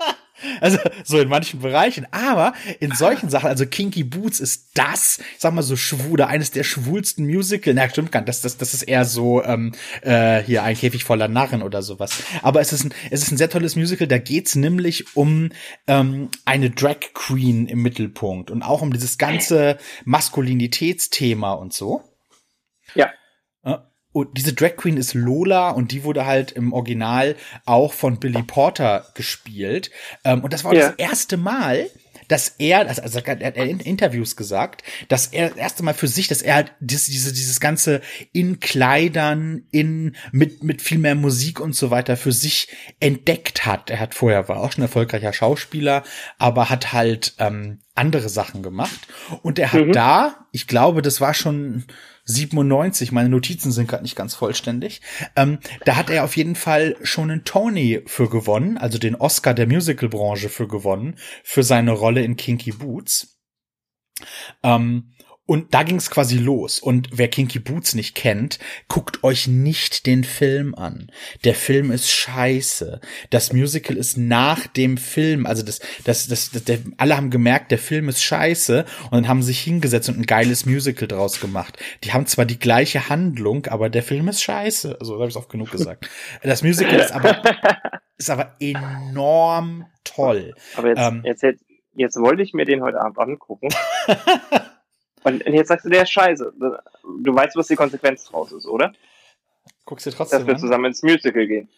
[0.60, 2.06] Also so in manchen Bereichen.
[2.10, 6.28] Aber in solchen Sachen, also Kinky Boots ist das, ich sag mal so schwul, oder
[6.28, 7.74] eines der schwulsten Musical.
[7.74, 8.28] Na, stimmt gar nicht.
[8.28, 12.22] Das, das, das ist eher so ähm, äh, hier ein Käfig voller Narren oder sowas.
[12.42, 14.06] Aber es ist ein, es ist ein sehr tolles Musical.
[14.06, 15.50] Da geht's nämlich um
[15.86, 22.02] ähm, eine Drag Queen im Mittelpunkt und auch um dieses ganze Maskulinitätsthema und so.
[22.94, 23.10] Ja.
[24.12, 28.42] Und diese Drag Queen ist Lola und die wurde halt im Original auch von Billy
[28.42, 29.90] Porter gespielt.
[30.24, 30.88] Ähm, und das war ja.
[30.88, 31.88] das erste Mal,
[32.28, 36.28] dass er, also, er hat in Interviews gesagt, dass er das erste Mal für sich,
[36.28, 38.00] dass er halt dieses, diese, dieses ganze
[38.32, 42.68] in Kleidern, in, mit, mit viel mehr Musik und so weiter für sich
[43.00, 43.90] entdeckt hat.
[43.90, 46.04] Er hat vorher war auch schon erfolgreicher Schauspieler,
[46.38, 49.00] aber hat halt ähm, andere Sachen gemacht.
[49.42, 49.92] Und er hat mhm.
[49.92, 51.84] da, ich glaube, das war schon
[52.34, 55.00] 97, meine Notizen sind gerade nicht ganz vollständig.
[55.36, 59.54] Ähm, da hat er auf jeden Fall schon einen Tony für gewonnen, also den Oscar
[59.54, 63.38] der Musicalbranche für gewonnen, für seine Rolle in Kinky Boots.
[64.62, 65.11] Ähm,
[65.44, 66.78] und da ging es quasi los.
[66.78, 71.10] Und wer Kinky Boots nicht kennt, guckt euch nicht den Film an.
[71.44, 73.00] Der Film ist scheiße.
[73.30, 75.44] Das Musical ist nach dem Film.
[75.44, 79.28] Also das, das, das, das der, alle haben gemerkt, der Film ist scheiße und dann
[79.28, 81.76] haben sich hingesetzt und ein geiles Musical draus gemacht.
[82.04, 84.96] Die haben zwar die gleiche Handlung, aber der Film ist scheiße.
[85.00, 86.08] Also habe ich oft genug gesagt.
[86.42, 87.42] Das Musical ist aber
[88.16, 90.54] ist aber enorm toll.
[90.76, 91.44] Aber jetzt, ähm, jetzt,
[91.94, 93.68] jetzt wollte ich mir den heute Abend angucken.
[95.24, 96.52] Und jetzt sagst du, der ist scheiße.
[96.58, 98.92] Du weißt, was die Konsequenz draus ist, oder?
[99.92, 100.60] Guckst du trotzdem Dass wir an?
[100.60, 101.68] zusammen ins Musical gehen.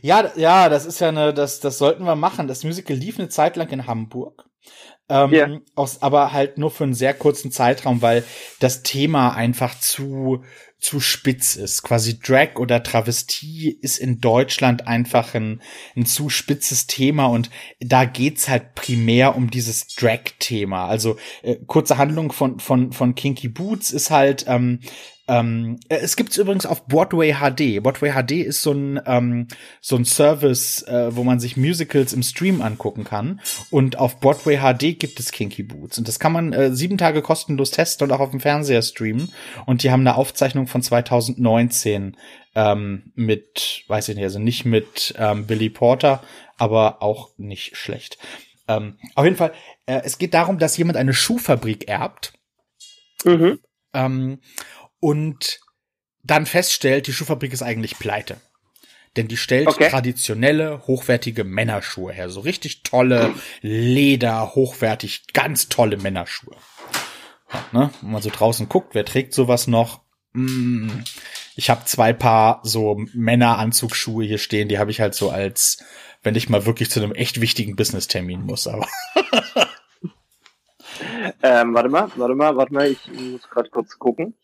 [0.00, 2.46] Ja, ja, das ist ja eine, das, das sollten wir machen.
[2.46, 4.44] Das Musical lief eine Zeit lang in Hamburg.
[5.08, 5.60] Ähm, yeah.
[5.74, 8.22] aus, aber halt nur für einen sehr kurzen Zeitraum, weil
[8.60, 10.44] das Thema einfach zu,
[10.78, 11.82] zu spitz ist.
[11.82, 15.60] Quasi Drag oder Travestie ist in Deutschland einfach ein,
[15.96, 20.86] ein zu spitzes Thema und da geht's halt primär um dieses Drag-Thema.
[20.86, 24.78] Also äh, kurze Handlung von, von, von Kinky Boots ist halt, ähm,
[25.26, 27.82] ähm, äh, es gibt's übrigens auf Broadway HD.
[27.82, 29.48] Broadway HD ist so ein ähm,
[29.80, 33.40] so ein Service, äh, wo man sich Musicals im Stream angucken kann.
[33.70, 37.22] Und auf Broadway HD gibt es Kinky Boots und das kann man äh, sieben Tage
[37.22, 39.32] kostenlos testen und auch auf dem Fernseher streamen.
[39.64, 42.16] Und die haben eine Aufzeichnung von 2019
[42.54, 46.22] ähm, mit, weiß ich nicht, also nicht mit ähm, Billy Porter,
[46.58, 48.18] aber auch nicht schlecht.
[48.68, 49.52] Ähm, auf jeden Fall,
[49.86, 52.32] äh, es geht darum, dass jemand eine Schuhfabrik erbt.
[53.24, 53.58] Mhm.
[53.92, 54.38] Ähm,
[55.04, 55.60] und
[56.22, 58.38] dann feststellt, die Schuhfabrik ist eigentlich pleite.
[59.18, 59.90] Denn die stellt okay.
[59.90, 62.30] traditionelle, hochwertige Männerschuhe her.
[62.30, 66.56] So richtig tolle Leder, hochwertig, ganz tolle Männerschuhe.
[67.72, 67.90] Ne?
[68.00, 70.00] Wenn man so draußen guckt, wer trägt sowas noch?
[70.32, 70.88] Mm,
[71.54, 75.84] ich habe zwei Paar so Männeranzugsschuhe hier stehen, die habe ich halt so als,
[76.22, 78.88] wenn ich mal wirklich zu einem echt wichtigen Business-Termin muss, aber.
[81.42, 84.34] ähm, warte mal, warte mal, warte mal, ich muss gerade kurz gucken.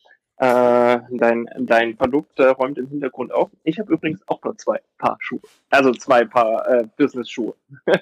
[0.40, 3.50] Äh, dein, dein Produkt äh, räumt im Hintergrund auf.
[3.62, 5.42] Ich habe übrigens auch nur zwei Paar Schuhe.
[5.68, 7.54] Also zwei Paar äh, Business-Schuhe.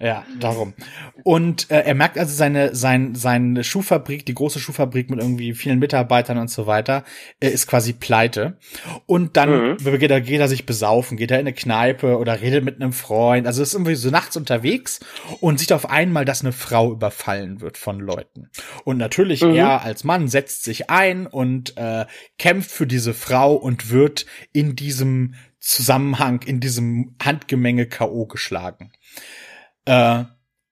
[0.00, 0.74] Ja, darum.
[1.22, 5.78] Und äh, er merkt also seine, sein, seine Schuhfabrik, die große Schuhfabrik mit irgendwie vielen
[5.78, 7.04] Mitarbeitern und so weiter,
[7.38, 8.58] äh, ist quasi pleite.
[9.06, 9.98] Und dann mhm.
[10.00, 12.92] geht, er, geht er sich besaufen, geht er in eine Kneipe oder redet mit einem
[12.92, 13.46] Freund.
[13.46, 14.98] Also ist irgendwie so nachts unterwegs
[15.40, 18.50] und sieht auf einmal, dass eine Frau überfallen wird von Leuten.
[18.82, 19.54] Und natürlich mhm.
[19.54, 22.06] er als Mann setzt sich ein und äh,
[22.36, 28.26] kämpft für diese Frau und wird in diesem Zusammenhang, in diesem Handgemenge K.O.
[28.26, 28.90] geschlagen
[29.84, 30.24] äh,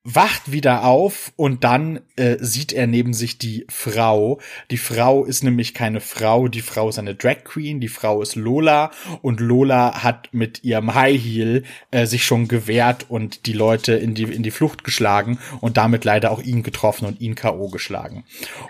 [0.04, 4.40] wacht wieder auf und dann äh, sieht er neben sich die Frau.
[4.72, 8.34] Die Frau ist nämlich keine Frau, die Frau ist eine Drag Queen, die Frau ist
[8.34, 8.90] Lola
[9.22, 11.62] und Lola hat mit ihrem High Heel
[11.92, 16.04] äh, sich schon gewehrt und die Leute in die in die Flucht geschlagen und damit
[16.04, 18.24] leider auch ihn getroffen und ihn KO geschlagen.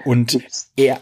[0.04, 0.38] Und
[0.76, 1.00] er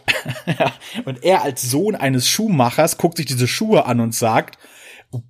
[1.06, 4.58] und er als Sohn eines Schuhmachers guckt sich diese Schuhe an und sagt: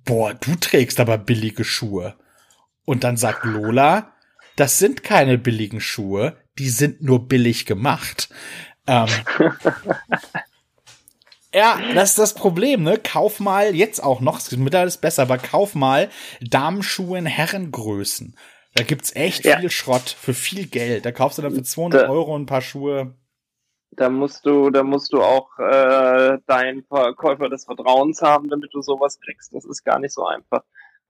[0.05, 2.15] "Boah, du trägst aber billige Schuhe."
[2.85, 4.13] Und dann sagt Lola,
[4.55, 8.29] das sind keine billigen Schuhe, die sind nur billig gemacht.
[8.87, 9.07] Ähm,
[11.53, 12.97] ja, das ist das Problem, ne?
[12.97, 16.09] Kauf mal, jetzt auch noch, es mittlerweile ist besser, aber kauf mal
[16.41, 18.35] Damenschuhe in Herrengrößen.
[18.75, 19.59] Da gibt's echt ja.
[19.59, 21.05] viel Schrott für viel Geld.
[21.05, 23.15] Da kaufst du dann für 200 da, Euro ein paar Schuhe.
[23.91, 28.81] Da musst du, da musst du auch äh, deinen Verkäufer des Vertrauens haben, damit du
[28.81, 29.53] sowas kriegst.
[29.53, 30.63] Das ist gar nicht so einfach.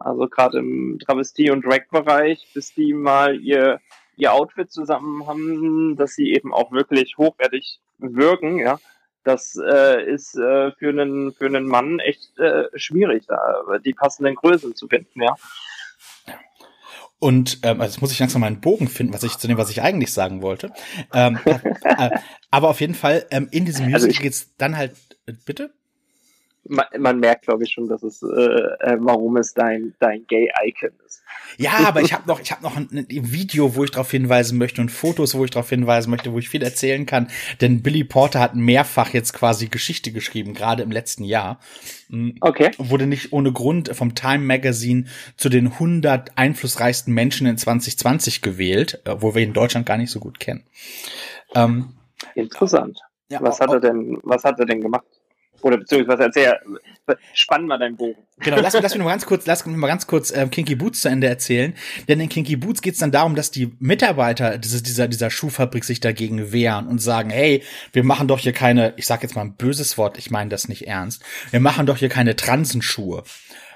[0.04, 3.80] Also gerade im Travestie- und Drag-Bereich, bis die mal ihr,
[4.18, 8.80] ihr Outfit zusammen haben, dass sie eben auch wirklich hochwertig wirken, ja.
[9.24, 14.34] Das äh, ist äh, für einen für einen Mann echt äh, schwierig, da die passenden
[14.34, 15.36] Größen zu finden, ja.
[17.20, 19.70] Und ähm, also jetzt muss ich langsam meinen Bogen finden, was ich zu dem, was
[19.70, 20.74] ich eigentlich sagen wollte.
[21.14, 21.38] Ähm,
[21.84, 22.10] äh,
[22.50, 24.96] aber auf jeden Fall, ähm, in diesem also Musical also geht's dann halt,
[25.28, 25.72] äh, bitte?
[26.68, 30.92] Man, man merkt, glaube ich, schon, dass es, äh, äh, warum es dein, dein Gay-Icon
[31.06, 31.24] ist.
[31.58, 34.58] Ja, aber ich habe noch, ich habe noch ein, ein, Video, wo ich darauf hinweisen
[34.58, 37.28] möchte und Fotos, wo ich darauf hinweisen möchte, wo ich viel erzählen kann.
[37.62, 41.60] Denn Billy Porter hat mehrfach jetzt quasi Geschichte geschrieben, gerade im letzten Jahr.
[42.10, 42.72] Mm, okay.
[42.78, 45.06] Wurde nicht ohne Grund vom Time Magazine
[45.38, 49.98] zu den 100 einflussreichsten Menschen in 2020 gewählt, äh, wo wir ihn in Deutschland gar
[49.98, 50.64] nicht so gut kennen.
[51.56, 51.96] Ähm,
[52.36, 53.00] Interessant.
[53.30, 55.06] Ja, was hat er denn, was hat er denn gemacht?
[55.62, 56.60] Oder beziehungsweise erzähl,
[57.34, 58.22] spann mal deinen Bogen.
[58.40, 61.02] Genau, lass, lass mich nur ganz kurz, lass mich mal ganz kurz ähm, Kinky Boots
[61.02, 61.74] zu Ende erzählen.
[62.08, 65.84] Denn in Kinky Boots geht es dann darum, dass die Mitarbeiter dieses, dieser, dieser Schuhfabrik
[65.84, 67.64] sich dagegen wehren und sagen, hey,
[67.94, 70.68] wir machen doch hier keine, ich sag jetzt mal ein böses Wort, ich meine das
[70.68, 73.24] nicht ernst, wir machen doch hier keine Transenschuhe.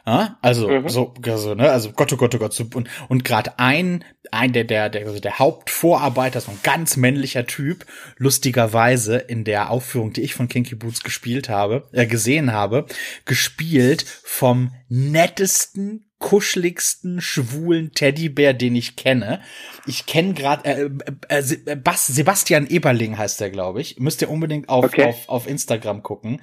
[0.07, 0.87] Ja, also mhm.
[0.87, 4.53] so, also, ne, also Gott, oh Gott, oh Gott, so, und und gerade ein, ein
[4.53, 7.85] der der der also der Hauptvorarbeiter, so ein ganz männlicher Typ,
[8.17, 12.85] lustigerweise in der Aufführung, die ich von Kinky Boots gespielt habe, äh, gesehen habe,
[13.25, 19.41] gespielt vom nettesten kuscheligsten schwulen Teddybär, den ich kenne.
[19.87, 20.89] Ich kenne gerade äh,
[21.29, 23.99] äh, äh, Sebastian Eberling heißt der, glaube ich.
[23.99, 25.05] Müsst ihr unbedingt auf, okay.
[25.05, 26.41] auf, auf Instagram gucken.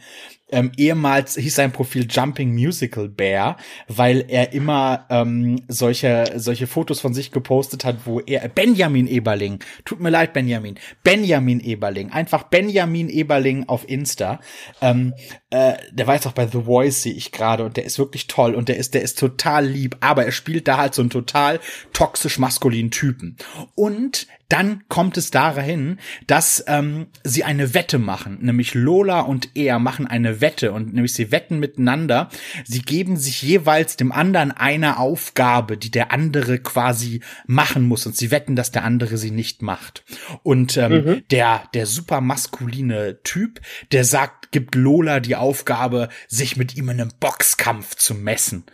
[0.53, 3.57] Ähm, ehemals hieß sein Profil Jumping Musical Bear,
[3.89, 9.61] weil er immer ähm, solche solche Fotos von sich gepostet hat, wo er Benjamin Eberling,
[9.87, 14.41] tut mir leid Benjamin, Benjamin Eberling, einfach Benjamin Eberling auf Insta.
[14.83, 15.15] Ähm,
[15.49, 17.65] äh, der war jetzt auch bei The Voice sehe ich gerade.
[17.65, 18.55] Und der ist wirklich toll.
[18.55, 21.61] Und der ist der ist total lieb, aber er spielt da halt so einen total
[21.95, 23.32] toxisch maskulinen Typen
[23.75, 29.79] und dann kommt es dahin, dass ähm, sie eine Wette machen, nämlich Lola und er
[29.79, 32.29] machen eine Wette und nämlich sie wetten miteinander.
[32.65, 38.15] Sie geben sich jeweils dem anderen eine Aufgabe, die der andere quasi machen muss und
[38.15, 40.05] sie wetten, dass der andere sie nicht macht.
[40.43, 41.23] Und ähm, mhm.
[41.31, 43.61] der der super maskuline Typ,
[43.91, 48.65] der sagt, gibt Lola die Aufgabe, sich mit ihm in einem Boxkampf zu messen.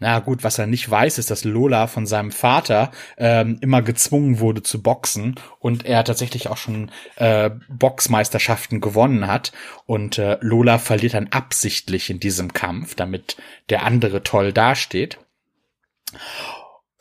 [0.00, 4.38] Na gut, was er nicht weiß, ist, dass Lola von seinem Vater ähm, immer gezwungen
[4.38, 9.50] wurde zu boxen und er tatsächlich auch schon äh, Boxmeisterschaften gewonnen hat.
[9.86, 13.36] Und äh, Lola verliert dann absichtlich in diesem Kampf, damit
[13.70, 15.18] der andere toll dasteht.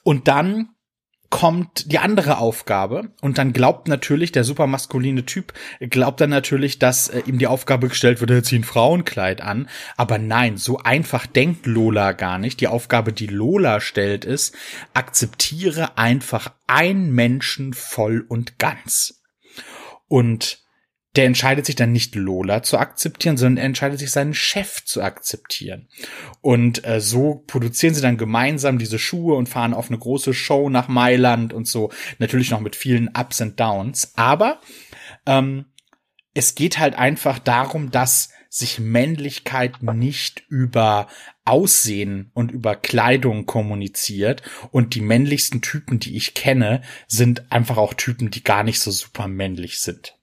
[0.04, 0.70] Und dann
[1.30, 7.10] kommt die andere Aufgabe und dann glaubt natürlich der supermaskuline Typ glaubt dann natürlich, dass
[7.10, 9.68] äh, ihm die Aufgabe gestellt wird, er zieht ein Frauenkleid an,
[9.98, 12.62] aber nein, so einfach denkt Lola gar nicht.
[12.62, 14.56] Die Aufgabe, die Lola stellt, ist
[14.94, 19.22] akzeptiere einfach ein Menschen voll und ganz.
[20.08, 20.67] Und
[21.18, 25.02] der entscheidet sich dann nicht Lola zu akzeptieren, sondern er entscheidet sich seinen Chef zu
[25.02, 25.88] akzeptieren.
[26.42, 30.70] Und äh, so produzieren sie dann gemeinsam diese Schuhe und fahren auf eine große Show
[30.70, 31.92] nach Mailand und so.
[32.20, 34.14] Natürlich noch mit vielen Ups und Downs.
[34.16, 34.62] Aber
[35.26, 35.66] ähm,
[36.36, 41.08] es geht halt einfach darum, dass sich Männlichkeit nicht über
[41.46, 44.44] Aussehen und über Kleidung kommuniziert.
[44.72, 48.92] Und die männlichsten Typen, die ich kenne, sind einfach auch Typen, die gar nicht so
[48.92, 50.17] super männlich sind.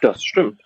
[0.00, 0.60] Das stimmt.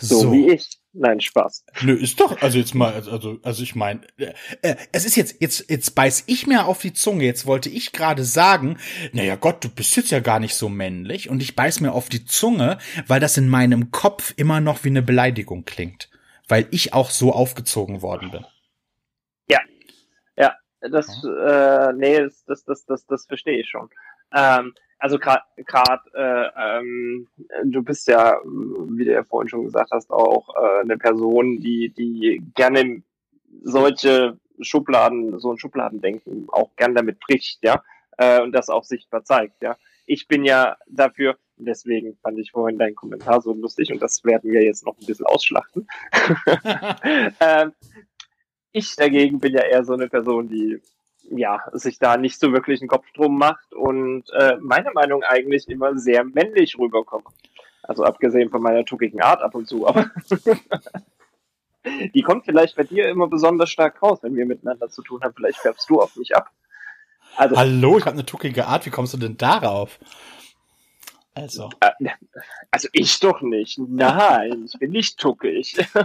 [0.00, 0.80] So, so, wie ich.
[0.96, 1.64] Nein, Spaß.
[1.82, 4.32] Nö, ist doch, also jetzt mal, also, also ich meine, äh,
[4.62, 7.24] äh, es ist jetzt, jetzt, jetzt beiß ich mir auf die Zunge.
[7.24, 8.78] Jetzt wollte ich gerade sagen,
[9.12, 12.08] naja Gott, du bist jetzt ja gar nicht so männlich und ich beiß mir auf
[12.08, 12.78] die Zunge,
[13.08, 16.10] weil das in meinem Kopf immer noch wie eine Beleidigung klingt.
[16.46, 18.46] Weil ich auch so aufgezogen worden bin.
[19.48, 19.60] Ja.
[20.36, 23.88] Ja, das, äh, nee, das, das, das, das, das verstehe ich schon.
[24.32, 24.74] Ähm,
[25.04, 27.28] also gerade, äh, ähm,
[27.64, 31.90] du bist ja, wie du ja vorhin schon gesagt hast, auch äh, eine Person, die,
[31.90, 33.02] die gerne
[33.64, 37.82] solche Schubladen, so ein Schubladendenken auch gern damit bricht, ja,
[38.16, 39.76] äh, und das auch sichtbar zeigt, ja.
[40.06, 44.52] Ich bin ja dafür, deswegen fand ich vorhin deinen Kommentar so lustig und das werden
[44.52, 45.86] wir jetzt noch ein bisschen ausschlachten.
[47.40, 47.72] ähm,
[48.72, 50.80] ich dagegen bin ja eher so eine Person, die
[51.30, 55.68] ja, sich da nicht so wirklich einen Kopf drum macht und äh, meiner Meinung eigentlich
[55.68, 57.26] immer sehr männlich rüberkommt.
[57.82, 60.10] Also abgesehen von meiner tuckigen Art ab und zu, aber
[62.14, 65.34] die kommt vielleicht bei dir immer besonders stark raus, wenn wir miteinander zu tun haben.
[65.34, 66.50] Vielleicht färbst du auf mich ab.
[67.36, 68.86] Also, Hallo, ich habe eine tuckige Art.
[68.86, 69.98] Wie kommst du denn darauf?
[71.34, 71.70] Also.
[71.80, 71.90] Äh,
[72.70, 73.78] also ich doch nicht.
[73.78, 75.76] Nein, ich bin nicht tuckig.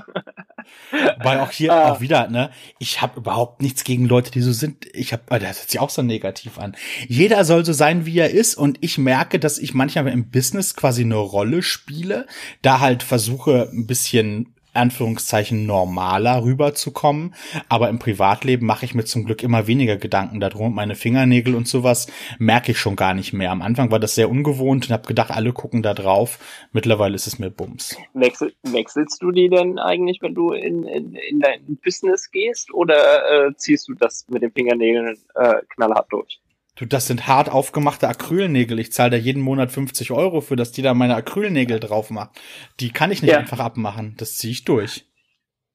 [1.19, 1.91] Weil auch hier ah.
[1.91, 2.49] auch wieder, ne,
[2.79, 4.87] ich habe überhaupt nichts gegen Leute, die so sind.
[4.93, 6.75] Ich habe, das hört sich auch so negativ an.
[7.07, 10.75] Jeder soll so sein, wie er ist, und ich merke, dass ich manchmal im Business
[10.75, 12.25] quasi eine Rolle spiele,
[12.63, 17.35] da halt versuche, ein bisschen Anführungszeichen normaler rüberzukommen.
[17.67, 20.75] Aber im Privatleben mache ich mir zum Glück immer weniger Gedanken darum.
[20.75, 23.51] Meine Fingernägel und sowas merke ich schon gar nicht mehr.
[23.51, 26.39] Am Anfang war das sehr ungewohnt und habe gedacht, alle gucken da drauf.
[26.71, 27.97] Mittlerweile ist es mir Bums.
[28.13, 33.47] Wechsel, wechselst du die denn eigentlich, wenn du in, in, in dein Business gehst oder
[33.47, 36.39] äh, ziehst du das mit den Fingernägeln äh, knallhart durch?
[36.79, 38.79] Du, das sind hart aufgemachte Acrylnägel.
[38.79, 42.39] Ich zahle da jeden Monat 50 Euro für, dass die da meine Acrylnägel drauf macht.
[42.79, 43.37] Die kann ich nicht ja.
[43.37, 44.15] einfach abmachen.
[44.17, 45.05] Das ziehe ich durch.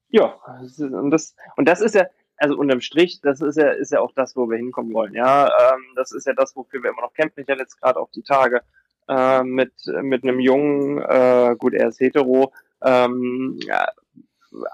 [0.08, 0.38] Ja,
[0.78, 2.06] und das, und das ist ja,
[2.38, 5.12] also unterm Strich, das ist ja, ist ja auch das, wo wir hinkommen wollen.
[5.12, 7.40] Ja, ähm, das ist ja das, wofür wir immer noch kämpfen.
[7.40, 8.62] Ich hatte jetzt gerade auch die Tage
[9.06, 12.50] äh, mit, mit einem Jungen, äh, gut, er ist hetero,
[12.82, 13.88] ähm, ja,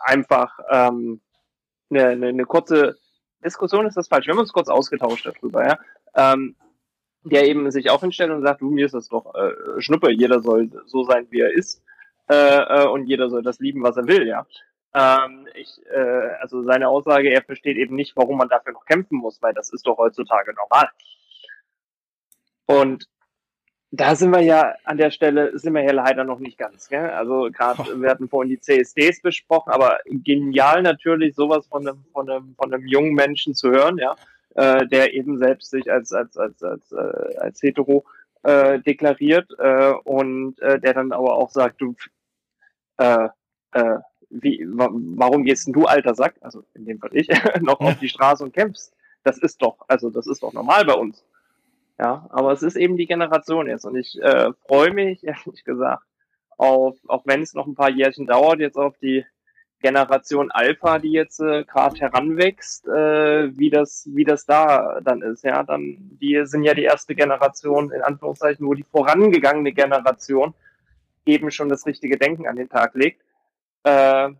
[0.04, 1.22] einfach ähm,
[1.90, 2.98] eine, eine, eine kurze
[3.44, 4.26] Diskussion ist das falsch.
[4.26, 5.78] Wir haben uns kurz ausgetauscht darüber, ja
[6.14, 6.56] ähm,
[7.24, 10.40] der eben sich auch hinstellt und sagt, du, mir ist das doch äh, Schnuppe, jeder
[10.40, 11.82] soll so sein, wie er ist
[12.30, 14.46] äh, äh, und jeder soll das lieben, was er will, ja.
[14.92, 19.18] Ähm, ich, äh, also seine Aussage, er versteht eben nicht, warum man dafür noch kämpfen
[19.18, 20.88] muss, weil das ist doch heutzutage normal.
[22.66, 23.06] Und
[23.92, 26.88] da sind wir ja an der Stelle, sind wir ja leider noch nicht ganz.
[26.88, 27.10] Gell?
[27.10, 32.30] Also gerade, wir hatten vorhin die CSDs besprochen, aber genial natürlich, sowas von einem, von
[32.30, 34.16] einem, von einem jungen Menschen zu hören, ja
[34.54, 38.04] äh, der eben selbst sich als als als als äh, als hetero
[38.42, 41.94] äh, deklariert äh, und äh, der dann aber auch sagt, du
[42.98, 43.28] äh,
[43.72, 43.98] äh,
[44.30, 47.28] wie, wa warum gehst denn du alter Sack, also in dem Fall ich,
[47.60, 48.92] noch auf die Straße und kämpfst?
[49.24, 51.24] Das ist doch, also das ist doch normal bei uns.
[51.98, 56.04] Ja, aber es ist eben die Generation jetzt und ich äh, freue mich ehrlich gesagt
[56.56, 59.24] auf, auch wenn es noch ein paar Jährchen dauert, jetzt auf die
[59.80, 65.42] Generation Alpha, die jetzt äh, gerade heranwächst, äh, wie das, wie das da dann ist.
[65.42, 70.54] Ja, dann die sind ja die erste Generation in Anführungszeichen, wo die vorangegangene Generation
[71.24, 73.22] eben schon das richtige Denken an den Tag legt.
[73.84, 74.30] Äh,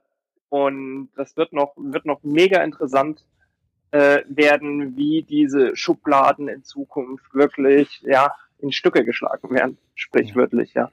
[0.50, 3.24] und das wird noch wird noch mega interessant
[3.92, 10.90] äh, werden, wie diese Schubladen in Zukunft wirklich ja in Stücke geschlagen werden, sprichwörtlich ja.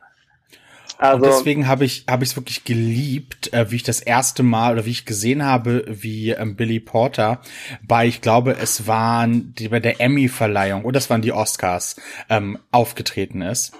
[0.97, 4.43] Also, und deswegen habe ich habe ich es wirklich geliebt, äh, wie ich das erste
[4.43, 7.41] Mal oder wie ich gesehen habe, wie ähm, Billy Porter
[7.83, 11.97] bei, ich glaube, es waren die bei der Emmy-Verleihung oder das waren die Oscars
[12.29, 13.73] ähm, aufgetreten ist.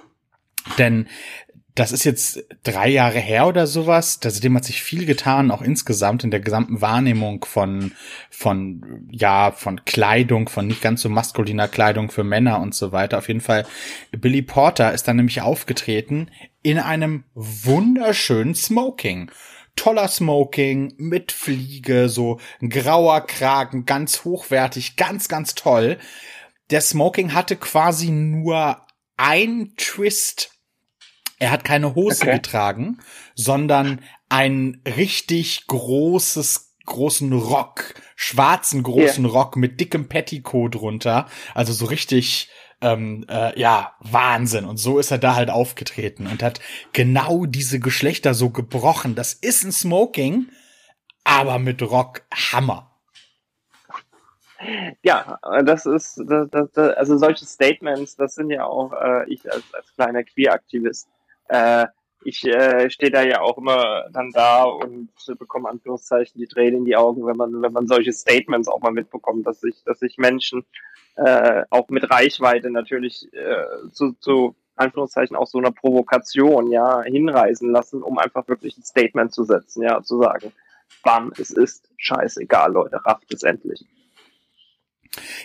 [0.76, 1.06] Denn
[1.78, 4.18] das ist jetzt drei Jahre her oder sowas.
[4.20, 7.92] Seitdem hat sich viel getan, auch insgesamt in der gesamten Wahrnehmung von,
[8.30, 13.18] von, ja, von Kleidung, von nicht ganz so maskuliner Kleidung für Männer und so weiter.
[13.18, 13.64] Auf jeden Fall,
[14.10, 16.30] Billy Porter ist dann nämlich aufgetreten
[16.62, 19.30] in einem wunderschönen Smoking
[19.76, 25.98] toller Smoking mit Fliege, so ein grauer Kragen, ganz hochwertig, ganz, ganz toll.
[26.70, 28.84] Der Smoking hatte quasi nur
[29.16, 30.57] ein Twist
[31.38, 32.34] er hat keine Hose okay.
[32.34, 32.98] getragen,
[33.34, 39.32] sondern ein richtig großes großen Rock, schwarzen großen yeah.
[39.32, 42.50] Rock mit dickem Petticoat drunter, also so richtig
[42.80, 46.60] ähm, äh, ja Wahnsinn und so ist er da halt aufgetreten und hat
[46.92, 49.14] genau diese Geschlechter so gebrochen.
[49.14, 50.46] Das ist ein Smoking,
[51.24, 52.90] aber mit Rock Hammer.
[55.02, 59.62] Ja, das ist, das, das, also solche Statements, das sind ja auch äh, ich als,
[59.72, 61.08] als kleiner Queer-Aktivist
[61.48, 61.86] äh,
[62.24, 66.84] ich äh, stehe da ja auch immer dann da und bekomme Anführungszeichen die Tränen in
[66.84, 70.18] die Augen, wenn man, wenn man solche Statements auch mal mitbekommt, dass sich, dass sich
[70.18, 70.64] Menschen
[71.16, 77.70] äh, auch mit Reichweite natürlich äh, zu, zu Anführungszeichen auch so einer Provokation ja hinreisen
[77.70, 80.52] lassen, um einfach wirklich ein Statement zu setzen, ja, zu sagen,
[81.02, 83.84] bam, es ist scheißegal, Leute, rafft es endlich.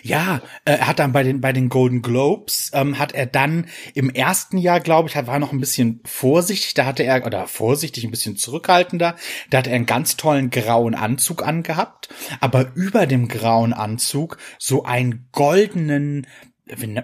[0.02, 3.66] Ja, äh, er hat dann bei den bei den Golden Globes ähm, hat er dann
[3.94, 6.74] im ersten Jahr, glaube ich, war noch ein bisschen vorsichtig.
[6.74, 9.16] Da hatte er oder vorsichtig ein bisschen zurückhaltender.
[9.50, 12.08] Da hat er einen ganz tollen grauen Anzug angehabt,
[12.40, 16.26] aber über dem grauen Anzug so einen goldenen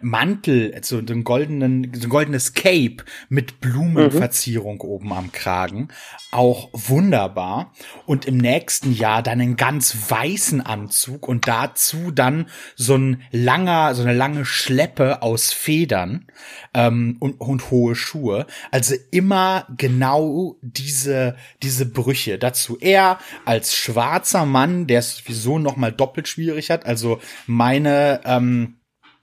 [0.00, 4.80] Mantel, so ein goldenen, so ein goldenes Cape mit Blumenverzierung mhm.
[4.80, 5.88] oben am Kragen.
[6.30, 7.72] Auch wunderbar.
[8.06, 13.94] Und im nächsten Jahr dann einen ganz weißen Anzug und dazu dann so ein langer,
[13.94, 16.26] so eine lange Schleppe aus Federn
[16.72, 18.46] ähm, und, und hohe Schuhe.
[18.70, 22.38] Also immer genau diese, diese Brüche.
[22.38, 26.86] Dazu er als schwarzer Mann, der es sowieso noch mal doppelt schwierig hat.
[26.86, 28.76] Also meine, ähm,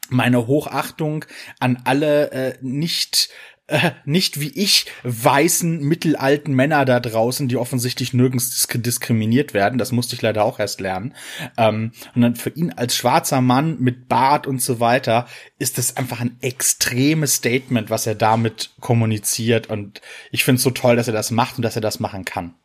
[0.09, 1.25] meine Hochachtung
[1.59, 3.29] an alle äh, nicht
[3.67, 9.77] äh, nicht wie ich weißen mittelalten Männer da draußen, die offensichtlich nirgends diskriminiert werden.
[9.77, 11.13] Das musste ich leider auch erst lernen.
[11.57, 15.27] Ähm, und dann für ihn als schwarzer Mann mit Bart und so weiter
[15.59, 19.69] ist das einfach ein extremes Statement, was er damit kommuniziert.
[19.69, 20.01] Und
[20.31, 22.55] ich finde es so toll, dass er das macht und dass er das machen kann.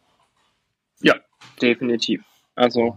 [1.00, 1.16] Ja,
[1.60, 2.22] definitiv.
[2.54, 2.96] Also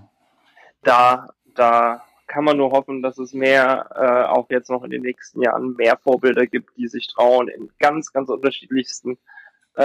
[0.83, 5.01] da, da kann man nur hoffen, dass es mehr, äh, auch jetzt noch in den
[5.01, 9.17] nächsten Jahren, mehr Vorbilder gibt, die sich trauen in ganz, ganz unterschiedlichsten
[9.77, 9.83] äh,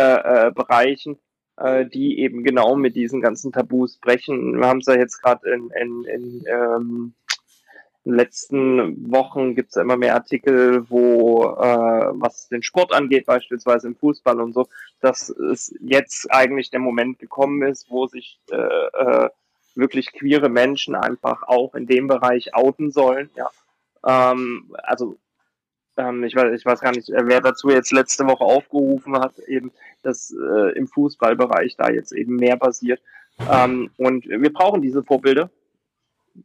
[0.49, 1.19] äh, Bereichen,
[1.57, 4.59] äh, die eben genau mit diesen ganzen Tabus brechen.
[4.59, 7.15] Wir haben es ja jetzt gerade in, in, in ähm,
[8.05, 13.27] in den letzten Wochen gibt es immer mehr Artikel, wo äh, was den Sport angeht,
[13.27, 14.67] beispielsweise im Fußball und so,
[15.01, 19.29] dass es jetzt eigentlich der Moment gekommen ist, wo sich äh, äh,
[19.77, 23.31] wirklich queere Menschen einfach auch in dem Bereich outen sollen.
[23.37, 23.51] Ja.
[24.05, 25.19] Ähm, also
[25.97, 29.73] ähm, ich, weiß, ich weiß gar nicht, wer dazu jetzt letzte Woche aufgerufen hat, eben,
[30.03, 33.01] dass äh, im Fußballbereich da jetzt eben mehr passiert.
[33.51, 35.51] Ähm, und wir brauchen diese Vorbilder.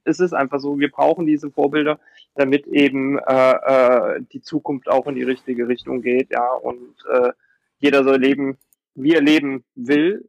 [0.04, 2.00] Es ist einfach so, wir brauchen diese Vorbilder,
[2.36, 7.32] damit eben äh, äh, die Zukunft auch in die richtige Richtung geht, ja, und äh,
[7.80, 8.58] jeder soll leben,
[8.96, 10.28] wie er leben will,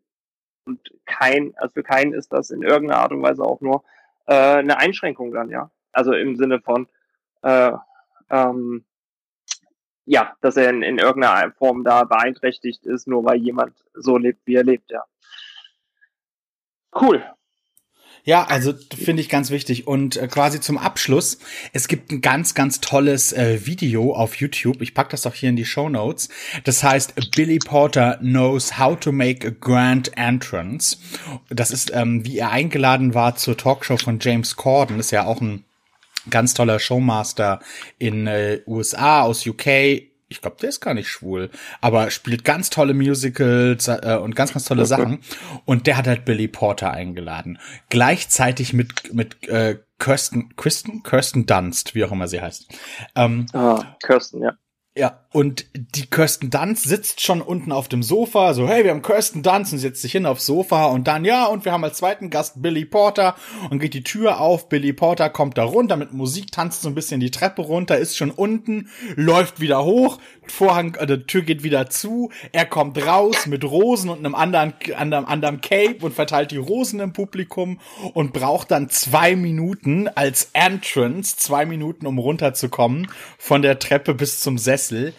[0.67, 3.85] und kein, also für keinen ist das in irgendeiner Art und Weise auch nur
[4.27, 5.71] äh, eine Einschränkung dann, ja.
[5.93, 6.89] Also im Sinne von,
[7.43, 7.73] äh,
[8.31, 8.85] ähm,
[10.05, 14.41] ja, dass er in, in irgendeiner Form da beeinträchtigt ist, nur weil jemand so lebt,
[14.47, 15.05] wie er lebt, ja.
[16.95, 17.25] Cool.
[18.27, 19.87] Ja, also finde ich ganz wichtig.
[19.87, 21.39] Und äh, quasi zum Abschluss,
[21.73, 24.83] es gibt ein ganz, ganz tolles äh, Video auf YouTube.
[24.83, 26.29] Ich pack das auch hier in die Show Notes.
[26.65, 30.99] Das heißt, Billy Porter knows how to make a grand entrance.
[31.51, 34.99] Das ist, ähm, wie er eingeladen war zur Talkshow von James Corden.
[34.99, 35.65] Ist ja auch ein
[36.29, 37.61] ganz toller Showmaster
[38.01, 41.51] in äh, USA, aus UK, ich glaube, der ist gar nicht schwul,
[41.81, 45.21] aber spielt ganz tolle Musicals äh, und ganz, ganz tolle Sachen.
[45.65, 47.59] Und der hat halt Billy Porter eingeladen.
[47.91, 52.67] Gleichzeitig mit, mit äh, Kirsten, Kirsten, Kirsten Dunst, wie auch immer sie heißt.
[53.15, 54.55] Ähm, ah, Kirsten, ja.
[54.99, 59.03] Ja, und die Kirsten Dunst sitzt schon unten auf dem Sofa, so, hey, wir haben
[59.03, 61.99] Kirsten Dunst und setzt sich hin aufs Sofa und dann, ja, und wir haben als
[61.99, 63.37] zweiten Gast Billy Porter
[63.69, 66.95] und geht die Tür auf, Billy Porter kommt da runter mit Musik, tanzt so ein
[66.95, 71.91] bisschen die Treppe runter, ist schon unten, läuft wieder hoch, Vorhang, äh, Tür geht wieder
[71.91, 76.57] zu, er kommt raus mit Rosen und einem anderen, anderen, anderen Cape und verteilt die
[76.57, 77.81] Rosen im Publikum
[78.15, 84.41] und braucht dann zwei Minuten als Entrance, zwei Minuten, um runterzukommen von der Treppe bis
[84.41, 85.15] zum Sessel Sessel.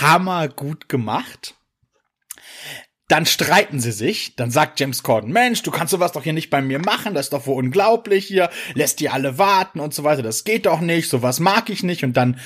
[0.00, 1.54] Hammer gut gemacht.
[3.10, 4.36] Dann streiten sie sich.
[4.36, 7.12] Dann sagt James Corden, Mensch, du kannst sowas doch hier nicht bei mir machen.
[7.12, 8.50] Das ist doch wohl unglaublich hier.
[8.74, 10.22] Lässt die alle warten und so weiter.
[10.22, 11.08] Das geht doch nicht.
[11.08, 12.04] Sowas mag ich nicht.
[12.04, 12.38] Und dann,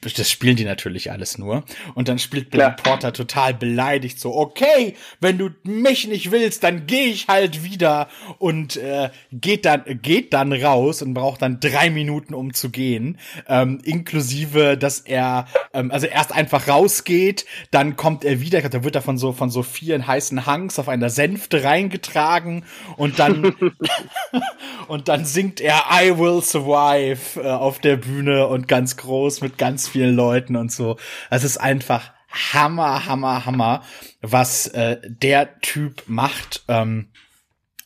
[0.00, 1.62] das spielen die natürlich alles nur.
[1.94, 6.86] Und dann spielt Billy Porter total beleidigt so, okay, wenn du mich nicht willst, dann
[6.86, 8.08] gehe ich halt wieder.
[8.38, 13.18] Und äh, geht dann, geht dann raus und braucht dann drei Minuten, um zu gehen.
[13.46, 18.94] Ähm, inklusive, dass er, ähm, also erst einfach rausgeht, dann kommt er wieder, da wird
[18.94, 22.64] er von so, von so vier in heißen Hangs auf einer Sänfte reingetragen
[22.96, 23.54] und dann
[24.88, 29.58] und dann singt er I Will Survive äh, auf der Bühne und ganz groß mit
[29.58, 30.96] ganz vielen Leuten und so.
[31.30, 33.82] Es ist einfach Hammer, Hammer, Hammer,
[34.20, 36.64] was äh, der Typ macht.
[36.68, 37.08] Ähm,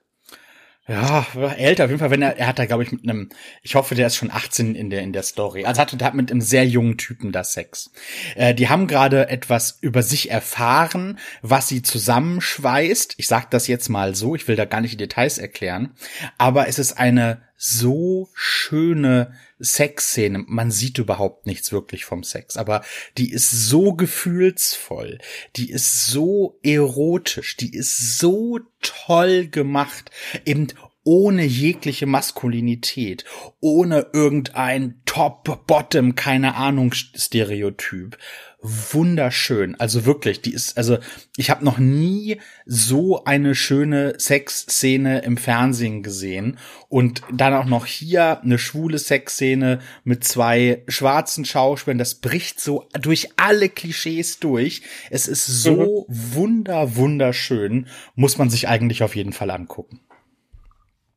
[0.90, 1.26] Ja,
[1.58, 3.30] älter auf jeden Fall, wenn er, er hat da glaube ich mit einem,
[3.62, 5.66] ich hoffe, der ist schon 18 in der in der Story.
[5.66, 7.92] Also hat, hat mit einem sehr jungen Typen da Sex.
[8.36, 13.16] Äh, die haben gerade etwas über sich erfahren, was sie zusammenschweißt.
[13.18, 15.92] Ich sag das jetzt mal so, ich will da gar nicht die Details erklären,
[16.38, 20.46] aber es ist eine so schöne Sexszene.
[20.48, 22.84] Man sieht überhaupt nichts wirklich vom Sex, aber
[23.18, 25.18] die ist so gefühlsvoll,
[25.56, 30.12] die ist so erotisch, die ist so toll gemacht,
[30.46, 30.68] eben
[31.04, 33.24] ohne jegliche Maskulinität,
[33.62, 38.18] ohne irgendein Top-Bottom, keine Ahnung, Stereotyp
[38.62, 39.80] wunderschön.
[39.80, 40.98] Also wirklich, die ist, also
[41.36, 46.58] ich habe noch nie so eine schöne Sexszene im Fernsehen gesehen.
[46.90, 52.00] Und dann auch noch hier eine schwule Sexszene mit zwei schwarzen Schauspielern.
[52.00, 54.82] Das bricht so durch alle Klischees durch.
[55.12, 56.36] Es ist so mhm.
[56.36, 57.88] wunder, wunderschön.
[58.16, 60.02] Muss man sich eigentlich auf jeden Fall angucken.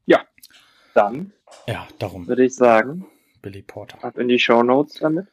[0.04, 0.24] Ja,
[0.94, 1.32] dann.
[1.66, 2.28] Ja, darum.
[2.28, 3.06] Würde ich sagen.
[3.40, 4.04] Billy Porter.
[4.04, 5.26] Ab in die Show Notes damit.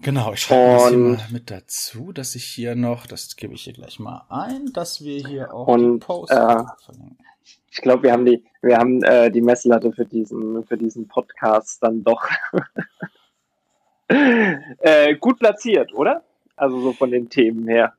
[0.00, 3.62] Genau, ich schreibe das hier mal mit dazu, dass ich hier noch, das gebe ich
[3.62, 6.56] hier gleich mal ein, dass wir hier auch und, die Post äh,
[7.70, 11.82] Ich glaube, wir haben die, wir haben äh, die Messlatte für diesen, für diesen Podcast
[11.82, 12.28] dann doch
[14.08, 16.22] äh, gut platziert, oder?
[16.58, 17.94] Also so von den Themen her.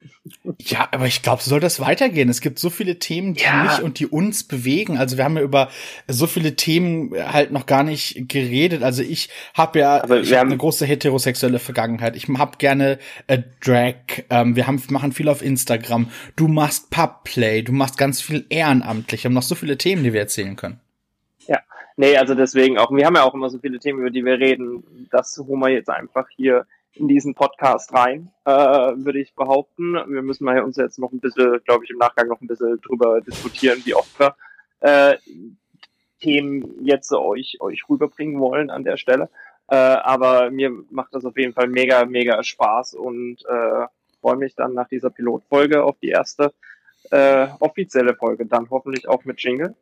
[0.60, 2.30] Ja, aber ich glaube, so soll das weitergehen.
[2.30, 3.64] Es gibt so viele Themen, die ja.
[3.64, 4.98] mich und die uns bewegen.
[4.98, 5.70] Also wir haben ja über
[6.08, 8.84] so viele Themen halt noch gar nicht geredet.
[8.84, 12.16] Also ich habe ja also ich hab eine große heterosexuelle Vergangenheit.
[12.16, 13.96] Ich habe gerne äh, Drag.
[14.30, 16.10] Ähm, wir haben machen viel auf Instagram.
[16.36, 17.62] Du machst Pubplay.
[17.62, 19.24] Du machst ganz viel ehrenamtlich.
[19.24, 20.80] Wir haben noch so viele Themen, die wir erzählen können.
[21.48, 21.60] Ja,
[21.96, 22.92] nee, also deswegen auch.
[22.92, 24.84] Wir haben ja auch immer so viele Themen, über die wir reden.
[25.12, 29.94] Das holen wir jetzt einfach hier in diesen Podcast rein, äh, würde ich behaupten.
[29.94, 32.80] Wir müssen mal uns jetzt noch ein bisschen, glaube ich, im Nachgang noch ein bisschen
[32.82, 34.36] drüber diskutieren, wie oft wir
[34.82, 35.18] äh,
[36.20, 39.30] Themen jetzt euch, euch rüberbringen wollen an der Stelle.
[39.68, 43.86] Äh, aber mir macht das auf jeden Fall mega, mega Spaß und äh,
[44.20, 46.54] freue mich dann nach dieser Pilotfolge auf die erste
[47.12, 48.46] äh, offizielle Folge.
[48.46, 49.76] Dann hoffentlich auch mit Jingle.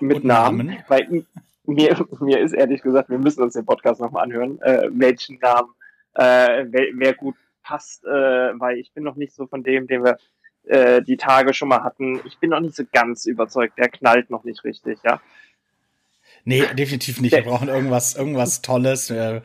[0.00, 0.68] Mit Namen.
[0.68, 0.84] Namen.
[0.88, 1.24] Weil
[1.64, 5.70] mir, mir ist ehrlich gesagt, wir müssen uns den Podcast nochmal anhören, äh, welchen Namen
[6.14, 10.04] äh, wer, wer gut passt, äh, weil ich bin noch nicht so von dem, den
[10.04, 10.18] wir
[10.64, 12.20] äh, die Tage schon mal hatten.
[12.24, 13.78] Ich bin noch nicht so ganz überzeugt.
[13.78, 15.20] Der knallt noch nicht richtig, ja.
[16.44, 17.32] Nee, definitiv nicht.
[17.32, 19.10] Wir brauchen irgendwas, irgendwas Tolles.
[19.10, 19.42] Äh,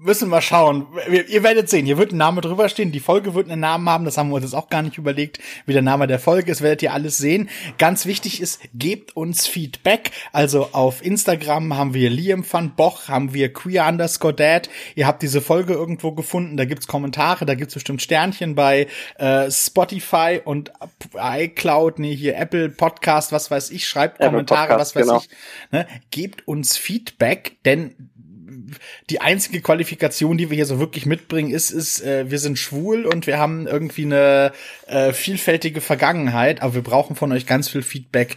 [0.00, 0.86] müssen wir schauen.
[1.28, 2.92] Ihr werdet sehen, hier wird ein Name drüber stehen.
[2.92, 4.04] Die Folge wird einen Namen haben.
[4.04, 6.62] Das haben wir uns jetzt auch gar nicht überlegt, wie der Name der Folge ist.
[6.62, 7.48] Werdet ihr alles sehen.
[7.78, 10.10] Ganz wichtig ist, gebt uns Feedback.
[10.32, 14.68] Also auf Instagram haben wir Liam van Boch, haben wir queer underscore dad.
[14.94, 16.56] Ihr habt diese Folge irgendwo gefunden.
[16.56, 18.86] Da gibt's Kommentare, da gibt's bestimmt Sternchen bei
[19.16, 20.72] äh, Spotify und
[21.16, 23.88] iCloud, nee, hier Apple Podcast, was weiß ich.
[23.88, 25.20] Schreibt Apple Kommentare, Podcast, was weiß genau.
[25.20, 25.28] ich.
[25.72, 25.86] Ne?
[26.10, 28.10] Gebt uns Feedback, denn
[29.10, 33.06] die einzige Qualifikation, die wir hier so wirklich mitbringen, ist, ist, äh, wir sind schwul
[33.06, 34.52] und wir haben irgendwie eine
[34.86, 38.36] äh, vielfältige Vergangenheit, aber wir brauchen von euch ganz viel Feedback,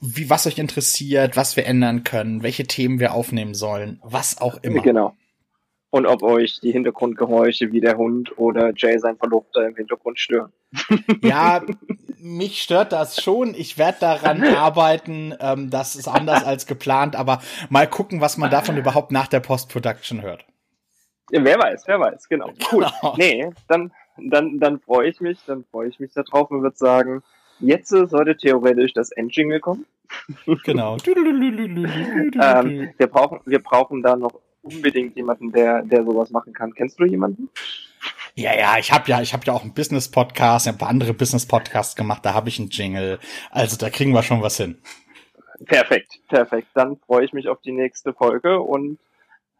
[0.00, 4.62] wie was euch interessiert, was wir ändern können, welche Themen wir aufnehmen sollen, was auch
[4.62, 4.82] immer.
[4.82, 5.16] Genau.
[5.94, 10.52] Und ob euch die Hintergrundgeräusche wie der Hund oder Jay sein Verlobter im Hintergrund stören.
[11.22, 11.62] Ja,
[12.18, 13.54] mich stört das schon.
[13.54, 15.36] Ich werde daran arbeiten.
[15.38, 17.40] Ähm, das ist anders als geplant, aber
[17.70, 20.44] mal gucken, was man davon überhaupt nach der Post-Production hört.
[21.30, 22.50] Ja, wer weiß, wer weiß, genau.
[22.72, 22.86] Cool.
[23.00, 23.14] Genau.
[23.16, 27.22] Nee, dann, dann, dann freue ich mich, dann freue ich mich darauf und würde sagen,
[27.60, 29.86] jetzt sollte theoretisch das Endjingle kommen.
[30.64, 30.96] Genau.
[31.06, 36.74] ähm, wir brauchen, wir brauchen da noch unbedingt jemanden, der, der sowas machen kann.
[36.74, 37.48] Kennst du jemanden?
[38.34, 41.14] Ja, ja, ich habe ja, ich habe ja auch einen Business Podcast, ein paar andere
[41.14, 43.20] Business Podcasts gemacht, da habe ich einen Jingle.
[43.50, 44.78] Also da kriegen wir schon was hin.
[45.66, 46.68] Perfekt, perfekt.
[46.74, 48.98] Dann freue ich mich auf die nächste Folge und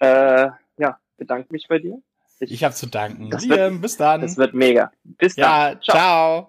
[0.01, 2.03] äh, ja, bedanke mich bei dir.
[2.41, 3.31] Ich, ich habe zu danken.
[3.31, 4.21] Liam, wird, bis dann.
[4.23, 4.91] Das wird mega.
[5.05, 5.75] Bis dann.
[5.75, 5.97] Ja, ciao.
[5.97, 6.43] ciao.